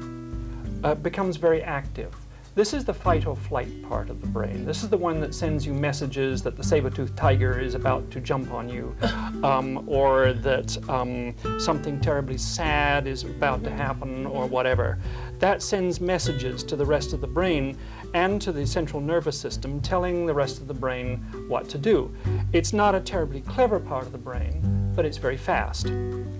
uh, 0.85 0.95
becomes 0.95 1.37
very 1.37 1.61
active. 1.63 2.15
This 2.59 2.75
is 2.75 2.85
the 2.85 2.93
fight 2.93 3.25
or 3.25 3.37
flight 3.37 3.69
part 3.85 4.11
of 4.11 4.21
the 4.21 4.27
brain. 4.27 4.65
This 4.65 4.83
is 4.83 4.89
the 4.89 4.97
one 4.97 5.21
that 5.21 5.33
sends 5.33 5.65
you 5.65 5.73
messages 5.73 6.43
that 6.43 6.57
the 6.57 6.65
saber-toothed 6.65 7.17
tiger 7.17 7.61
is 7.61 7.77
about 7.77 8.11
to 8.11 8.21
jump 8.21 8.51
on 8.51 8.69
you, 8.69 8.97
um, 9.45 9.85
or 9.89 10.33
that 10.33 10.77
um, 10.91 11.37
something 11.61 12.01
terribly 12.01 12.37
sad 12.37 13.07
is 13.07 13.23
about 13.23 13.63
to 13.63 13.71
happen, 13.71 14.27
or 14.27 14.47
whatever. 14.47 14.99
That 15.39 15.63
sends 15.63 16.01
messages 16.01 16.65
to 16.65 16.75
the 16.75 16.85
rest 16.85 17.13
of 17.13 17.21
the 17.21 17.29
brain 17.29 17.79
and 18.13 18.43
to 18.43 18.51
the 18.51 18.67
central 18.67 19.01
nervous 19.01 19.39
system, 19.39 19.81
telling 19.81 20.27
the 20.27 20.35
rest 20.35 20.61
of 20.61 20.67
the 20.67 20.75
brain 20.75 21.19
what 21.47 21.69
to 21.69 21.79
do. 21.79 22.13
It's 22.53 22.73
not 22.73 22.93
a 22.93 23.01
terribly 23.01 23.43
clever 23.43 23.79
part 23.79 24.05
of 24.05 24.11
the 24.11 24.19
brain, 24.19 24.91
but 24.97 25.05
it's 25.05 25.17
very 25.17 25.37
fast. 25.37 25.93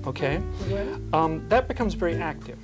Okay? 0.05 0.43
Um, 1.13 1.49
that 1.49 1.69
becomes 1.69 1.95
very 1.95 2.17
active. 2.17 2.59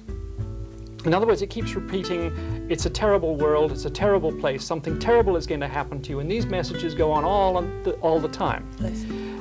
In 1.04 1.12
other 1.12 1.26
words, 1.26 1.42
it 1.42 1.50
keeps 1.50 1.74
repeating, 1.74 2.66
it's 2.70 2.86
a 2.86 2.90
terrible 2.90 3.36
world, 3.36 3.72
it's 3.72 3.84
a 3.84 3.90
terrible 3.90 4.32
place, 4.32 4.64
something 4.64 4.98
terrible 4.98 5.36
is 5.36 5.46
going 5.46 5.60
to 5.60 5.68
happen 5.68 6.00
to 6.02 6.10
you, 6.10 6.20
and 6.20 6.30
these 6.30 6.46
messages 6.46 6.94
go 6.94 7.12
on 7.12 7.24
all, 7.24 7.58
on 7.58 7.82
the, 7.82 7.92
all 7.96 8.18
the 8.18 8.28
time. 8.28 8.66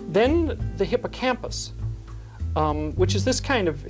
Then 0.09 0.74
the 0.78 0.84
hippocampus, 0.84 1.72
um, 2.57 2.91
which 2.93 3.16
is 3.16 3.24
this 3.24 3.39
kind 3.39 3.70
of, 3.70 3.82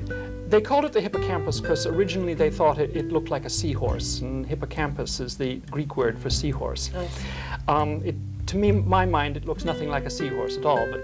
they 0.49 0.61
called 0.61 0.85
it 0.85 0.93
the 0.93 1.01
hippocampus 1.01 1.59
because 1.59 1.87
originally 1.87 2.35
they 2.35 2.51
thought 2.51 2.77
it, 2.77 2.95
it 2.95 3.11
looked 3.11 3.29
like 3.29 3.45
a 3.45 3.49
seahorse, 3.49 4.19
and 4.19 4.45
hippocampus 4.45 5.19
is 5.19 5.35
the 5.35 5.55
Greek 5.71 5.97
word 5.97 6.19
for 6.19 6.29
seahorse. 6.29 6.91
I. 6.95 7.81
Um, 7.81 8.03
it, 8.05 8.15
to 8.47 8.57
me, 8.57 8.71
my 8.71 9.05
mind, 9.05 9.35
it 9.35 9.45
looks 9.45 9.65
nothing 9.65 9.89
like 9.89 10.05
a 10.05 10.09
seahorse 10.09 10.57
at 10.57 10.65
all. 10.65 10.85
But 10.91 11.03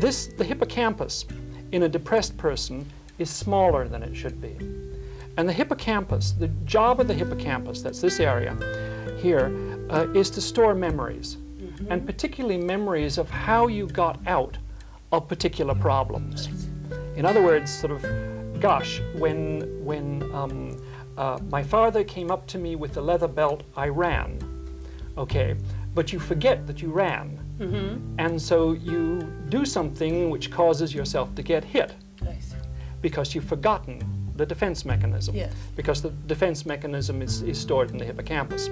this, 0.00 0.26
the 0.36 0.44
hippocampus, 0.44 1.26
in 1.70 1.84
a 1.84 1.88
depressed 1.88 2.36
person, 2.36 2.86
is 3.18 3.30
smaller 3.30 3.86
than 3.86 4.02
it 4.02 4.16
should 4.16 4.40
be. 4.40 4.56
And 5.36 5.48
the 5.48 5.52
hippocampus, 5.52 6.32
the 6.32 6.48
job 6.64 7.00
of 7.00 7.08
the 7.08 7.14
hippocampus, 7.14 7.82
that's 7.82 8.00
this 8.00 8.20
area 8.20 8.56
here, 9.18 9.52
uh, 9.90 10.06
is 10.14 10.30
to 10.30 10.40
store 10.40 10.74
memories, 10.74 11.38
and 11.88 12.06
particularly 12.06 12.56
memories 12.58 13.18
of 13.18 13.28
how 13.30 13.66
you 13.66 13.86
got 13.88 14.20
out 14.26 14.56
of 15.10 15.28
particular 15.28 15.74
problems. 15.74 16.48
In 17.16 17.24
other 17.26 17.42
words, 17.42 17.72
sort 17.72 17.92
of, 17.92 18.60
gosh, 18.60 19.00
when 19.16 19.84
when 19.84 20.22
um, 20.32 20.76
uh, 21.16 21.38
my 21.50 21.62
father 21.62 22.04
came 22.04 22.30
up 22.30 22.46
to 22.48 22.58
me 22.58 22.76
with 22.76 22.94
the 22.94 23.00
leather 23.02 23.28
belt, 23.28 23.62
I 23.76 23.88
ran. 23.88 24.38
Okay, 25.18 25.56
but 25.94 26.12
you 26.12 26.18
forget 26.18 26.66
that 26.66 26.80
you 26.82 26.90
ran, 26.90 27.38
and 28.18 28.40
so 28.40 28.72
you 28.72 29.20
do 29.48 29.64
something 29.64 30.30
which 30.30 30.50
causes 30.50 30.94
yourself 30.94 31.34
to 31.34 31.42
get 31.42 31.64
hit. 31.64 31.92
Because 33.02 33.34
you've 33.34 33.44
forgotten 33.44 34.00
the 34.36 34.46
defense 34.46 34.84
mechanism. 34.84 35.34
Yes. 35.34 35.52
Because 35.76 36.02
the 36.02 36.10
defense 36.10 36.66
mechanism 36.66 37.22
is, 37.22 37.42
is 37.42 37.58
stored 37.58 37.90
in 37.90 37.98
the 37.98 38.04
hippocampus. 38.04 38.68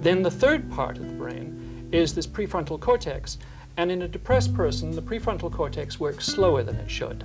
Then 0.00 0.22
the 0.22 0.30
third 0.30 0.70
part 0.70 0.98
of 0.98 1.06
the 1.06 1.12
brain 1.14 1.88
is 1.92 2.14
this 2.14 2.26
prefrontal 2.26 2.80
cortex, 2.80 3.38
And 3.78 3.92
in 3.92 4.02
a 4.02 4.08
depressed 4.08 4.54
person, 4.54 4.90
the 4.92 5.02
prefrontal 5.02 5.52
cortex 5.52 6.00
works 6.00 6.24
slower 6.24 6.62
than 6.62 6.76
it 6.76 6.90
should. 6.90 7.24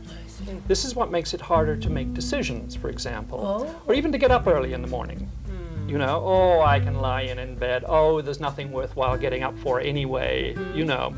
This 0.68 0.84
is 0.84 0.96
what 0.96 1.10
makes 1.10 1.34
it 1.34 1.40
harder 1.40 1.78
to 1.78 1.90
make 1.90 2.14
decisions, 2.14 2.76
for 2.76 2.90
example, 2.90 3.40
Oh. 3.40 3.82
or 3.88 3.94
even 3.94 4.12
to 4.12 4.18
get 4.18 4.32
up 4.32 4.48
early 4.48 4.74
in 4.74 4.82
the 4.82 4.88
morning. 4.88 5.30
Hmm. 5.46 5.90
You 5.90 5.98
know, 5.98 6.22
oh, 6.26 6.62
I 6.62 6.82
can 6.82 6.96
lie 7.00 7.22
in 7.22 7.40
in 7.40 7.56
bed. 7.56 7.86
Oh, 7.88 8.22
there's 8.22 8.42
nothing 8.42 8.72
worthwhile 8.74 9.18
getting 9.18 9.44
up 9.44 9.58
for 9.60 9.80
anyway. 9.80 10.54
Hmm. 10.54 10.78
You 10.78 10.86
know, 10.86 11.14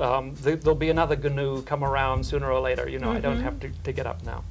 um, 0.00 0.34
th- 0.36 0.60
there'll 0.60 0.74
be 0.74 0.90
another 0.90 1.16
GNU 1.16 1.62
come 1.62 1.84
around 1.84 2.24
sooner 2.24 2.50
or 2.50 2.60
later. 2.60 2.88
You 2.88 2.98
know, 2.98 3.12
I 3.12 3.20
don't 3.20 3.34
mm-hmm. 3.34 3.44
have 3.44 3.60
to, 3.60 3.70
to 3.84 3.92
get 3.92 4.06
up 4.06 4.24
now. 4.24 4.44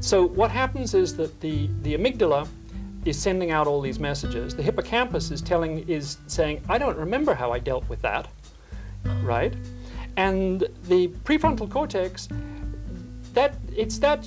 So 0.00 0.26
what 0.26 0.50
happens 0.50 0.94
is 0.94 1.16
that 1.16 1.40
the, 1.40 1.68
the 1.82 1.94
amygdala 1.94 2.48
is 3.04 3.20
sending 3.20 3.50
out 3.50 3.66
all 3.66 3.80
these 3.80 3.98
messages. 3.98 4.54
The 4.54 4.62
hippocampus 4.62 5.30
is 5.30 5.40
telling 5.40 5.88
is 5.88 6.18
saying, 6.26 6.62
I 6.68 6.78
don't 6.78 6.96
remember 6.96 7.34
how 7.34 7.52
I 7.52 7.58
dealt 7.58 7.88
with 7.88 8.02
that, 8.02 8.28
right? 9.22 9.54
And 10.16 10.66
the 10.84 11.08
prefrontal 11.24 11.70
cortex, 11.70 12.28
that 13.34 13.54
it's 13.76 13.98
that 13.98 14.26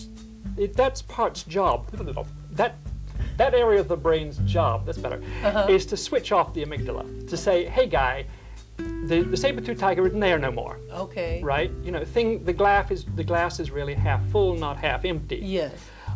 it, 0.58 0.76
that's 0.76 1.02
part's 1.02 1.44
job. 1.44 1.90
That 2.52 2.76
that 3.38 3.54
area 3.54 3.80
of 3.80 3.88
the 3.88 3.98
brain's 3.98 4.38
job, 4.40 4.86
that's 4.86 4.98
better, 4.98 5.22
uh-huh. 5.44 5.68
is 5.70 5.86
to 5.88 5.98
switch 5.98 6.32
off 6.32 6.54
the 6.54 6.64
amygdala 6.64 7.28
to 7.28 7.38
say, 7.38 7.66
hey 7.66 7.88
guy, 7.88 8.26
the, 8.78 9.26
the 9.30 9.38
saber-tooth 9.38 9.78
tiger 9.80 10.06
isn't 10.08 10.20
there 10.20 10.38
no 10.38 10.52
more, 10.52 10.80
Okay. 10.92 11.42
right? 11.44 11.72
You 11.84 11.92
know, 11.92 12.04
thing 12.06 12.44
the 12.44 12.54
glass 12.54 12.92
is 12.92 13.06
the 13.16 13.24
glass 13.24 13.60
is 13.60 13.72
really 13.72 13.94
half 13.94 14.26
full, 14.30 14.56
not 14.56 14.78
half 14.78 15.06
empty. 15.06 15.38
Yes. 15.44 15.74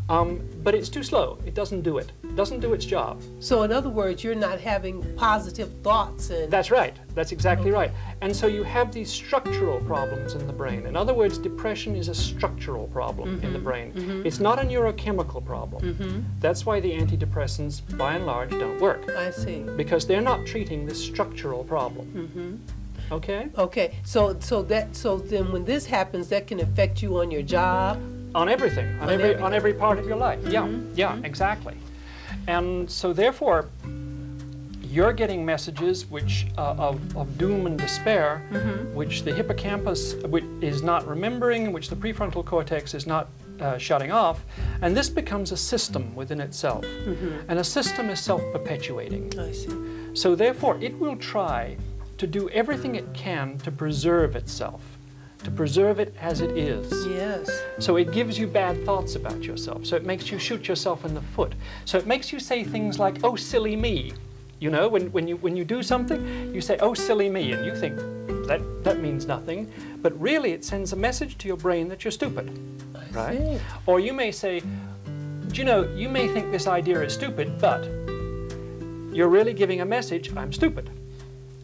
Um, 0.08 0.48
but 0.64 0.76
it's 0.76 0.90
too 0.90 1.04
slow. 1.04 1.40
It 1.46 1.56
doesn't 1.56 1.82
do 1.82 1.98
it. 1.98 2.12
It 2.24 2.36
doesn't 2.36 2.60
do 2.60 2.74
its 2.74 2.86
job. 2.86 3.22
So 3.40 3.64
in 3.64 3.72
other 3.72 3.90
words, 3.90 4.24
you're 4.24 4.36
not 4.36 4.60
having 4.60 5.04
positive 5.16 5.72
thoughts 5.82 6.30
and 6.30 6.52
That's 6.52 6.70
right. 6.70 6.96
That's 7.16 7.32
exactly 7.32 7.72
right. 7.72 7.92
And 8.22 8.36
so 8.36 8.46
you 8.46 8.64
have 8.64 8.92
these 8.92 9.12
structural 9.12 9.80
problems 9.82 10.34
in 10.34 10.46
the 10.46 10.54
brain. 10.54 10.86
In 10.86 10.96
other 10.96 11.14
words, 11.14 11.38
depression 11.38 11.96
is 11.96 12.08
a 12.08 12.16
structural 12.16 12.88
problem 12.88 13.36
in 13.42 13.52
the 13.52 13.58
mm-hmm. 13.58 13.64
brain. 13.64 13.94
Mm-hmm. 13.94 14.28
It's 14.28 14.40
not 14.40 14.60
a 14.60 14.64
neurochemical 14.64 15.44
problem. 15.44 15.96
Mm-hmm. 15.96 16.20
That's 16.40 16.66
why 16.66 16.80
the 16.80 16.92
antidepressants, 16.92 17.82
by 17.98 18.16
and 18.16 18.26
large, 18.28 18.52
don't 18.52 18.80
work 18.80 19.10
I 19.10 19.32
see. 19.32 19.66
because 19.76 20.06
they're 20.06 20.22
not 20.22 20.46
treating 20.46 20.86
this 20.86 21.04
structural 21.04 21.64
problem. 21.64 22.62
Okay? 23.12 23.50
Okay. 23.58 23.96
So 24.04 24.38
so 24.40 24.64
that 24.64 24.96
so 24.96 25.18
then 25.18 25.52
when 25.52 25.64
this 25.64 25.86
happens, 25.86 26.28
that 26.30 26.48
can 26.48 26.60
affect 26.60 27.02
you 27.04 27.20
on 27.20 27.30
your 27.30 27.44
job. 27.44 28.02
On 28.36 28.50
everything, 28.50 28.88
on, 28.96 29.04
On 29.04 29.10
every 29.10 29.24
everything. 29.26 29.44
on 29.44 29.54
every 29.54 29.74
part 29.74 29.98
of 29.98 30.06
your 30.06 30.18
life. 30.18 30.40
Yeah, 30.48 30.68
yeah, 30.94 31.18
exactly. 31.24 31.76
And 32.48 32.90
so 32.92 33.14
therefore, 33.14 33.70
you're 34.84 35.14
getting 35.14 35.44
messages 35.46 36.06
which 36.10 36.48
uh, 36.58 36.76
of, 36.78 37.18
of 37.18 37.38
doom 37.38 37.66
and 37.66 37.78
despair, 37.78 38.40
which 38.94 39.24
the 39.24 39.34
hippocampus 39.34 40.14
which 40.26 40.46
is 40.62 40.82
not 40.84 41.08
remembering, 41.08 41.72
which 41.74 41.90
the 41.90 41.96
prefrontal 41.96 42.46
cortex 42.46 42.94
is 42.94 43.06
not 43.08 43.28
uh, 43.60 43.78
shutting 43.78 44.12
off, 44.12 44.44
and 44.82 44.96
this 44.96 45.10
becomes 45.10 45.52
a 45.52 45.58
system 45.58 46.14
within 46.16 46.40
itself. 46.42 46.86
And 47.50 47.60
a 47.60 47.64
system 47.64 48.10
is 48.10 48.20
self-perpetuating. 48.20 49.40
I 49.40 49.52
see. 49.52 49.70
So 50.14 50.36
therefore, 50.36 50.78
it 50.82 50.98
will 51.00 51.16
try 51.18 51.78
to 52.18 52.28
do 52.28 52.50
everything 52.50 52.96
it 52.96 53.14
can 53.14 53.58
to 53.60 53.72
preserve 53.72 54.36
itself, 54.38 54.82
to 55.46 55.52
preserve 55.52 56.00
it 56.00 56.14
as 56.20 56.42
it 56.42 56.58
is. 56.58 57.08
Yes. 57.08 57.50
So 57.80 57.96
it 57.96 58.12
gives 58.12 58.38
you 58.38 58.48
bad 58.48 58.84
thoughts 58.84 59.16
about 59.16 59.44
yourself. 59.44 59.86
So 59.86 59.96
it 59.96 60.06
makes 60.06 60.30
you 60.32 60.38
shoot 60.40 60.68
yourself 60.68 61.06
in 61.06 61.14
the 61.14 61.22
foot. 61.22 61.54
So 61.86 61.98
it 61.98 62.06
makes 62.06 62.34
you 62.34 62.40
say 62.40 62.64
things 62.64 63.00
like, 63.00 63.24
oh, 63.24 63.36
silly 63.36 63.76
me. 63.76 64.14
You 64.60 64.72
know, 64.72 64.88
when, 64.88 65.12
when, 65.12 65.28
you, 65.28 65.38
when 65.38 65.56
you 65.56 65.64
do 65.64 65.84
something, 65.84 66.54
you 66.54 66.62
say, 66.62 66.78
oh, 66.80 66.94
silly 66.94 67.30
me, 67.30 67.52
and 67.52 67.66
you 67.66 67.76
think 67.76 67.98
that, 68.48 68.62
that 68.84 69.00
means 69.00 69.26
nothing. 69.26 69.72
But 70.02 70.20
really, 70.20 70.52
it 70.52 70.66
sends 70.66 70.94
a 70.94 70.96
message 70.96 71.38
to 71.40 71.48
your 71.48 71.58
brain 71.58 71.88
that 71.90 72.04
you're 72.04 72.12
stupid, 72.12 72.50
I 72.96 73.06
right? 73.12 73.38
see. 73.38 73.60
Or 73.86 74.00
you 74.00 74.14
may 74.14 74.32
say, 74.32 74.62
do 74.62 75.62
you 75.62 75.64
know, 75.64 75.84
you 75.94 76.10
may 76.10 76.28
think 76.28 76.52
this 76.52 76.68
idea 76.68 77.02
is 77.02 77.14
stupid, 77.14 77.60
but 77.60 77.84
you're 79.14 79.30
really 79.30 79.54
giving 79.54 79.82
a 79.82 79.86
message, 79.86 80.36
I'm 80.36 80.54
stupid. 80.54 80.90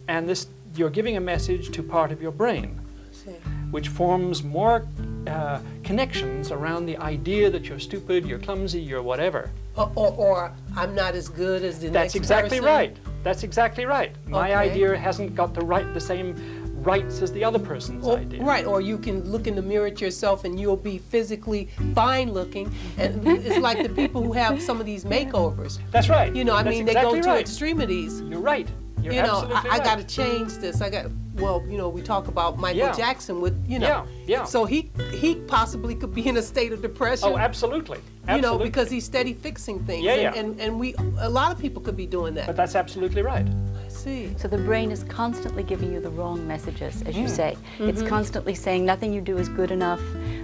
And 0.07 0.27
this, 0.29 0.47
you're 0.75 0.89
giving 0.89 1.17
a 1.17 1.21
message 1.21 1.71
to 1.71 1.81
part 1.81 2.11
of 2.11 2.21
your 2.21 2.31
brain 2.31 2.79
I 3.11 3.13
see. 3.13 3.35
Which 3.71 3.87
forms 3.87 4.43
more 4.43 4.85
uh, 5.27 5.59
connections 5.83 6.51
around 6.51 6.85
the 6.85 6.97
idea 6.97 7.49
that 7.49 7.65
you're 7.65 7.79
stupid, 7.79 8.25
you're 8.25 8.39
clumsy, 8.39 8.79
you're 8.81 9.01
whatever. 9.01 9.49
Or, 9.77 9.91
or, 9.95 10.11
or 10.17 10.51
I'm 10.75 10.93
not 10.93 11.15
as 11.15 11.29
good 11.29 11.63
as 11.63 11.79
the 11.79 11.87
That's 11.87 12.13
next 12.13 12.15
exactly 12.15 12.59
person. 12.59 12.65
right. 12.73 12.97
That's 13.23 13.43
exactly 13.43 13.85
right. 13.85 14.11
My 14.27 14.51
Okay. 14.51 14.71
idea 14.71 14.97
hasn't 14.97 15.35
got 15.35 15.53
the 15.53 15.61
right, 15.61 15.91
the 15.93 15.99
same 16.01 16.35
rights 16.83 17.21
as 17.21 17.31
the 17.31 17.43
other 17.43 17.59
person's 17.59 18.07
Or, 18.07 18.17
idea. 18.17 18.43
right, 18.43 18.65
or 18.65 18.81
you 18.81 18.97
can 18.97 19.23
look 19.31 19.45
in 19.45 19.55
the 19.55 19.61
mirror 19.61 19.85
at 19.85 20.01
yourself 20.01 20.43
and 20.45 20.59
you'll 20.59 20.75
be 20.75 20.97
physically 20.97 21.69
fine 21.93 22.33
looking. 22.33 22.73
And 22.97 23.25
it's 23.27 23.59
like 23.59 23.83
the 23.83 23.89
people 23.89 24.23
who 24.23 24.33
have 24.33 24.59
some 24.61 24.79
of 24.79 24.85
these 24.87 25.05
makeovers. 25.05 25.77
That's 25.91 26.09
right. 26.09 26.35
You 26.35 26.43
know, 26.43 26.55
I 26.55 26.63
That's 26.63 26.75
mean, 26.77 26.87
exactly 26.87 27.13
they 27.13 27.17
go 27.19 27.23
to 27.23 27.29
right. 27.29 27.39
extremities. 27.41 28.21
You're 28.21 28.39
right. 28.39 28.67
You're 29.03 29.13
you 29.13 29.21
know, 29.21 29.41
absolutely 29.41 29.55
I, 29.55 29.73
I 29.73 29.77
right. 29.77 29.83
got 29.83 29.97
to 29.99 30.03
change 30.05 30.53
this. 30.55 30.81
I 30.81 30.89
got, 30.89 31.05
well, 31.35 31.63
you 31.67 31.77
know, 31.77 31.89
we 31.89 32.01
talk 32.01 32.27
about 32.27 32.57
Michael 32.59 32.79
Yeah. 32.79 32.91
Jackson 32.93 33.41
with, 33.41 33.55
you 33.67 33.79
know. 33.79 33.87
Yeah, 33.87 34.05
yeah. 34.27 34.43
So 34.43 34.65
he 34.65 34.91
he 35.11 35.35
possibly 35.35 35.95
could 35.95 36.13
be 36.13 36.27
in 36.27 36.37
a 36.37 36.41
state 36.41 36.71
of 36.71 36.81
depression. 36.81 37.29
Oh, 37.29 37.37
absolutely. 37.37 37.99
Absolutely. 38.27 38.35
You 38.35 38.41
know, 38.41 38.63
because 38.63 38.89
he's 38.91 39.05
steady 39.05 39.33
fixing 39.33 39.79
things. 39.85 40.03
Yeah, 40.03 40.13
and, 40.13 40.21
yeah. 40.35 40.39
and 40.41 40.61
and 40.61 40.79
we 40.79 40.93
a 41.19 41.29
lot 41.29 41.51
of 41.51 41.57
people 41.59 41.81
could 41.81 41.97
be 41.97 42.05
doing 42.05 42.33
that. 42.35 42.45
But 42.47 42.55
that's 42.55 42.75
absolutely 42.75 43.21
right. 43.23 43.47
I 43.83 43.87
see. 43.87 44.33
So 44.37 44.47
the 44.47 44.57
brain 44.59 44.91
is 44.91 45.03
constantly 45.05 45.63
giving 45.63 45.91
you 45.91 45.99
the 45.99 46.11
wrong 46.11 46.45
messages, 46.47 47.01
as 47.03 47.15
you 47.17 47.25
Mm. 47.25 47.29
say. 47.29 47.57
Mm-hmm. 47.57 47.89
It's 47.89 48.03
constantly 48.03 48.53
saying 48.55 48.85
nothing 48.85 49.11
you 49.11 49.21
do 49.21 49.37
is 49.37 49.49
good 49.49 49.71
enough, 49.71 50.01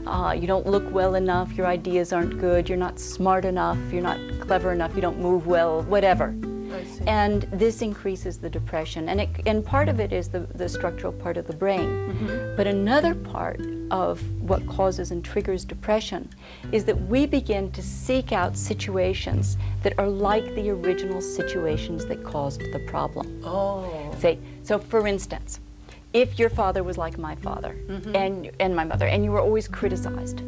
uh, 0.08 0.34
you 0.40 0.48
don't 0.48 0.66
look 0.66 0.90
well 0.92 1.16
enough, 1.16 1.54
your 1.54 1.68
ideas 1.68 2.12
aren't 2.14 2.40
good, 2.40 2.68
you're 2.68 2.78
not 2.78 3.00
smart 3.00 3.46
enough, 3.46 3.78
you're 3.92 4.02
not 4.02 4.20
clever 4.40 4.72
enough, 4.72 4.96
you 4.96 5.02
don't 5.02 5.20
move 5.20 5.46
well, 5.48 5.84
whatever. 5.84 6.34
And 7.08 7.44
this 7.52 7.82
increases 7.82 8.38
the 8.38 8.50
depression. 8.50 9.10
And, 9.10 9.22
it, 9.22 9.30
and 9.46 9.66
part 9.66 9.90
of 9.90 10.00
it 10.00 10.12
is 10.12 10.28
the, 10.30 10.42
the 10.56 10.68
structural 10.70 11.14
part 11.14 11.38
of 11.38 11.48
the 11.48 11.56
brain. 11.56 11.88
Mm-hmm. 11.90 12.56
But 12.56 12.68
another 12.68 13.16
part 13.16 13.62
of 13.92 14.22
what 14.42 14.66
causes 14.68 15.12
and 15.12 15.24
triggers 15.24 15.64
depression 15.64 16.30
is 16.72 16.84
that 16.86 17.00
we 17.08 17.26
begin 17.26 17.72
to 17.72 17.82
seek 17.82 18.32
out 18.32 18.58
situations 18.58 19.58
that 19.84 19.98
are 19.98 20.10
like 20.10 20.44
the 20.56 20.70
original 20.70 21.22
situations 21.22 22.06
that 22.08 22.24
caused 22.24 22.62
the 22.74 22.80
problem. 22.88 23.42
oh. 23.46 24.14
Say, 24.20 24.40
so 24.64 24.80
for 24.80 25.08
instance, 25.08 25.60
if 26.14 26.40
your 26.40 26.50
father 26.50 26.84
was 26.84 26.98
like 26.98 27.18
my 27.18 27.36
father 27.36 27.76
Mm-hmm. 27.88 28.16
and, 28.16 28.52
and 28.60 28.76
my 28.76 28.84
mother, 28.84 29.08
and 29.08 29.24
you 29.24 29.32
were 29.32 29.40
always 29.42 29.68
criticized, 29.68 30.40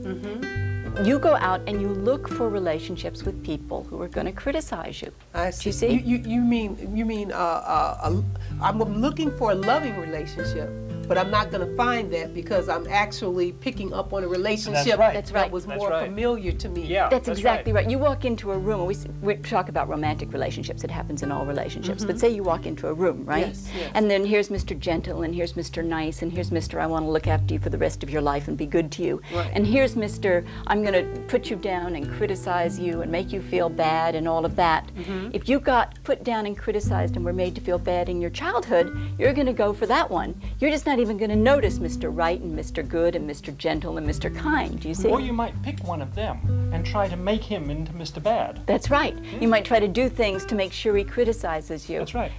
you 1.03 1.19
go 1.19 1.35
out 1.35 1.61
and 1.67 1.81
you 1.81 1.89
look 1.89 2.27
for 2.27 2.49
relationships 2.49 3.23
with 3.23 3.43
people 3.43 3.83
who 3.85 4.01
are 4.01 4.07
going 4.07 4.25
to 4.25 4.31
criticize 4.31 5.01
you. 5.01 5.11
I 5.33 5.49
see. 5.49 5.69
you 5.69 5.73
see? 5.73 5.87
You, 5.91 5.99
you, 5.99 6.17
you 6.17 6.41
mean 6.41 6.95
you 6.95 7.05
mean 7.05 7.31
uh, 7.31 7.35
uh, 7.35 8.11
a, 8.11 8.23
I'm 8.61 8.79
looking 8.79 9.35
for 9.37 9.51
a 9.51 9.55
loving 9.55 9.97
relationship, 9.97 10.69
but 11.09 11.17
I'm 11.17 11.31
not 11.31 11.49
going 11.49 11.67
to 11.67 11.75
find 11.75 12.13
that 12.13 12.35
because 12.35 12.69
I'm 12.69 12.85
actually 12.87 13.51
picking 13.53 13.91
up 13.93 14.13
on 14.13 14.23
a 14.23 14.27
relationship 14.27 14.99
right. 14.99 15.11
That's 15.11 15.31
that 15.31 15.41
right. 15.41 15.51
was 15.51 15.65
That's 15.65 15.79
more 15.79 15.89
right. 15.89 16.05
familiar 16.05 16.51
to 16.51 16.69
me. 16.69 16.85
Yeah. 16.85 17.09
That's, 17.09 17.27
exactly 17.27 17.73
right. 17.73 17.85
right. 17.85 17.91
You 17.91 17.97
walk 17.97 18.25
into 18.25 18.51
a 18.51 18.57
room, 18.57 18.85
we, 18.85 18.95
we 19.23 19.35
talk 19.37 19.69
about 19.69 19.89
romantic 19.89 20.31
relationships, 20.31 20.83
it 20.83 20.91
happens 20.91 21.23
in 21.23 21.31
all 21.31 21.47
relationships, 21.47 22.05
but 22.05 22.19
say 22.19 22.29
you 22.29 22.43
walk 22.43 22.67
into 22.67 22.87
a 22.87 22.93
room, 22.93 23.25
right? 23.25 23.47
Yes, 23.47 23.67
yes. 23.75 23.91
And 23.95 24.09
then 24.09 24.23
here's 24.23 24.49
Mr. 24.49 24.77
Gentle, 24.77 25.23
and 25.23 25.33
here's 25.33 25.53
Mr. 25.53 25.83
Nice, 25.83 26.21
and 26.21 26.31
here's 26.31 26.51
Mr. 26.51 26.79
I 26.79 26.85
want 26.85 27.05
to 27.05 27.09
look 27.09 27.25
after 27.25 27.55
you 27.55 27.59
for 27.59 27.71
the 27.71 27.77
rest 27.79 28.03
of 28.03 28.11
your 28.11 28.21
life 28.21 28.47
and 28.47 28.55
be 28.55 28.67
good 28.67 28.91
to 28.91 29.03
you. 29.03 29.19
Right. 29.33 29.49
And 29.51 29.65
here's 29.65 29.95
Mr. 29.95 30.45
I'm 30.67 30.83
going 30.83 30.93
to 30.93 31.21
put 31.21 31.49
you 31.49 31.55
down 31.55 31.95
and 31.95 32.07
criticize 32.07 32.79
you 32.79 33.01
and 33.01 33.11
make 33.11 33.31
you 33.31 33.41
feel 33.41 33.67
bad 33.67 34.13
and 34.13 34.27
all 34.27 34.45
of 34.45 34.55
that. 34.57 34.87
Mm-hmm. 34.93 35.31
If 35.33 35.49
you 35.49 35.59
got 35.59 35.97
put 36.03 36.23
down 36.23 36.45
and 36.45 36.55
criticized 36.55 37.15
and 37.15 37.25
were 37.25 37.33
made 37.33 37.55
to 37.55 37.61
feel 37.61 37.79
bad 37.79 38.09
in 38.09 38.21
your 38.21 38.29
childhood, 38.29 38.95
you're 39.17 39.33
going 39.33 39.47
to 39.47 39.53
go 39.53 39.73
for 39.73 39.87
that 39.87 40.09
one. 40.09 40.39
You're 40.59 40.71
just 40.71 40.85
not 40.85 40.98
even 40.99 41.17
going 41.17 41.29
to 41.29 41.35
notice 41.35 41.79
Mr. 41.79 42.09
Right 42.11 42.39
and 42.39 42.57
Mr. 42.57 42.87
Good 42.87 43.15
and 43.15 43.29
Mr. 43.29 43.55
Gentle 43.55 43.97
and 43.97 44.07
Mr. 44.07 44.33
Kind. 44.35 44.79
Do 44.79 44.87
you 44.87 44.93
see? 44.93 45.07
Or 45.07 45.21
you 45.21 45.33
might 45.33 45.59
pick 45.63 45.79
one 45.83 46.01
of 46.01 46.13
them 46.15 46.71
and 46.73 46.85
try 46.85 47.07
to 47.07 47.17
make 47.17 47.43
him 47.43 47.69
into 47.69 47.91
Mr. 47.93 48.21
Bad. 48.21 48.61
That's 48.65 48.89
right. 48.89 49.17
You 49.39 49.47
might 49.47 49.65
try 49.65 49.79
to 49.79 49.87
do 49.87 50.09
things 50.09 50.45
to 50.45 50.55
make 50.55 50.73
sure 50.73 50.95
he 50.95 51.03
criticizes 51.03 51.89
you. 51.89 51.99
That's 51.99 52.13
right. 52.13 52.31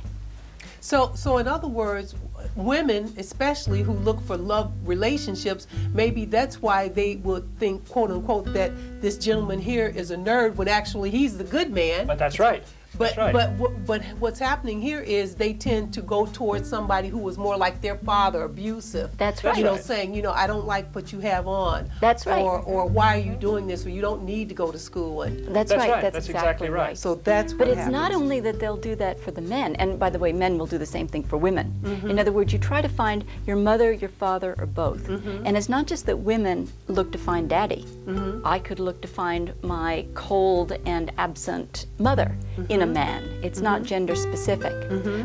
So, 0.80 1.12
so 1.14 1.38
in 1.38 1.46
other 1.46 1.68
words, 1.68 2.14
women, 2.56 3.12
especially 3.18 3.82
who 3.82 3.92
look 3.92 4.20
for 4.22 4.36
love 4.36 4.72
relationships, 4.84 5.66
maybe 5.92 6.24
that's 6.24 6.62
why 6.62 6.88
they 6.88 7.16
would 7.16 7.46
think, 7.58 7.86
quote 7.88 8.10
unquote, 8.10 8.52
that 8.54 8.72
this 9.00 9.18
gentleman 9.18 9.60
here 9.60 9.86
is 9.94 10.10
a 10.10 10.16
nerd 10.16 10.54
when 10.56 10.68
actually 10.68 11.10
he's 11.10 11.36
the 11.36 11.44
good 11.44 11.70
man. 11.70 12.06
But 12.06 12.18
that's 12.18 12.38
right. 12.38 12.64
But 12.98 13.16
right. 13.16 13.32
but 13.32 13.50
what- 13.52 13.86
but 13.86 14.02
what's 14.18 14.38
happening 14.38 14.80
here 14.80 15.00
is 15.00 15.34
they 15.34 15.52
tend 15.52 15.92
to 15.94 16.02
go 16.02 16.26
towards 16.26 16.68
somebody 16.68 17.08
who 17.08 17.18
was 17.18 17.38
more 17.38 17.56
like 17.56 17.80
their 17.80 17.96
father, 17.96 18.42
abusive. 18.42 19.10
That's 19.16 19.42
right. 19.44 19.56
You 19.56 19.64
know, 19.64 19.72
right. 19.72 19.84
saying 19.84 20.14
you 20.14 20.22
know 20.22 20.32
I 20.32 20.46
don't 20.46 20.66
like 20.66 20.92
what 20.94 21.12
you 21.12 21.20
have 21.20 21.46
on. 21.46 21.90
That's 22.00 22.26
right. 22.26 22.42
Or 22.42 22.60
or 22.60 22.86
why 22.86 23.14
are 23.16 23.20
you 23.20 23.34
doing 23.34 23.66
this? 23.66 23.86
Or 23.86 23.90
you 23.90 24.00
don't 24.00 24.24
need 24.24 24.48
to 24.48 24.54
go 24.54 24.70
to 24.72 24.78
school. 24.78 25.22
And 25.22 25.38
That's, 25.54 25.70
That's 25.70 25.72
right. 25.72 25.90
right. 25.90 26.02
That's, 26.02 26.14
That's 26.14 26.28
exactly, 26.28 26.66
exactly 26.66 26.70
right. 26.70 26.88
right. 26.88 26.98
so 26.98 27.14
that's 27.16 27.52
But 27.52 27.68
what 27.68 27.78
it's 27.78 27.88
not 27.90 28.12
only 28.12 28.40
that 28.40 28.58
they'll 28.60 28.76
do 28.76 28.94
that 28.96 29.18
for 29.20 29.30
the 29.30 29.40
men, 29.40 29.76
and 29.76 29.98
by 29.98 30.10
the 30.10 30.18
way, 30.18 30.32
men 30.32 30.58
will 30.58 30.66
do 30.66 30.78
the 30.78 30.86
same 30.86 31.06
thing 31.08 31.22
for 31.22 31.36
women. 31.36 31.72
Mm-hmm. 31.82 32.10
In 32.10 32.18
other 32.18 32.32
words, 32.32 32.52
you 32.52 32.58
try 32.58 32.80
to 32.82 32.88
find 32.88 33.24
your 33.46 33.56
mother, 33.56 33.92
your 33.92 34.10
father, 34.10 34.54
or 34.58 34.66
both. 34.66 35.06
Mm-hmm. 35.06 35.46
And 35.46 35.56
it's 35.56 35.68
not 35.68 35.86
just 35.86 36.06
that 36.06 36.18
women 36.18 36.70
look 36.88 37.12
to 37.12 37.18
find 37.18 37.48
daddy. 37.48 37.84
Mm-hmm. 38.06 38.46
I 38.46 38.58
could 38.58 38.80
look 38.80 39.00
to 39.02 39.08
find 39.08 39.52
my 39.62 40.06
cold 40.14 40.72
and 40.86 41.12
absent 41.18 41.86
mother 41.98 42.36
in 42.68 42.79
a 42.82 42.84
Mm-hmm. 42.84 42.92
man. 42.94 43.22
It's 43.42 43.60
not 43.60 43.82
gender 43.82 44.14
specific. 44.14 44.74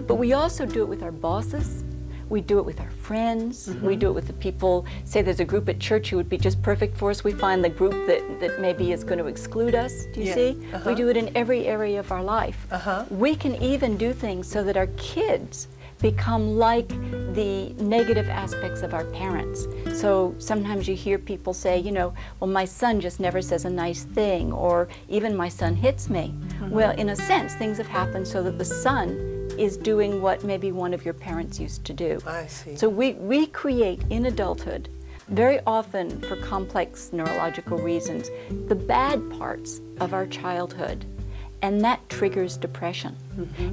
But 0.07 0.15
we 0.15 0.33
also 0.33 0.65
do 0.65 0.81
it 0.81 0.87
with 0.87 1.03
our 1.03 1.11
bosses. 1.11 1.83
We 2.27 2.41
do 2.41 2.57
it 2.57 2.65
with 2.65 2.79
our 2.79 2.89
friends. 2.89 3.67
Mm-hmm. 3.69 3.85
We 3.85 3.95
do 3.95 4.07
it 4.09 4.13
with 4.13 4.25
the 4.27 4.33
people. 4.33 4.85
Say 5.03 5.21
there's 5.21 5.39
a 5.39 5.45
group 5.45 5.69
at 5.69 5.79
church 5.79 6.09
who 6.09 6.17
would 6.17 6.27
be 6.27 6.39
just 6.39 6.59
perfect 6.63 6.97
for 6.97 7.11
us. 7.11 7.23
We 7.23 7.33
find 7.33 7.63
the 7.63 7.69
group 7.69 7.93
that, 8.07 8.39
that 8.39 8.59
maybe 8.59 8.91
is 8.91 9.03
going 9.03 9.19
to 9.19 9.27
exclude 9.27 9.75
us. 9.75 10.05
Do 10.13 10.21
you 10.21 10.27
Yeah. 10.27 10.33
see? 10.33 10.57
Uh-huh. 10.73 10.89
We 10.89 10.95
do 10.95 11.07
it 11.09 11.17
in 11.17 11.29
every 11.37 11.67
area 11.67 11.99
of 11.99 12.11
our 12.11 12.23
life. 12.23 12.65
Uh-huh. 12.71 13.05
We 13.11 13.35
can 13.35 13.55
even 13.61 13.95
do 13.95 14.11
things 14.11 14.47
so 14.47 14.63
that 14.63 14.75
our 14.75 14.87
kids 14.97 15.67
become 16.01 16.57
like 16.57 16.89
the 17.33 17.73
negative 17.79 18.29
aspects 18.29 18.81
of 18.81 18.93
our 18.93 19.05
parents. 19.05 19.67
So 19.93 20.35
sometimes 20.37 20.87
you 20.87 20.95
hear 20.95 21.17
people 21.17 21.53
say, 21.53 21.79
you 21.79 21.91
know, 21.91 22.13
well, 22.39 22.49
my 22.49 22.65
son 22.65 22.99
just 23.01 23.19
never 23.19 23.41
says 23.41 23.65
a 23.65 23.69
nice 23.69 24.03
thing, 24.03 24.51
or 24.51 24.87
even 25.09 25.35
my 25.35 25.49
son 25.49 25.75
hits 25.75 26.09
me. 26.09 26.33
Mm-hmm. 26.35 26.69
Well, 26.69 26.91
in 26.91 27.09
a 27.09 27.15
sense, 27.15 27.55
things 27.55 27.77
have 27.77 27.87
happened 27.87 28.27
so 28.27 28.43
that 28.43 28.57
the 28.57 28.65
son 28.65 29.09
is 29.57 29.77
doing 29.77 30.21
what 30.21 30.43
maybe 30.43 30.71
one 30.71 30.93
of 30.93 31.05
your 31.05 31.13
parents 31.13 31.59
used 31.59 31.85
to 31.85 31.93
do. 31.93 32.19
I 32.25 32.47
see. 32.47 32.75
So 32.75 32.89
we, 32.89 33.13
we 33.13 33.47
create 33.47 34.03
in 34.09 34.25
adulthood, 34.25 34.89
very 35.29 35.59
often 35.65 36.21
for 36.21 36.35
complex 36.35 37.11
neurological 37.13 37.77
reasons, 37.77 38.29
the 38.67 38.75
bad 38.75 39.27
parts 39.31 39.81
of 39.99 40.13
our 40.13 40.27
childhood. 40.27 41.05
And 41.65 41.83
that 41.83 42.07
triggers 42.09 42.57
depression. 42.57 43.15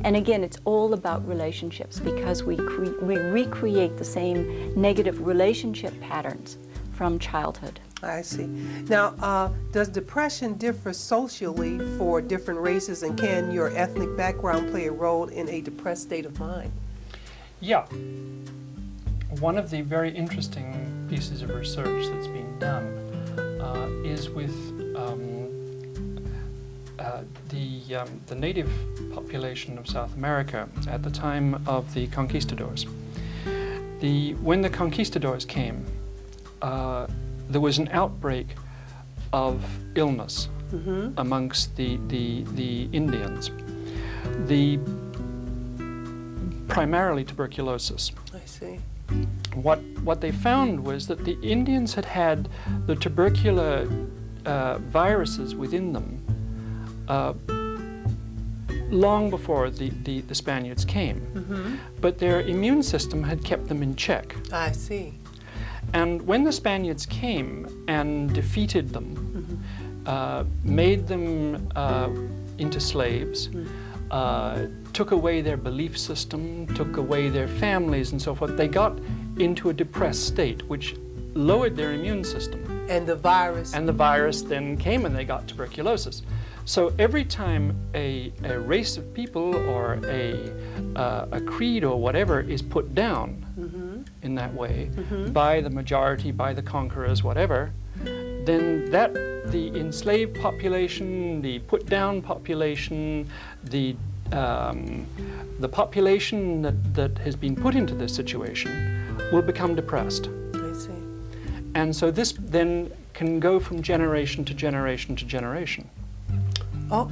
And 0.02 0.16
again, 0.16 0.42
it's 0.42 0.56
all 0.64 0.94
about 0.94 1.28
relationships 1.28 2.00
because 2.00 2.42
we, 2.42 2.56
cre- 2.56 2.98
we 3.02 3.18
recreate 3.18 3.98
the 3.98 4.04
same 4.04 4.72
negative 4.80 5.26
relationship 5.26 5.92
patterns 6.00 6.56
from 6.92 7.18
childhood. 7.18 7.80
I 8.02 8.22
see. 8.22 8.46
Now, 8.46 9.08
uh, 9.20 9.50
does 9.72 9.88
depression 9.88 10.54
differ 10.54 10.94
socially 10.94 11.78
for 11.98 12.22
different 12.22 12.60
races, 12.60 13.02
and 13.02 13.18
can 13.18 13.52
your 13.52 13.68
ethnic 13.76 14.16
background 14.16 14.70
play 14.70 14.86
a 14.86 14.92
role 14.92 15.26
in 15.28 15.50
a 15.50 15.60
depressed 15.60 16.04
state 16.04 16.24
of 16.24 16.40
mind? 16.40 16.72
Yeah. 17.60 17.84
One 19.38 19.58
of 19.58 19.68
the 19.68 19.82
very 19.82 20.10
interesting 20.10 21.06
pieces 21.10 21.42
of 21.42 21.50
research 21.50 22.06
that's 22.06 22.26
been 22.26 22.58
done 22.58 22.86
uh, 23.60 23.90
is 24.02 24.30
with 24.30 24.56
um, 24.96 25.41
uh, 27.02 27.24
the, 27.48 27.96
um, 27.96 28.20
the 28.26 28.34
native 28.34 28.70
population 29.12 29.76
of 29.76 29.88
South 29.88 30.14
America 30.14 30.68
at 30.88 31.02
the 31.02 31.10
time 31.10 31.60
of 31.66 31.92
the 31.94 32.06
conquistadors. 32.08 32.86
The, 34.00 34.34
when 34.34 34.60
the 34.60 34.70
conquistadors 34.70 35.44
came, 35.44 35.84
uh, 36.60 37.06
there 37.48 37.60
was 37.60 37.78
an 37.78 37.88
outbreak 37.88 38.46
of 39.32 39.64
illness 39.96 40.48
amongst 41.16 41.76
the, 41.76 41.98
the, 42.08 42.44
the 42.54 42.88
Indians. 42.92 43.50
The 44.46 44.78
primarily 46.68 47.24
tuberculosis. 47.24 48.12
I 48.32 48.46
see. 48.46 48.78
What, 49.54 49.80
what 50.04 50.20
they 50.20 50.32
found 50.32 50.82
was 50.82 51.06
that 51.08 51.24
the 51.24 51.38
Indians 51.42 51.94
had 51.94 52.06
had 52.06 52.48
the 52.86 52.96
tubercular 52.96 53.86
uh, 54.46 54.78
viruses 54.78 55.54
within 55.54 55.92
them 55.92 56.21
uh, 57.08 57.34
long 58.90 59.30
before 59.30 59.70
the, 59.70 59.90
the, 60.04 60.20
the 60.22 60.34
Spaniards 60.34 60.84
came, 60.84 61.80
but 62.00 62.18
their 62.18 62.42
immune 62.42 62.82
system 62.82 63.22
had 63.22 63.42
kept 63.44 63.68
them 63.68 63.82
in 63.82 63.96
check. 63.96 64.34
I 64.52 64.72
see. 64.72 65.14
And 65.94 66.22
when 66.22 66.44
the 66.44 66.52
Spaniards 66.52 67.06
came 67.06 67.84
and 67.88 68.32
defeated 68.32 68.90
them, 68.90 69.62
uh, 70.06 70.44
made 70.64 71.06
them 71.06 71.68
uh, 71.76 72.10
into 72.58 72.80
slaves, 72.80 73.50
uh, 74.10 74.66
took 74.92 75.12
away 75.12 75.40
their 75.40 75.56
belief 75.56 75.98
system, 75.98 76.66
took 76.74 76.96
away 76.96 77.28
their 77.28 77.48
families, 77.48 78.12
and 78.12 78.20
so 78.20 78.34
forth, 78.34 78.56
they 78.56 78.68
got 78.68 78.98
into 79.38 79.70
a 79.70 79.72
depressed 79.72 80.26
state, 80.26 80.62
which 80.68 80.94
lowered 81.34 81.76
their 81.76 81.92
immune 81.92 82.24
system. 82.24 82.86
And 82.90 83.06
the 83.06 83.16
virus. 83.16 83.74
And 83.74 83.88
the 83.88 83.92
virus 83.92 84.42
then 84.42 84.76
came 84.76 85.06
and 85.06 85.16
they 85.16 85.24
got 85.24 85.48
tuberculosis. 85.48 86.22
So 86.64 86.92
every 86.98 87.24
time 87.24 87.76
a, 87.94 88.32
a 88.44 88.58
race 88.58 88.96
of 88.96 89.12
people 89.14 89.54
or 89.68 89.98
a, 90.04 90.52
uh, 90.96 91.26
a 91.32 91.40
creed 91.40 91.84
or 91.84 92.00
whatever 92.00 92.40
is 92.40 92.62
put 92.62 92.94
down 92.94 93.44
in 94.22 94.34
that 94.36 94.54
way 94.54 94.90
by 95.32 95.60
the 95.60 95.70
majority, 95.70 96.30
by 96.30 96.52
the 96.52 96.62
conquerors, 96.62 97.22
whatever, 97.22 97.72
then 98.44 98.90
that 98.90 99.12
the 99.46 99.68
enslaved 99.78 100.40
population, 100.40 101.42
the 101.42 101.58
put 101.60 101.86
down 101.86 102.22
population, 102.22 103.28
the 103.64 103.96
um, 104.32 105.06
the 105.60 105.68
population 105.68 106.62
that, 106.62 106.94
that 106.94 107.18
has 107.18 107.36
been 107.36 107.54
put 107.54 107.74
into 107.74 107.94
this 107.94 108.14
situation 108.14 108.72
will 109.30 109.42
become 109.42 109.74
depressed. 109.74 110.30
I 110.54 110.72
see. 110.72 110.90
And 111.74 111.94
so 111.94 112.10
this 112.10 112.32
then 112.38 112.90
can 113.12 113.38
go 113.38 113.60
from 113.60 113.82
generation 113.82 114.44
to 114.46 114.54
generation 114.54 115.14
to 115.16 115.26
generation. 115.26 115.88
Oh, 116.92 117.10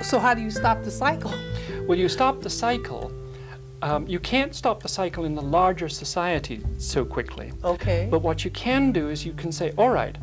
so 0.00 0.20
how 0.20 0.32
do 0.32 0.40
you 0.40 0.50
stop 0.50 0.84
the 0.84 0.92
cycle? 0.92 1.34
Well, 1.88 1.98
you 1.98 2.08
stop 2.08 2.40
the 2.40 2.48
cycle. 2.48 3.12
Um, 3.82 4.06
you 4.06 4.20
can't 4.20 4.54
stop 4.54 4.80
the 4.80 4.88
cycle 4.88 5.24
in 5.24 5.34
the 5.34 5.42
larger 5.42 5.88
society 5.88 6.64
so 6.78 7.04
quickly. 7.04 7.52
Okay. 7.64 8.06
But 8.08 8.20
what 8.22 8.44
you 8.44 8.50
can 8.52 8.92
do 8.92 9.08
is 9.08 9.26
you 9.26 9.32
can 9.32 9.50
say, 9.50 9.72
all 9.76 9.90
right, 9.90 10.16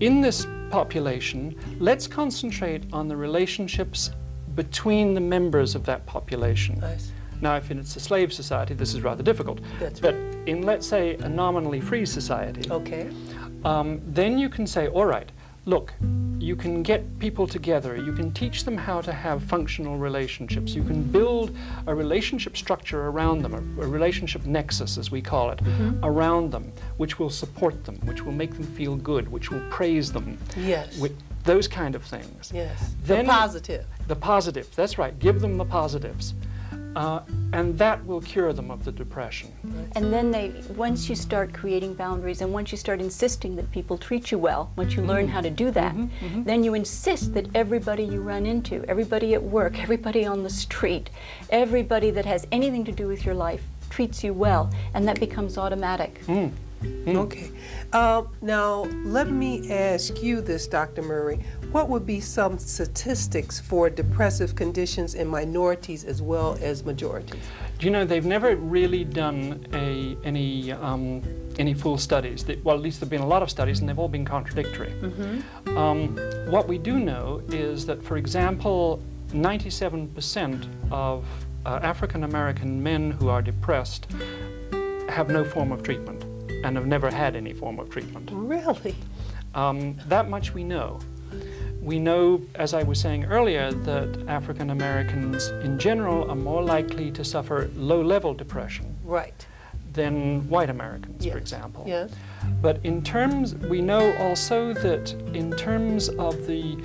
in 0.00 0.20
this 0.20 0.48
population, 0.70 1.56
let's 1.78 2.08
concentrate 2.08 2.82
on 2.92 3.06
the 3.06 3.16
relationships 3.16 4.10
between 4.56 5.14
the 5.14 5.20
members 5.20 5.76
of 5.76 5.86
that 5.86 6.04
population. 6.06 6.82
See. 6.98 7.12
Now, 7.40 7.56
if 7.56 7.70
it's 7.70 7.94
a 7.94 8.00
slave 8.00 8.32
society, 8.32 8.74
this 8.74 8.94
is 8.94 9.02
rather 9.02 9.22
difficult. 9.22 9.60
That's 9.78 10.00
but 10.00 10.14
in, 10.46 10.62
let's 10.62 10.86
say, 10.88 11.14
a 11.16 11.28
nominally 11.28 11.80
free 11.80 12.04
society, 12.04 12.68
Okay. 12.68 13.10
um, 13.64 14.00
then 14.06 14.38
you 14.38 14.48
can 14.48 14.66
say, 14.66 14.88
all 14.88 15.04
right, 15.06 15.30
look, 15.66 15.92
you 16.38 16.54
can 16.54 16.82
get 16.82 17.18
people 17.18 17.46
together, 17.46 17.96
you 17.96 18.12
can 18.12 18.32
teach 18.32 18.64
them 18.64 18.76
how 18.76 19.00
to 19.00 19.12
have 19.12 19.42
functional 19.42 19.98
relationships, 19.98 20.74
you 20.74 20.84
can 20.84 21.02
build 21.02 21.54
a 21.88 21.94
relationship 21.94 22.56
structure 22.56 23.08
around 23.08 23.42
them, 23.42 23.52
a, 23.52 23.82
a 23.82 23.86
relationship 23.86 24.46
nexus, 24.46 24.96
as 24.96 25.10
we 25.10 25.20
call 25.20 25.50
it, 25.50 25.58
mm-hmm. 25.58 26.04
around 26.04 26.52
them, 26.52 26.72
which 26.98 27.18
will 27.18 27.30
support 27.30 27.84
them, 27.84 27.96
which 28.04 28.22
will 28.22 28.32
make 28.32 28.54
them 28.54 28.62
feel 28.62 28.94
good, 28.96 29.28
which 29.28 29.50
will 29.50 29.62
praise 29.68 30.12
them, 30.12 30.38
Yes. 30.56 31.02
those 31.42 31.66
kind 31.66 31.96
of 31.96 32.04
things. 32.04 32.52
Yes. 32.54 32.94
Then- 33.02 33.26
the 33.26 33.32
positive. 33.32 33.86
The 34.06 34.16
positive, 34.16 34.74
that's 34.76 34.98
right, 34.98 35.18
give 35.18 35.40
them 35.40 35.58
the 35.58 35.64
positives. 35.64 36.34
Uh, 36.96 37.20
and 37.52 37.76
that 37.76 38.04
will 38.06 38.22
cure 38.22 38.54
them 38.54 38.70
of 38.70 38.82
the 38.82 38.90
depression. 38.90 39.52
And 39.94 40.10
then 40.10 40.30
they, 40.30 40.54
once 40.76 41.10
you 41.10 41.14
start 41.14 41.52
creating 41.52 41.92
boundaries 41.92 42.40
and 42.40 42.50
once 42.50 42.72
you 42.72 42.78
start 42.78 43.02
insisting 43.02 43.54
that 43.56 43.70
people 43.70 43.98
treat 43.98 44.32
you 44.32 44.38
well, 44.38 44.72
once 44.76 44.96
you 44.96 45.02
learn 45.02 45.26
mm-hmm. 45.26 45.34
how 45.34 45.42
to 45.42 45.50
do 45.50 45.70
that, 45.72 45.94
mm-hmm. 45.94 46.26
Mm-hmm. 46.26 46.44
then 46.44 46.64
you 46.64 46.72
insist 46.72 47.34
that 47.34 47.48
everybody 47.54 48.02
you 48.02 48.22
run 48.22 48.46
into, 48.46 48.82
everybody 48.88 49.34
at 49.34 49.42
work, 49.42 49.78
everybody 49.78 50.24
on 50.24 50.42
the 50.42 50.48
street, 50.48 51.10
everybody 51.50 52.10
that 52.10 52.24
has 52.24 52.46
anything 52.50 52.82
to 52.86 52.92
do 52.92 53.06
with 53.06 53.26
your 53.26 53.34
life 53.34 53.62
treats 53.90 54.24
you 54.24 54.32
well, 54.32 54.70
and 54.94 55.06
that 55.06 55.20
becomes 55.20 55.58
automatic. 55.58 56.24
Hmm. 56.24 56.48
Okay. 57.06 57.50
Uh, 57.92 58.24
now, 58.42 58.82
let 59.04 59.30
me 59.30 59.70
ask 59.70 60.22
you 60.22 60.40
this, 60.40 60.66
Dr. 60.66 61.02
Murray. 61.02 61.38
What 61.70 61.88
would 61.88 62.04
be 62.04 62.20
some 62.20 62.58
statistics 62.58 63.60
for 63.60 63.88
depressive 63.88 64.54
conditions 64.56 65.14
in 65.14 65.28
minorities 65.28 66.04
as 66.04 66.20
well 66.20 66.58
as 66.60 66.84
majorities? 66.84 67.40
Do 67.78 67.86
you 67.86 67.92
know 67.92 68.04
they've 68.04 68.24
never 68.24 68.56
really 68.56 69.04
done 69.04 69.66
a, 69.72 70.16
any 70.24 70.72
um, 70.72 71.22
any 71.58 71.74
full 71.74 71.96
studies? 71.96 72.44
They, 72.44 72.56
well, 72.56 72.74
at 72.74 72.82
least 72.82 73.00
there've 73.00 73.10
been 73.10 73.20
a 73.20 73.26
lot 73.26 73.42
of 73.42 73.50
studies, 73.50 73.80
and 73.80 73.88
they've 73.88 73.98
all 73.98 74.08
been 74.08 74.24
contradictory. 74.24 74.92
Um, 75.76 76.16
what 76.50 76.66
we 76.66 76.76
do 76.78 76.98
know 76.98 77.42
is 77.48 77.86
that, 77.86 78.02
for 78.02 78.16
example, 78.16 79.02
97% 79.28 80.68
of 80.90 81.24
uh, 81.64 81.80
African 81.82 82.24
American 82.24 82.82
men 82.82 83.10
who 83.10 83.28
are 83.28 83.42
depressed 83.42 84.06
have 85.08 85.28
no 85.28 85.44
form 85.44 85.72
of 85.72 85.82
treatment 85.82 86.25
and 86.66 86.76
have 86.76 86.86
never 86.86 87.10
had 87.10 87.36
any 87.36 87.52
form 87.52 87.78
of 87.78 87.88
treatment. 87.88 88.28
Really? 88.32 88.96
Um, 89.54 89.96
that 90.08 90.28
much 90.28 90.52
we 90.52 90.64
know. 90.64 90.98
We 91.80 92.00
know, 92.00 92.40
as 92.56 92.74
I 92.74 92.82
was 92.82 92.98
saying 93.00 93.24
earlier, 93.26 93.70
that 93.72 94.24
African 94.26 94.70
Americans 94.70 95.48
in 95.62 95.78
general 95.78 96.28
are 96.28 96.34
more 96.34 96.62
likely 96.62 97.12
to 97.12 97.24
suffer 97.24 97.70
low 97.76 98.02
level 98.02 98.34
depression 98.34 98.86
Right. 99.04 99.46
than 99.92 100.48
white 100.50 100.68
Americans, 100.70 101.24
Yes. 101.24 101.32
for 101.32 101.38
example. 101.38 101.84
Yes. 101.86 102.10
But 102.60 102.80
in 102.82 103.02
terms, 103.02 103.54
we 103.54 103.80
know 103.80 104.12
also 104.16 104.74
that 104.74 105.12
in 105.32 105.52
terms 105.52 106.08
of 106.08 106.46
the 106.48 106.76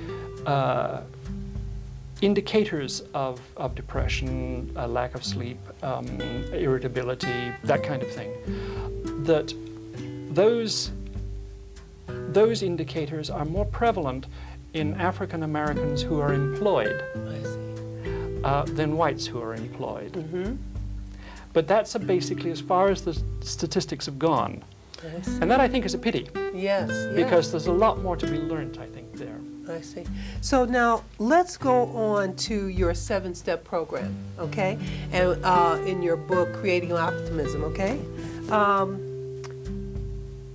uh, 0.46 1.00
indicators 2.20 3.02
of, 3.14 3.40
of 3.56 3.74
depression, 3.74 4.70
uh, 4.76 4.86
lack 4.86 5.16
of 5.16 5.24
sleep, 5.24 5.58
um, 5.82 6.06
irritability, 6.52 7.52
that 7.64 7.82
kind 7.82 8.02
of 8.02 8.10
thing, 8.12 8.30
that 9.24 9.52
those, 10.34 10.90
those 12.06 12.62
indicators 12.62 13.30
are 13.30 13.44
more 13.44 13.64
prevalent 13.64 14.26
in 14.74 14.94
African 14.94 15.42
Americans 15.42 16.02
who 16.02 16.20
are 16.20 16.32
employed 16.32 17.02
uh, 18.44 18.64
than 18.64 18.96
whites 18.96 19.26
who 19.26 19.40
are 19.40 19.54
employed. 19.54 20.12
Mm-hmm. 20.12 20.56
But 21.52 21.68
that's 21.68 21.96
basically 21.98 22.50
as 22.50 22.60
far 22.60 22.88
as 22.88 23.02
the 23.02 23.20
statistics 23.40 24.06
have 24.06 24.18
gone. 24.18 24.64
And 25.26 25.50
that 25.50 25.60
I 25.60 25.68
think 25.68 25.84
is 25.84 25.94
a 25.94 25.98
pity. 25.98 26.28
Yes. 26.54 26.88
yes. 26.90 27.14
because 27.14 27.50
there's 27.50 27.66
a 27.66 27.72
lot 27.72 28.00
more 28.02 28.16
to 28.16 28.26
be 28.26 28.38
learned, 28.38 28.78
I 28.80 28.86
think, 28.86 29.16
there. 29.16 29.38
I 29.68 29.80
see. 29.80 30.04
So 30.40 30.64
now 30.64 31.04
let's 31.18 31.56
go 31.56 31.84
on 31.96 32.34
to 32.36 32.66
your 32.66 32.94
seven 32.94 33.34
step 33.34 33.64
program, 33.64 34.14
okay? 34.38 34.78
And 35.12 35.44
uh, 35.44 35.78
in 35.86 36.02
your 36.02 36.16
book, 36.16 36.52
Creating 36.54 36.92
Optimism, 36.92 37.64
okay? 37.64 38.00
Um, 38.50 39.11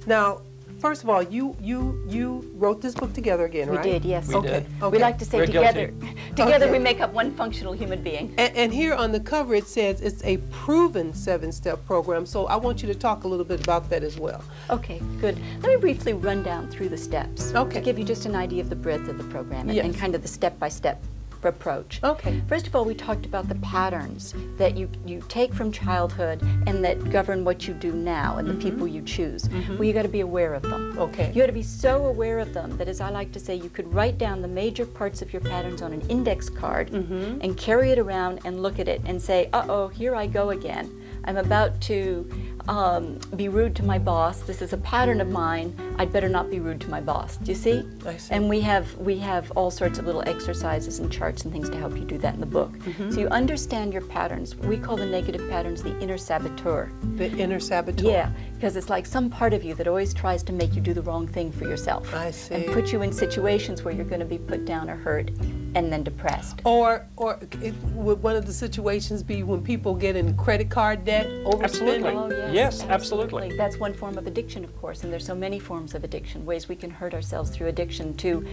now, 0.07 0.41
first 0.79 1.03
of 1.03 1.09
all, 1.09 1.21
you 1.21 1.55
you 1.61 2.03
you 2.07 2.49
wrote 2.55 2.81
this 2.81 2.93
book 2.95 3.13
together 3.13 3.45
again, 3.45 3.69
We 3.69 3.77
right? 3.77 3.83
did, 3.83 4.05
yes. 4.05 4.27
We 4.27 4.35
Okay. 4.35 4.47
did. 4.49 4.65
okay. 4.81 4.91
We 4.97 4.99
like 4.99 5.17
to 5.19 5.25
say 5.25 5.37
We're 5.39 5.45
together, 5.47 5.87
together 6.35 6.65
Okay. 6.65 6.71
we 6.71 6.79
make 6.79 7.01
up 7.01 7.13
one 7.13 7.31
functional 7.31 7.73
human 7.73 8.01
being. 8.03 8.33
And, 8.37 8.55
and 8.55 8.73
here 8.73 8.93
on 8.93 9.11
the 9.11 9.19
cover 9.19 9.55
it 9.55 9.67
says 9.67 10.01
it's 10.01 10.23
a 10.23 10.37
proven 10.51 11.13
seven 11.13 11.51
step 11.51 11.83
program. 11.85 12.25
So 12.25 12.45
I 12.47 12.55
want 12.55 12.81
you 12.81 12.87
to 12.93 12.95
talk 12.95 13.23
a 13.23 13.27
little 13.27 13.45
bit 13.45 13.59
about 13.61 13.89
that 13.89 14.03
as 14.03 14.17
well. 14.19 14.41
Okay, 14.69 15.01
good. 15.19 15.37
Let 15.61 15.69
me 15.73 15.77
briefly 15.77 16.13
run 16.13 16.43
down 16.43 16.67
through 16.69 16.89
the 16.89 16.97
steps 16.97 17.53
Okay. 17.55 17.79
to 17.79 17.81
give 17.85 17.97
you 17.99 18.05
just 18.05 18.25
an 18.25 18.35
idea 18.35 18.61
of 18.61 18.69
the 18.69 18.75
breadth 18.75 19.07
of 19.09 19.17
the 19.17 19.23
program 19.25 19.67
and, 19.67 19.75
Yes. 19.75 19.85
and 19.85 19.95
kind 19.95 20.15
of 20.15 20.21
the 20.21 20.27
step-by-step 20.27 21.01
approach. 21.45 21.99
Okay. 22.03 22.41
First 22.47 22.67
of 22.67 22.75
all, 22.75 22.85
we 22.85 22.93
talked 22.93 23.25
about 23.25 23.47
the 23.47 23.55
patterns 23.55 24.33
that 24.57 24.77
you, 24.77 24.89
you 25.05 25.23
take 25.29 25.53
from 25.53 25.71
childhood 25.71 26.41
and 26.65 26.83
that 26.83 27.09
govern 27.11 27.43
what 27.43 27.67
you 27.67 27.73
do 27.73 27.91
now 27.91 28.37
and 28.37 28.47
the 28.47 28.53
people 28.55 28.87
you 28.87 29.01
choose. 29.01 29.49
Well, 29.69 29.83
you 29.83 29.93
got 29.93 30.03
to 30.03 30.07
be 30.09 30.21
aware 30.21 30.53
of 30.53 30.63
them. 30.63 30.91
Mm-hmm. 30.91 30.99
Okay. 30.99 31.27
You 31.33 31.41
got 31.41 31.47
to 31.47 31.51
be 31.53 31.63
so 31.63 32.05
aware 32.05 32.39
of 32.39 32.53
them 32.53 32.77
that, 32.77 32.87
as 32.87 33.01
I 33.01 33.09
like 33.09 33.31
to 33.33 33.39
say, 33.39 33.55
you 33.55 33.69
could 33.69 33.93
write 33.93 34.17
down 34.17 34.41
the 34.41 34.47
major 34.47 34.85
parts 34.85 35.21
of 35.21 35.31
your 35.33 35.41
patterns 35.41 35.81
on 35.81 35.93
an 35.93 36.01
index 36.09 36.49
card 36.49 36.87
Mm-hmm. 36.87 37.41
and 37.41 37.57
carry 37.57 37.91
it 37.91 37.99
around 37.99 38.39
and 38.45 38.61
look 38.61 38.79
at 38.79 38.87
it 38.87 39.01
and 39.05 39.21
say, 39.21 39.49
uh 39.53 39.65
oh, 39.67 39.87
here 39.87 40.15
I 40.15 40.27
go 40.27 40.51
again. 40.51 40.89
I'm 41.27 41.37
about 41.37 41.79
to 41.81 42.29
um, 42.69 43.19
be 43.35 43.49
rude 43.49 43.75
to 43.75 43.83
my 43.83 43.99
boss. 43.99 44.41
This 44.41 44.61
is 44.61 44.73
a 44.73 44.77
pattern 44.77 45.21
of 45.21 45.29
mine. 45.29 45.77
I'd 45.97 46.11
better 46.11 46.29
not 46.29 46.49
be 46.49 46.59
rude 46.59 46.81
to 46.81 46.89
my 46.89 47.01
boss. 47.01 47.37
Do 47.37 47.51
you 47.51 47.55
see? 47.55 47.83
I 48.05 48.17
see. 48.17 48.33
And 48.33 48.49
we 48.49 48.61
have 48.61 48.93
we 48.95 49.17
have 49.19 49.51
all 49.51 49.69
sorts 49.69 49.99
of 49.99 50.05
little 50.05 50.23
exercises 50.27 50.99
and 50.99 51.11
charts 51.11 51.43
and 51.43 51.51
things 51.51 51.69
to 51.69 51.77
help 51.77 51.97
you 51.97 52.05
do 52.05 52.17
that 52.19 52.33
in 52.33 52.39
the 52.39 52.45
book. 52.45 52.71
Mm-hmm. 52.79 53.11
So 53.11 53.19
you 53.19 53.27
understand 53.27 53.93
your 53.93 54.03
patterns. 54.03 54.55
We 54.55 54.77
call 54.77 54.97
the 54.97 55.05
negative 55.05 55.49
patterns 55.49 55.83
the 55.83 55.97
inner 55.99 56.17
saboteur. 56.17 56.91
The 57.15 57.29
inner 57.37 57.59
saboteur. 57.59 58.09
Yeah, 58.09 58.31
because 58.55 58.75
it's 58.75 58.89
like 58.89 59.05
some 59.05 59.29
part 59.29 59.53
of 59.53 59.63
you 59.63 59.73
that 59.75 59.87
always 59.87 60.13
tries 60.13 60.43
to 60.43 60.53
make 60.53 60.75
you 60.75 60.81
do 60.81 60.93
the 60.93 61.01
wrong 61.01 61.27
thing 61.27 61.51
for 61.51 61.65
yourself. 61.65 62.13
I 62.13 62.31
see. 62.31 62.55
And 62.55 62.73
put 62.73 62.93
you 62.93 63.01
in 63.01 63.11
situations 63.11 63.83
where 63.83 63.93
you're 63.93 64.05
going 64.05 64.21
to 64.21 64.25
be 64.25 64.37
put 64.37 64.65
down 64.65 64.89
or 64.89 64.95
hurt 64.95 65.31
and 65.77 65.93
then 65.93 66.01
depressed. 66.01 66.59
Or, 66.65 67.05
or 67.17 67.39
it, 67.61 67.75
would 67.93 68.21
one 68.23 68.35
of 68.35 68.47
the 68.47 68.53
situations 68.53 69.21
be 69.21 69.43
when 69.43 69.63
people 69.63 69.93
get 69.93 70.15
in 70.15 70.35
credit 70.35 70.71
card 70.71 71.05
debt, 71.05 71.27
overspending? 71.45 71.63
Absolutely. 71.63 72.09
Oh, 72.15 72.29
yes, 72.29 72.53
Yes, 72.53 72.83
absolutely. 72.89 73.55
That's 73.55 73.77
one 73.77 73.93
form 73.93 74.17
of 74.17 74.25
addiction, 74.25 74.63
of 74.63 74.75
course, 74.81 75.03
and 75.03 75.13
there's 75.13 75.25
so 75.25 75.35
many 75.35 75.59
forms 75.59 75.93
of 75.93 76.03
addiction, 76.03 76.45
ways 76.47 76.67
we 76.67 76.75
can 76.75 76.89
hurt 76.89 77.13
ourselves 77.13 77.51
through 77.51 77.67
addiction 77.67 78.15
to 78.17 78.45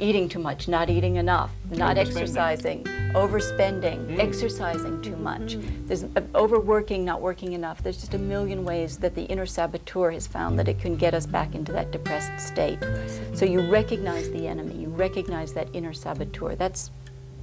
eating 0.00 0.28
too 0.28 0.40
much, 0.40 0.66
not 0.66 0.90
eating 0.90 1.16
enough, 1.16 1.52
not 1.70 1.96
Overspending. 1.96 1.98
exercising, 1.98 2.84
overspending, 3.14 4.18
exercising 4.18 5.00
too 5.02 5.16
much. 5.16 5.56
There's 5.86 6.02
uh, 6.02 6.20
overworking, 6.34 7.04
not 7.04 7.20
working 7.20 7.52
enough. 7.52 7.80
There's 7.82 7.98
just 7.98 8.14
a 8.14 8.18
million 8.18 8.64
ways 8.64 8.98
that 8.98 9.14
the 9.14 9.22
inner 9.24 9.46
saboteur 9.46 10.10
has 10.10 10.26
found 10.26 10.58
that 10.58 10.66
it 10.66 10.80
can 10.80 10.96
get 10.96 11.14
us 11.14 11.26
back 11.26 11.54
into 11.54 11.70
that 11.72 11.92
depressed 11.92 12.44
state. 12.44 12.80
So 13.34 13.44
you 13.44 13.60
recognize 13.70 14.28
the 14.30 14.48
enemy, 14.48 14.74
you 14.74 14.88
recognize 14.88 15.52
that 15.54 15.68
inner 15.72 15.92
saboteur. 15.92 16.56
That's 16.56 16.71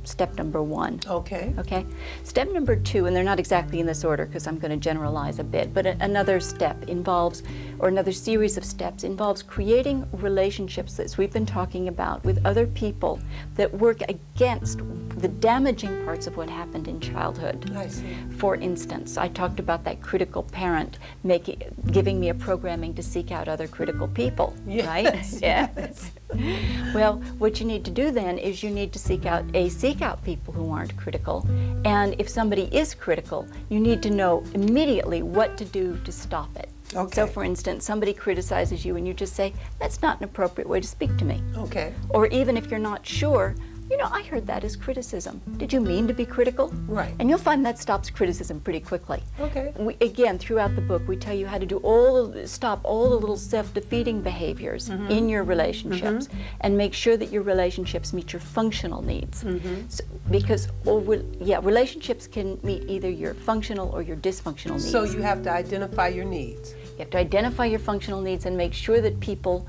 step 0.03 0.33
number 0.35 0.63
one. 0.63 0.99
Okay. 1.07 1.53
Okay. 1.59 1.85
Step 2.23 2.51
number 2.51 2.75
two, 2.75 3.05
and 3.05 3.15
they're 3.15 3.23
not 3.23 3.39
exactly 3.39 3.79
in 3.79 3.85
this 3.85 4.03
order 4.03 4.25
because 4.25 4.47
I'm 4.47 4.57
going 4.57 4.71
to 4.71 4.77
generalize 4.77 5.37
a 5.39 5.43
bit, 5.43 5.71
but 5.73 5.85
a- 5.85 5.97
another 5.99 6.39
step 6.39 6.83
involves, 6.89 7.43
or 7.79 7.89
another 7.89 8.11
series 8.11 8.57
of 8.57 8.65
steps 8.65 9.03
involves 9.03 9.43
creating 9.43 10.07
relationships, 10.13 10.99
as 10.99 11.17
we've 11.17 11.31
been 11.31 11.45
talking 11.45 11.89
about, 11.89 12.23
with 12.23 12.43
other 12.45 12.65
people 12.65 13.19
that 13.55 13.71
work 13.75 14.01
against 14.09 14.79
the 15.19 15.27
damaging 15.27 16.03
parts 16.05 16.25
of 16.27 16.37
what 16.37 16.49
happened 16.49 16.87
in 16.87 16.99
childhood. 16.99 17.71
I 17.75 17.87
see. 17.87 18.15
For 18.37 18.55
instance, 18.55 19.17
I 19.17 19.27
talked 19.27 19.59
about 19.59 19.83
that 19.83 20.01
critical 20.01 20.43
parent 20.43 20.97
making, 21.23 21.61
giving 21.91 22.19
me 22.19 22.29
a 22.29 22.33
programming 22.33 22.93
to 22.95 23.03
seek 23.03 23.31
out 23.31 23.47
other 23.47 23.67
critical 23.67 24.07
people, 24.07 24.55
right? 24.65 25.03
Yes, 25.19 25.39
yes. 25.41 26.11
Well, 26.93 27.17
what 27.37 27.59
you 27.59 27.67
need 27.67 27.85
to 27.85 27.91
do 27.91 28.09
then 28.09 28.39
is 28.39 28.63
you 28.63 28.71
need 28.71 28.91
to 28.93 28.99
seek 28.99 29.27
out 29.27 29.45
a 29.53 29.69
seek 29.69 30.01
out 30.01 30.23
people 30.23 30.51
who 30.51 30.71
aren't 30.71 30.97
critical, 30.97 31.47
and 31.85 32.15
if 32.17 32.27
somebody 32.27 32.63
is 32.75 32.95
critical, 32.95 33.47
you 33.69 33.79
need 33.79 34.01
to 34.03 34.09
know 34.09 34.43
immediately 34.55 35.21
what 35.21 35.55
to 35.57 35.65
do 35.65 35.99
to 36.03 36.11
stop 36.11 36.49
it. 36.57 36.69
Okay. 36.95 37.13
So, 37.13 37.27
for 37.27 37.43
instance, 37.43 37.85
somebody 37.85 38.13
criticizes 38.13 38.83
you, 38.83 38.95
and 38.95 39.07
you 39.07 39.13
just 39.13 39.35
say, 39.35 39.53
"That's 39.79 40.01
not 40.01 40.17
an 40.17 40.23
appropriate 40.23 40.67
way 40.67 40.79
to 40.81 40.87
speak 40.87 41.15
to 41.17 41.25
me." 41.25 41.43
Okay. 41.55 41.93
Or 42.09 42.25
even 42.27 42.57
if 42.57 42.71
you're 42.71 42.79
not 42.79 43.05
sure, 43.05 43.55
you 43.89 43.97
know, 43.97 44.09
I 44.11 44.23
heard 44.23 44.45
that 44.47 44.63
as 44.63 44.75
criticism. 44.75 45.41
Did 45.57 45.73
you 45.73 45.81
mean 45.81 46.07
to 46.07 46.13
be 46.13 46.25
critical? 46.25 46.69
Right. 46.87 47.13
And 47.19 47.29
you'll 47.29 47.39
find 47.39 47.65
that 47.65 47.77
stops 47.79 48.09
criticism 48.09 48.59
pretty 48.59 48.79
quickly. 48.79 49.23
Okay. 49.39 49.73
We, 49.77 49.95
again, 50.01 50.37
throughout 50.37 50.75
the 50.75 50.81
book, 50.81 51.07
we 51.07 51.15
tell 51.15 51.35
you 51.35 51.47
how 51.47 51.57
to 51.57 51.65
do 51.65 51.77
all 51.77 52.33
stop 52.45 52.79
all 52.83 53.09
the 53.09 53.15
little 53.17 53.37
self-defeating 53.37 54.21
behaviors 54.21 54.89
Mm-hmm. 54.89 55.11
in 55.11 55.29
your 55.29 55.43
relationships, 55.43 56.29
and 56.61 56.77
make 56.77 56.93
sure 56.93 57.15
that 57.17 57.31
your 57.31 57.41
relationships 57.43 58.13
meet 58.13 58.33
your 58.33 58.39
functional 58.39 59.01
needs. 59.01 59.45
So, 59.89 60.03
because, 60.31 60.69
or, 60.85 61.21
yeah, 61.39 61.59
relationships 61.61 62.27
can 62.27 62.59
meet 62.63 62.83
either 62.89 63.09
your 63.09 63.33
functional 63.33 63.89
or 63.89 64.01
your 64.01 64.17
dysfunctional 64.17 64.73
needs. 64.73 64.89
So 64.89 65.03
you 65.03 65.21
have 65.21 65.43
to 65.43 65.51
identify 65.51 66.07
your 66.07 66.25
needs. 66.25 66.73
You 66.99 67.03
have 67.05 67.11
to 67.11 67.17
identify 67.17 67.63
your 67.65 67.79
functional 67.79 68.19
needs 68.19 68.45
and 68.45 68.57
make 68.57 68.73
sure 68.73 68.99
that 68.99 69.17
people 69.21 69.65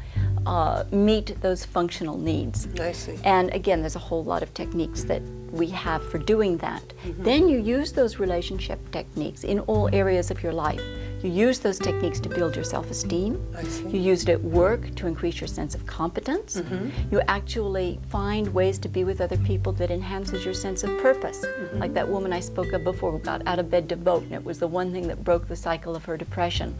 uh, 0.46 0.82
meet 0.90 1.40
those 1.40 1.64
functional 1.64 2.18
needs. 2.18 2.66
I 2.80 2.90
see. 2.90 3.16
And 3.22 3.54
again, 3.54 3.82
there's 3.82 3.94
a 3.94 4.00
whole 4.00 4.24
lot 4.24 4.42
of 4.42 4.52
techniques 4.52 5.04
that 5.04 5.22
we 5.52 5.68
have 5.68 6.02
for 6.10 6.18
doing 6.18 6.56
that. 6.56 6.82
Then 7.20 7.48
you 7.48 7.60
use 7.60 7.92
those 7.92 8.18
relationship 8.18 8.80
techniques 8.90 9.44
in 9.44 9.60
all 9.60 9.88
areas 9.92 10.32
of 10.32 10.42
your 10.42 10.52
life. 10.52 10.82
You 11.22 11.30
use 11.30 11.60
those 11.60 11.78
techniques 11.78 12.18
to 12.20 12.28
build 12.28 12.56
your 12.56 12.64
self 12.64 12.90
esteem. 12.90 13.40
I 13.56 13.62
see. 13.62 13.86
You 13.90 14.00
use 14.00 14.22
it 14.24 14.30
at 14.30 14.42
work 14.42 14.92
to 14.96 15.06
increase 15.06 15.40
your 15.40 15.48
sense 15.48 15.74
of 15.76 15.86
competence. 15.86 16.56
Mhm. 16.56 16.90
You 17.12 17.20
actually 17.28 18.00
find 18.08 18.48
ways 18.54 18.78
to 18.78 18.88
be 18.88 19.04
with 19.04 19.20
other 19.20 19.36
people 19.36 19.72
that 19.74 19.90
enhances 19.92 20.44
your 20.44 20.54
sense 20.54 20.82
of 20.82 20.98
purpose. 20.98 21.44
Mhm. 21.44 21.78
Like 21.78 21.94
that 21.94 22.08
woman 22.08 22.32
I 22.32 22.40
spoke 22.40 22.72
of 22.72 22.82
before 22.82 23.12
who 23.12 23.18
got 23.18 23.42
out 23.46 23.58
of 23.60 23.70
bed 23.70 23.88
to 23.90 23.96
vote, 23.96 24.22
and 24.24 24.32
it 24.32 24.44
was 24.44 24.58
the 24.58 24.66
one 24.66 24.90
thing 24.92 25.06
that 25.08 25.22
broke 25.22 25.46
the 25.46 25.56
cycle 25.56 25.94
of 25.94 26.06
her 26.06 26.16
depression. 26.16 26.74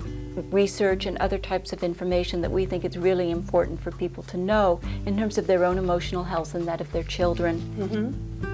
research 0.51 1.05
and 1.05 1.17
other 1.19 1.37
types 1.37 1.71
of 1.71 1.83
information 1.83 2.41
that 2.41 2.51
we 2.51 2.65
think 2.65 2.83
it's 2.83 2.97
really 2.97 3.31
important 3.31 3.79
for 3.79 3.91
people 3.91 4.23
to 4.23 4.35
know 4.35 4.81
in 5.05 5.17
terms 5.17 5.37
of 5.37 5.47
their 5.47 5.63
own 5.63 5.77
emotional 5.77 6.25
health 6.25 6.53
and 6.53 6.67
that 6.67 6.81
of 6.81 6.91
their 6.91 7.03
children. 7.03 7.61
Mm-hmm. 7.79 8.45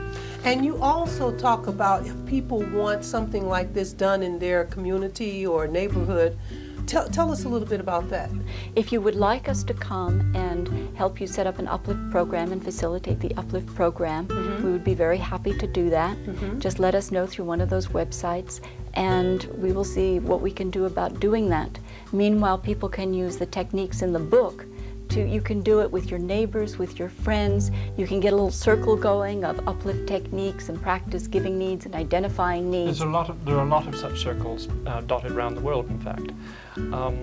And 0.45 0.63
you 0.63 0.79
also 0.83 1.35
talk 1.35 1.65
about 1.65 2.05
if 2.05 2.13
people 2.27 2.61
want 2.73 3.03
something 3.03 3.49
like 3.49 3.73
this 3.73 3.91
done 3.91 4.21
in 4.21 4.37
their 4.37 4.65
community 4.65 5.47
or 5.47 5.65
neighborhood. 5.65 6.37
Tell, 6.85 7.07
tell 7.07 7.31
us 7.31 7.45
a 7.45 7.49
little 7.49 7.67
bit 7.67 7.79
about 7.79 8.09
that. 8.09 8.29
If 8.75 8.91
you 8.91 9.01
would 9.01 9.15
like 9.15 9.47
us 9.47 9.63
to 9.63 9.73
come 9.73 10.35
and 10.35 10.95
help 10.95 11.21
you 11.21 11.27
set 11.27 11.47
up 11.47 11.59
an 11.59 11.67
uplift 11.67 12.11
program 12.11 12.51
and 12.51 12.63
facilitate 12.63 13.19
the 13.19 13.33
uplift 13.35 13.73
program, 13.73 14.27
mm-hmm. 14.27 14.65
we 14.65 14.71
would 14.71 14.83
be 14.83 14.93
very 14.93 15.17
happy 15.17 15.57
to 15.57 15.67
do 15.67 15.89
that. 15.89 16.17
Mm-hmm. 16.17 16.59
Just 16.59 16.79
let 16.79 16.95
us 16.95 17.11
know 17.11 17.25
through 17.25 17.45
one 17.45 17.61
of 17.61 17.69
those 17.69 17.87
websites 17.87 18.59
and 18.95 19.45
we 19.57 19.71
will 19.71 19.83
see 19.83 20.19
what 20.19 20.41
we 20.41 20.51
can 20.51 20.69
do 20.69 20.85
about 20.85 21.19
doing 21.19 21.49
that. 21.49 21.79
Meanwhile, 22.11 22.59
people 22.59 22.89
can 22.89 23.13
use 23.13 23.37
the 23.37 23.45
techniques 23.45 24.01
in 24.01 24.13
the 24.13 24.19
book 24.19 24.65
to 25.13 25.27
you 25.27 25.41
can 25.41 25.61
do 25.61 25.81
it 25.81 25.91
with 25.91 26.09
your 26.09 26.19
neighbors, 26.19 26.79
with 26.79 26.97
your 26.97 27.09
friends. 27.09 27.69
You 27.97 28.07
can 28.07 28.19
get 28.19 28.33
a 28.33 28.35
little 28.35 28.51
circle 28.51 28.95
going 28.95 29.45
of 29.45 29.67
uplift 29.67 30.07
techniques 30.07 30.69
and 30.69 30.81
practice 30.81 31.27
giving 31.27 31.57
needs 31.57 31.85
and 31.85 31.93
identifying 31.93 32.71
needs. 32.71 32.97
There's 32.99 33.07
a 33.07 33.11
lot 33.11 33.29
of 33.29 33.45
there 33.45 33.55
are 33.57 33.65
a 33.65 33.69
lot 33.69 33.87
of 33.87 33.95
such 33.95 34.23
circles 34.23 34.67
uh, 34.87 35.01
dotted 35.01 35.31
around 35.31 35.53
the 35.53 35.61
world. 35.61 35.87
In 35.89 35.99
fact, 35.99 36.31
um, 36.77 37.15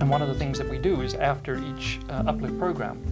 and 0.00 0.08
one 0.08 0.22
of 0.22 0.28
the 0.28 0.34
things 0.34 0.56
that 0.58 0.68
we 0.68 0.78
do 0.78 1.00
is 1.00 1.14
after 1.14 1.58
each 1.58 1.98
uh, 2.08 2.24
uplift 2.28 2.56
program, 2.58 3.02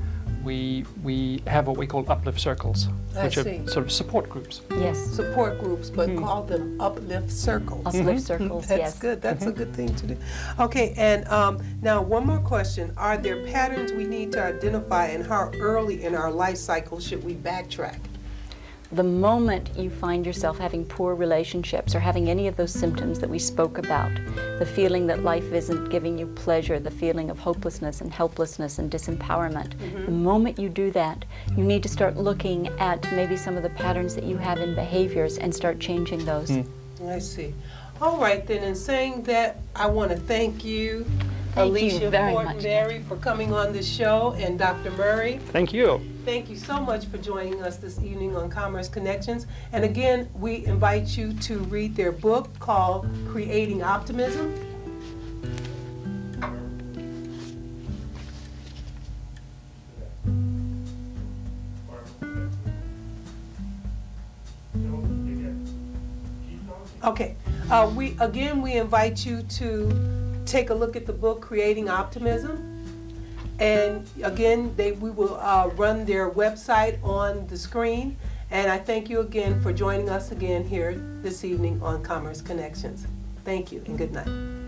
we 0.44 0.84
we 1.02 1.42
have 1.46 1.66
what 1.66 1.76
we 1.76 1.86
call 1.86 2.04
uplift 2.10 2.40
circles, 2.40 2.88
I 3.16 3.24
which 3.24 3.36
see. 3.36 3.58
are 3.58 3.66
sort 3.68 3.86
of 3.86 3.92
support 3.92 4.28
groups. 4.28 4.62
Yes, 4.70 4.98
Support 4.98 5.60
groups, 5.60 5.90
but 5.90 6.08
mm-hmm. 6.08 6.24
call 6.24 6.42
them 6.44 6.80
uplift 6.80 7.30
circles. 7.30 7.86
uplift 7.86 8.06
mm-hmm. 8.06 8.18
circles, 8.18 8.66
That's 8.66 8.80
yes. 8.80 8.98
good. 8.98 9.20
That's 9.20 9.44
a 9.44 9.48
mm-hmm. 9.48 9.58
good 9.58 9.74
thing 9.74 9.94
to 9.94 10.06
do. 10.06 10.16
Okay, 10.58 10.94
and 10.96 11.26
um, 11.28 11.62
now 11.82 12.00
one 12.02 12.26
more 12.26 12.40
question. 12.40 12.92
Are 12.96 13.16
there 13.16 13.44
patterns 13.46 13.92
we 13.92 14.04
need 14.04 14.32
to 14.32 14.42
identify 14.42 15.06
and 15.06 15.26
how 15.26 15.50
early 15.58 16.04
in 16.04 16.14
our 16.14 16.30
life 16.30 16.56
cycle 16.56 17.00
should 17.00 17.22
we 17.22 17.34
backtrack? 17.34 17.98
The 18.92 19.04
moment 19.04 19.70
you 19.76 19.88
find 19.88 20.26
yourself 20.26 20.58
having 20.58 20.84
poor 20.84 21.14
relationships 21.14 21.94
or 21.94 22.00
having 22.00 22.28
any 22.28 22.48
of 22.48 22.56
those 22.56 22.72
symptoms 22.72 23.20
that 23.20 23.30
we 23.30 23.38
spoke 23.38 23.78
about, 23.78 24.10
the 24.58 24.66
feeling 24.66 25.06
that 25.06 25.22
life 25.22 25.52
isn't 25.52 25.90
giving 25.90 26.18
you 26.18 26.26
pleasure, 26.26 26.80
the 26.80 26.90
feeling 26.90 27.30
of 27.30 27.38
hopelessness 27.38 28.00
and 28.00 28.12
helplessness 28.12 28.80
and 28.80 28.90
disempowerment, 28.90 29.76
mm-hmm. 29.76 30.06
the 30.06 30.10
moment 30.10 30.58
you 30.58 30.68
do 30.68 30.90
that, 30.90 31.24
you 31.56 31.62
need 31.62 31.84
to 31.84 31.88
start 31.88 32.16
looking 32.16 32.66
at 32.80 33.00
maybe 33.12 33.36
some 33.36 33.56
of 33.56 33.62
the 33.62 33.70
patterns 33.70 34.16
that 34.16 34.24
you 34.24 34.36
have 34.36 34.58
in 34.58 34.74
behaviors 34.74 35.38
and 35.38 35.54
start 35.54 35.78
changing 35.78 36.24
those. 36.24 36.50
Hmm. 36.50 36.62
I 37.06 37.20
see. 37.20 37.54
All 38.02 38.18
right, 38.18 38.44
then, 38.44 38.64
in 38.64 38.74
saying 38.74 39.22
that, 39.24 39.58
I 39.76 39.86
want 39.86 40.10
to 40.10 40.16
thank 40.16 40.64
you, 40.64 41.06
Thank 41.54 41.66
you 41.66 41.72
Alicia 41.72 42.10
very 42.10 42.32
Fortinberry, 42.32 43.02
for 43.08 43.16
coming 43.16 43.52
on 43.52 43.72
the 43.72 43.82
show, 43.82 44.34
and 44.38 44.56
Dr. 44.56 44.92
Murray. 44.92 45.38
Thank 45.46 45.72
you. 45.72 46.00
Thank 46.24 46.48
you 46.48 46.56
so 46.56 46.78
much 46.80 47.06
for 47.06 47.18
joining 47.18 47.60
us 47.60 47.76
this 47.76 47.98
evening 47.98 48.36
on 48.36 48.48
Commerce 48.48 48.88
Connections. 48.88 49.48
And 49.72 49.84
again, 49.84 50.28
we 50.34 50.64
invite 50.64 51.16
you 51.18 51.32
to 51.32 51.58
read 51.58 51.96
their 51.96 52.12
book 52.12 52.56
called 52.60 53.08
Creating 53.28 53.82
Optimism. 53.82 54.54
Okay, 67.02 67.34
uh, 67.70 67.90
we, 67.96 68.14
again, 68.20 68.62
we 68.62 68.74
invite 68.74 69.26
you 69.26 69.42
to 69.42 70.29
take 70.50 70.70
a 70.70 70.74
look 70.74 70.96
at 70.96 71.06
the 71.06 71.12
book 71.12 71.40
Creating 71.40 71.88
Optimism. 71.88 72.66
And 73.60 74.08
again, 74.22 74.74
they, 74.76 74.92
we 74.92 75.10
will 75.10 75.36
uh, 75.36 75.68
run 75.76 76.04
their 76.04 76.30
website 76.30 77.02
on 77.04 77.46
the 77.46 77.56
screen. 77.56 78.16
And 78.50 78.70
I 78.70 78.78
thank 78.78 79.08
you 79.08 79.20
again 79.20 79.60
for 79.60 79.72
joining 79.72 80.08
us 80.08 80.32
again 80.32 80.64
here 80.64 80.94
this 81.22 81.44
evening 81.44 81.80
on 81.82 82.02
Commerce 82.02 82.42
Connections. 82.42 83.06
Thank 83.44 83.70
you 83.70 83.82
and 83.86 83.96
good 83.96 84.12
night. 84.12 84.59